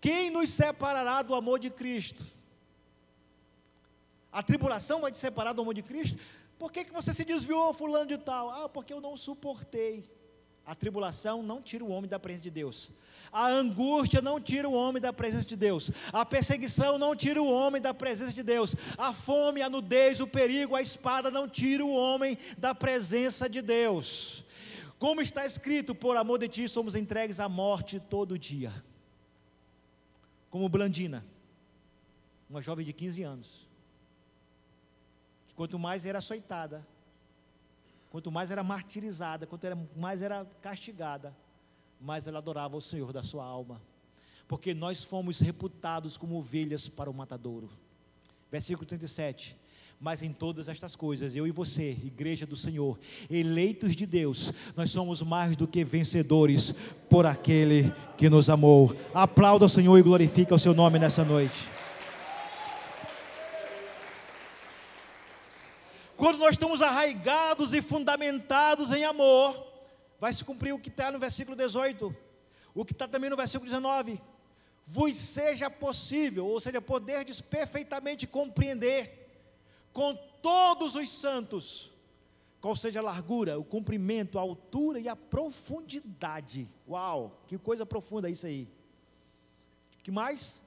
Quem 0.00 0.30
nos 0.30 0.48
separará 0.50 1.22
do 1.22 1.34
amor 1.34 1.58
de 1.58 1.70
Cristo? 1.70 2.24
A 4.30 4.42
tribulação 4.42 5.00
vai 5.00 5.10
te 5.10 5.18
separar 5.18 5.52
do 5.52 5.62
amor 5.62 5.74
de 5.74 5.82
Cristo? 5.82 6.18
Por 6.58 6.72
que, 6.72 6.84
que 6.84 6.92
você 6.92 7.14
se 7.14 7.24
desviou, 7.24 7.72
fulano 7.72 8.06
de 8.06 8.18
tal? 8.18 8.50
Ah, 8.50 8.68
porque 8.68 8.92
eu 8.92 9.00
não 9.00 9.16
suportei. 9.16 10.04
A 10.68 10.74
tribulação 10.74 11.42
não 11.42 11.62
tira 11.62 11.82
o 11.82 11.88
homem 11.88 12.10
da 12.10 12.18
presença 12.18 12.42
de 12.42 12.50
Deus. 12.50 12.90
A 13.32 13.48
angústia 13.48 14.20
não 14.20 14.38
tira 14.38 14.68
o 14.68 14.74
homem 14.74 15.00
da 15.00 15.14
presença 15.14 15.46
de 15.46 15.56
Deus. 15.56 15.90
A 16.12 16.26
perseguição 16.26 16.98
não 16.98 17.16
tira 17.16 17.42
o 17.42 17.50
homem 17.50 17.80
da 17.80 17.94
presença 17.94 18.34
de 18.34 18.42
Deus. 18.42 18.76
A 18.98 19.14
fome, 19.14 19.62
a 19.62 19.70
nudez, 19.70 20.20
o 20.20 20.26
perigo, 20.26 20.76
a 20.76 20.82
espada 20.82 21.30
não 21.30 21.48
tira 21.48 21.82
o 21.82 21.94
homem 21.94 22.36
da 22.58 22.74
presença 22.74 23.48
de 23.48 23.62
Deus. 23.62 24.44
Como 24.98 25.22
está 25.22 25.46
escrito, 25.46 25.94
por 25.94 26.18
amor 26.18 26.38
de 26.38 26.48
ti 26.48 26.68
somos 26.68 26.94
entregues 26.94 27.40
à 27.40 27.48
morte 27.48 27.98
todo 27.98 28.38
dia. 28.38 28.70
Como 30.50 30.68
Blandina, 30.68 31.24
uma 32.50 32.60
jovem 32.60 32.84
de 32.84 32.92
15 32.92 33.22
anos, 33.22 33.66
que 35.46 35.54
quanto 35.54 35.78
mais 35.78 36.04
era 36.04 36.18
açoitada, 36.18 36.86
quanto 38.10 38.30
mais 38.30 38.50
era 38.50 38.62
martirizada, 38.62 39.46
quanto 39.46 39.66
mais 39.96 40.22
era 40.22 40.46
castigada, 40.60 41.34
mais 42.00 42.26
ela 42.26 42.38
adorava 42.38 42.76
o 42.76 42.80
Senhor 42.80 43.12
da 43.12 43.22
sua 43.22 43.44
alma, 43.44 43.80
porque 44.46 44.72
nós 44.72 45.04
fomos 45.04 45.40
reputados 45.40 46.16
como 46.16 46.36
ovelhas 46.36 46.88
para 46.88 47.10
o 47.10 47.14
matadouro. 47.14 47.68
Versículo 48.50 48.86
37. 48.86 49.56
Mas 50.00 50.22
em 50.22 50.32
todas 50.32 50.68
estas 50.68 50.94
coisas, 50.94 51.34
eu 51.34 51.44
e 51.44 51.50
você, 51.50 51.90
igreja 51.90 52.46
do 52.46 52.56
Senhor, 52.56 52.98
eleitos 53.28 53.96
de 53.96 54.06
Deus, 54.06 54.52
nós 54.76 54.92
somos 54.92 55.22
mais 55.22 55.56
do 55.56 55.66
que 55.66 55.82
vencedores 55.84 56.72
por 57.10 57.26
aquele 57.26 57.92
que 58.16 58.30
nos 58.30 58.48
amou. 58.48 58.94
Aplauda 59.12 59.66
o 59.66 59.68
Senhor 59.68 59.98
e 59.98 60.02
glorifica 60.02 60.54
o 60.54 60.58
seu 60.58 60.72
nome 60.72 61.00
nessa 61.00 61.24
noite. 61.24 61.68
Quando 66.18 66.38
nós 66.38 66.50
estamos 66.50 66.82
arraigados 66.82 67.72
e 67.72 67.80
fundamentados 67.80 68.90
em 68.90 69.04
amor, 69.04 69.72
vai 70.18 70.34
se 70.34 70.44
cumprir 70.44 70.74
o 70.74 70.78
que 70.80 70.88
está 70.88 71.12
no 71.12 71.18
versículo 71.20 71.56
18, 71.56 72.12
o 72.74 72.84
que 72.84 72.90
está 72.90 73.06
também 73.06 73.30
no 73.30 73.36
versículo 73.36 73.70
19. 73.70 74.20
Vos 74.84 75.16
seja 75.16 75.70
possível, 75.70 76.44
ou 76.44 76.58
seja, 76.58 76.82
poderdes 76.82 77.40
perfeitamente 77.40 78.26
compreender 78.26 79.30
com 79.92 80.12
todos 80.42 80.96
os 80.96 81.08
santos, 81.08 81.92
qual 82.60 82.74
seja 82.74 82.98
a 82.98 83.02
largura, 83.04 83.56
o 83.56 83.62
comprimento, 83.62 84.40
a 84.40 84.42
altura 84.42 84.98
e 84.98 85.08
a 85.08 85.14
profundidade. 85.14 86.68
Uau, 86.88 87.40
que 87.46 87.56
coisa 87.56 87.86
profunda 87.86 88.28
isso 88.28 88.44
aí. 88.44 88.66
Que 90.02 90.10
mais? 90.10 90.60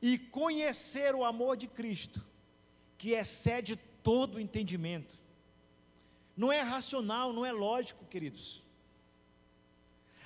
E 0.00 0.16
conhecer 0.16 1.14
o 1.14 1.22
amor 1.22 1.54
de 1.54 1.66
Cristo, 1.66 2.24
que 2.96 3.10
excede 3.10 3.78
todo 4.02 4.36
o 4.36 4.40
entendimento 4.40 5.18
não 6.38 6.52
é 6.52 6.60
racional, 6.60 7.32
não 7.32 7.44
é 7.44 7.50
lógico, 7.50 8.04
queridos. 8.04 8.62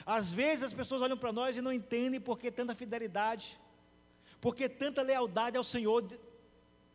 Às 0.05 0.31
vezes 0.31 0.65
as 0.65 0.73
pessoas 0.75 1.01
olham 1.01 1.17
para 1.17 1.33
nós 1.33 1.57
e 1.57 1.63
não 1.63 1.73
entendem 1.73 2.21
por 2.21 2.39
que 2.39 2.51
tanta 2.51 2.75
fidelidade, 2.75 3.59
por 4.39 4.55
que 4.55 4.69
tanta 4.69 5.01
lealdade 5.01 5.57
ao 5.57 5.65
Senhor, 5.65 6.07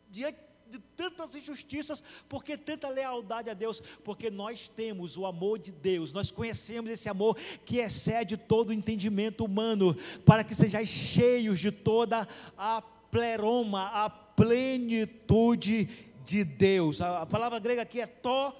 diante 0.08 0.38
de 0.70 0.78
tantas 0.78 1.34
injustiças, 1.34 2.02
por 2.28 2.44
que 2.44 2.56
tanta 2.56 2.88
lealdade 2.88 3.50
a 3.50 3.54
Deus? 3.54 3.80
Porque 4.04 4.30
nós 4.30 4.68
temos 4.68 5.16
o 5.16 5.26
amor 5.26 5.58
de 5.58 5.72
Deus, 5.72 6.12
nós 6.12 6.30
conhecemos 6.30 6.90
esse 6.90 7.08
amor 7.08 7.36
que 7.64 7.78
excede 7.78 8.36
todo 8.36 8.68
o 8.68 8.72
entendimento 8.72 9.44
humano, 9.44 9.96
para 10.24 10.44
que 10.44 10.54
sejais 10.54 10.88
cheios 10.88 11.58
de 11.58 11.72
toda 11.72 12.28
a 12.56 12.82
pleroma, 13.10 13.88
a 13.88 14.10
plenitude 14.10 15.88
de 16.28 16.44
Deus. 16.44 17.00
A, 17.00 17.24
palavra 17.24 17.58
grega 17.58 17.80
aqui 17.80 18.02
é 18.02 18.06
to 18.06 18.54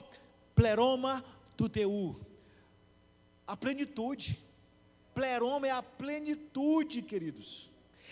pleroma 0.54 1.22
tuteu. 1.54 2.18
A 3.46 3.54
plenitude. 3.56 4.38
Pleroma 5.14 5.66
é 5.66 5.70
a 5.70 5.82
plenitude, 5.82 7.02
queridos. 7.02 7.68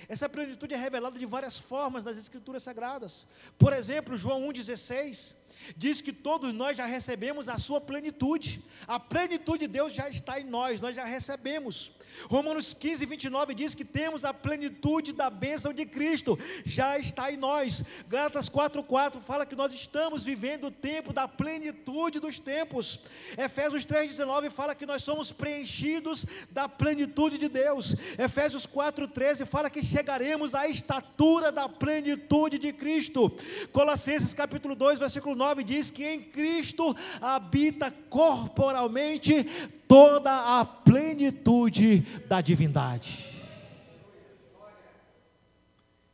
Essa 0.08 0.28
plenitude 0.28 0.74
é 0.74 0.76
revelada 0.76 1.18
de 1.18 1.24
várias 1.24 1.56
formas 1.58 2.04
nas 2.04 2.18
Escrituras 2.18 2.62
Sagradas. 2.62 3.26
Por 3.58 3.72
exemplo, 3.72 4.14
João 4.14 4.42
1,16 4.48 5.34
diz 5.74 6.02
que 6.02 6.12
todos 6.12 6.52
nós 6.52 6.76
já 6.76 6.84
recebemos 6.84 7.48
a 7.48 7.58
sua 7.58 7.80
plenitude. 7.80 8.62
A 8.86 9.00
plenitude 9.00 9.60
de 9.60 9.68
Deus 9.68 9.94
já 9.94 10.10
está 10.10 10.38
em 10.38 10.44
nós, 10.44 10.82
nós 10.82 10.94
já 10.94 11.04
recebemos. 11.04 11.92
Romanos 12.28 12.74
15, 12.74 13.06
29 13.06 13.54
diz 13.54 13.74
que 13.74 13.84
temos 13.84 14.24
a 14.24 14.34
plenitude 14.34 15.12
da 15.12 15.30
bênção 15.30 15.72
de 15.72 15.86
Cristo, 15.86 16.38
já 16.64 16.98
está 16.98 17.30
em 17.30 17.36
nós. 17.36 17.84
Gálatas 18.08 18.48
4,4 18.48 19.20
fala 19.20 19.46
que 19.46 19.54
nós 19.54 19.72
estamos 19.72 20.24
vivendo 20.24 20.68
o 20.68 20.70
tempo 20.70 21.12
da 21.12 21.28
plenitude 21.28 22.18
dos 22.18 22.38
tempos. 22.38 23.00
Efésios 23.36 23.86
3,19 23.86 24.50
fala 24.50 24.74
que 24.74 24.86
nós 24.86 25.02
somos 25.02 25.30
preenchidos 25.30 26.26
da 26.50 26.68
plenitude 26.68 27.38
de 27.38 27.48
Deus. 27.48 27.94
Efésios 28.18 28.66
4,13 28.66 29.46
fala 29.46 29.70
que 29.70 29.84
chegaremos 29.84 30.54
à 30.54 30.68
estatura 30.68 31.52
da 31.52 31.68
plenitude 31.68 32.58
de 32.58 32.72
Cristo. 32.72 33.32
Colossenses 33.72 34.34
capítulo 34.34 34.74
2, 34.74 34.98
versículo 34.98 35.34
9 35.34 35.62
diz 35.62 35.90
que 35.90 36.04
em 36.04 36.20
Cristo 36.22 36.94
habita 37.20 37.90
corporalmente 38.08 39.44
toda 39.86 40.60
a 40.60 40.64
plenitude 40.64 41.95
da 42.00 42.40
divindade. 42.40 43.36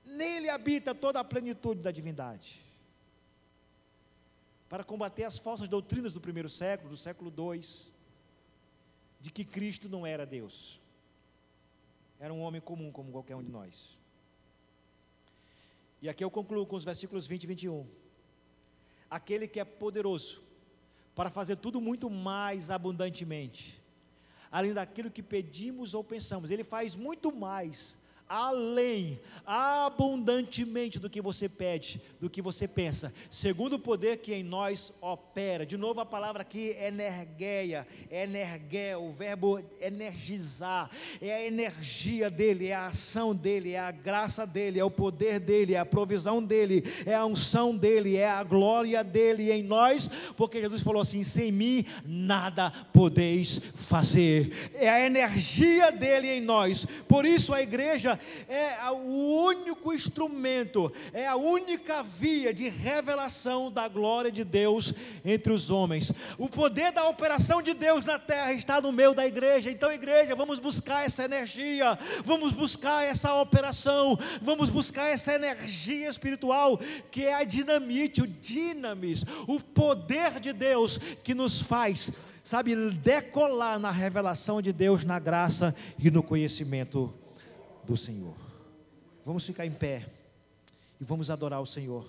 Nele 0.04 0.48
habita 0.48 0.94
toda 0.94 1.20
a 1.20 1.24
plenitude 1.24 1.80
da 1.80 1.90
divindade. 1.90 2.60
Para 4.68 4.84
combater 4.84 5.24
as 5.24 5.38
falsas 5.38 5.68
doutrinas 5.68 6.12
do 6.12 6.20
primeiro 6.20 6.48
século, 6.48 6.90
do 6.90 6.96
século 6.96 7.32
II, 7.36 7.60
de 9.20 9.30
que 9.30 9.44
Cristo 9.44 9.88
não 9.88 10.06
era 10.06 10.24
Deus, 10.24 10.80
era 12.18 12.32
um 12.32 12.40
homem 12.40 12.60
comum 12.60 12.92
como 12.92 13.10
qualquer 13.10 13.34
um 13.34 13.42
de 13.42 13.50
nós. 13.50 13.98
E 16.00 16.08
aqui 16.08 16.22
eu 16.22 16.30
concluo 16.30 16.64
com 16.66 16.76
os 16.76 16.84
versículos 16.84 17.26
20 17.26 17.42
e 17.42 17.46
21. 17.48 17.86
Aquele 19.10 19.48
que 19.48 19.58
é 19.58 19.64
poderoso 19.64 20.42
para 21.14 21.30
fazer 21.30 21.56
tudo 21.56 21.80
muito 21.80 22.08
mais 22.08 22.70
abundantemente, 22.70 23.81
além 24.52 24.74
daquilo 24.74 25.10
que 25.10 25.22
pedimos 25.22 25.94
ou 25.94 26.04
pensamos. 26.04 26.50
Ele 26.50 26.62
faz 26.62 26.94
muito 26.94 27.34
mais 27.34 27.98
além, 28.28 29.20
abundantemente 29.44 30.98
do 30.98 31.10
que 31.10 31.20
você 31.20 31.48
pede, 31.48 32.00
do 32.20 32.30
que 32.30 32.40
você 32.40 32.66
pensa, 32.66 33.12
segundo 33.30 33.74
o 33.74 33.78
poder 33.78 34.18
que 34.18 34.32
em 34.32 34.42
nós 34.42 34.92
opera. 35.00 35.66
De 35.66 35.76
novo 35.76 36.00
a 36.00 36.06
palavra 36.06 36.42
aqui, 36.42 36.76
energeia, 36.80 37.86
energé, 38.10 38.96
o 38.96 39.10
verbo 39.10 39.60
energizar, 39.80 40.90
é 41.20 41.34
a 41.34 41.46
energia 41.46 42.30
dele, 42.30 42.68
é 42.68 42.74
a 42.74 42.86
ação 42.86 43.34
dele, 43.34 43.72
é 43.72 43.80
a 43.80 43.90
graça 43.90 44.46
dele, 44.46 44.78
é 44.78 44.84
o 44.84 44.90
poder 44.90 45.40
dele, 45.40 45.74
é 45.74 45.78
a 45.78 45.86
provisão 45.86 46.42
dele, 46.42 46.84
é 47.04 47.14
a 47.14 47.26
unção 47.26 47.76
dele, 47.76 48.16
é 48.16 48.28
a 48.28 48.42
glória 48.42 49.02
dele 49.02 49.50
em 49.50 49.62
nós, 49.62 50.08
porque 50.36 50.60
Jesus 50.60 50.82
falou 50.82 51.02
assim: 51.02 51.24
sem 51.24 51.52
mim 51.52 51.84
nada 52.04 52.70
podeis 52.92 53.58
fazer. 53.74 54.70
É 54.74 54.88
a 54.88 55.04
energia 55.04 55.90
dele 55.90 56.28
em 56.28 56.40
nós. 56.40 56.86
Por 57.06 57.24
isso 57.24 57.52
a 57.52 57.62
igreja 58.12 58.18
é 58.48 58.90
o 58.90 59.44
único 59.44 59.92
instrumento, 59.92 60.92
é 61.12 61.26
a 61.26 61.36
única 61.36 62.02
via 62.02 62.52
de 62.52 62.68
revelação 62.68 63.70
da 63.70 63.88
glória 63.88 64.30
de 64.30 64.44
Deus 64.44 64.92
entre 65.24 65.52
os 65.52 65.70
homens. 65.70 66.12
O 66.38 66.48
poder 66.48 66.92
da 66.92 67.08
operação 67.08 67.62
de 67.62 67.74
Deus 67.74 68.04
na 68.04 68.18
terra 68.18 68.52
está 68.52 68.80
no 68.80 68.92
meio 68.92 69.14
da 69.14 69.26
igreja. 69.26 69.70
Então, 69.70 69.92
igreja, 69.92 70.34
vamos 70.34 70.58
buscar 70.58 71.04
essa 71.04 71.24
energia, 71.24 71.98
vamos 72.24 72.52
buscar 72.52 73.04
essa 73.04 73.34
operação, 73.34 74.18
vamos 74.40 74.70
buscar 74.70 75.08
essa 75.08 75.34
energia 75.34 76.08
espiritual 76.08 76.78
que 77.10 77.24
é 77.24 77.34
a 77.34 77.44
dinamite, 77.44 78.22
o 78.22 78.26
dinamis, 78.26 79.24
o 79.46 79.60
poder 79.60 80.40
de 80.40 80.52
Deus 80.52 80.98
que 81.22 81.34
nos 81.34 81.60
faz 81.60 82.10
sabe, 82.44 82.74
decolar 82.90 83.78
na 83.78 83.92
revelação 83.92 84.60
de 84.60 84.72
Deus, 84.72 85.04
na 85.04 85.18
graça 85.18 85.74
e 85.96 86.10
no 86.10 86.24
conhecimento 86.24 87.21
do 87.84 87.96
Senhor. 87.96 88.36
Vamos 89.24 89.44
ficar 89.44 89.66
em 89.66 89.72
pé 89.72 90.06
e 91.00 91.04
vamos 91.04 91.30
adorar 91.30 91.60
o 91.60 91.66
Senhor 91.66 92.06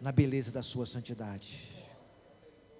na 0.00 0.12
beleza 0.12 0.50
da 0.50 0.62
Sua 0.62 0.86
santidade. 0.86 1.71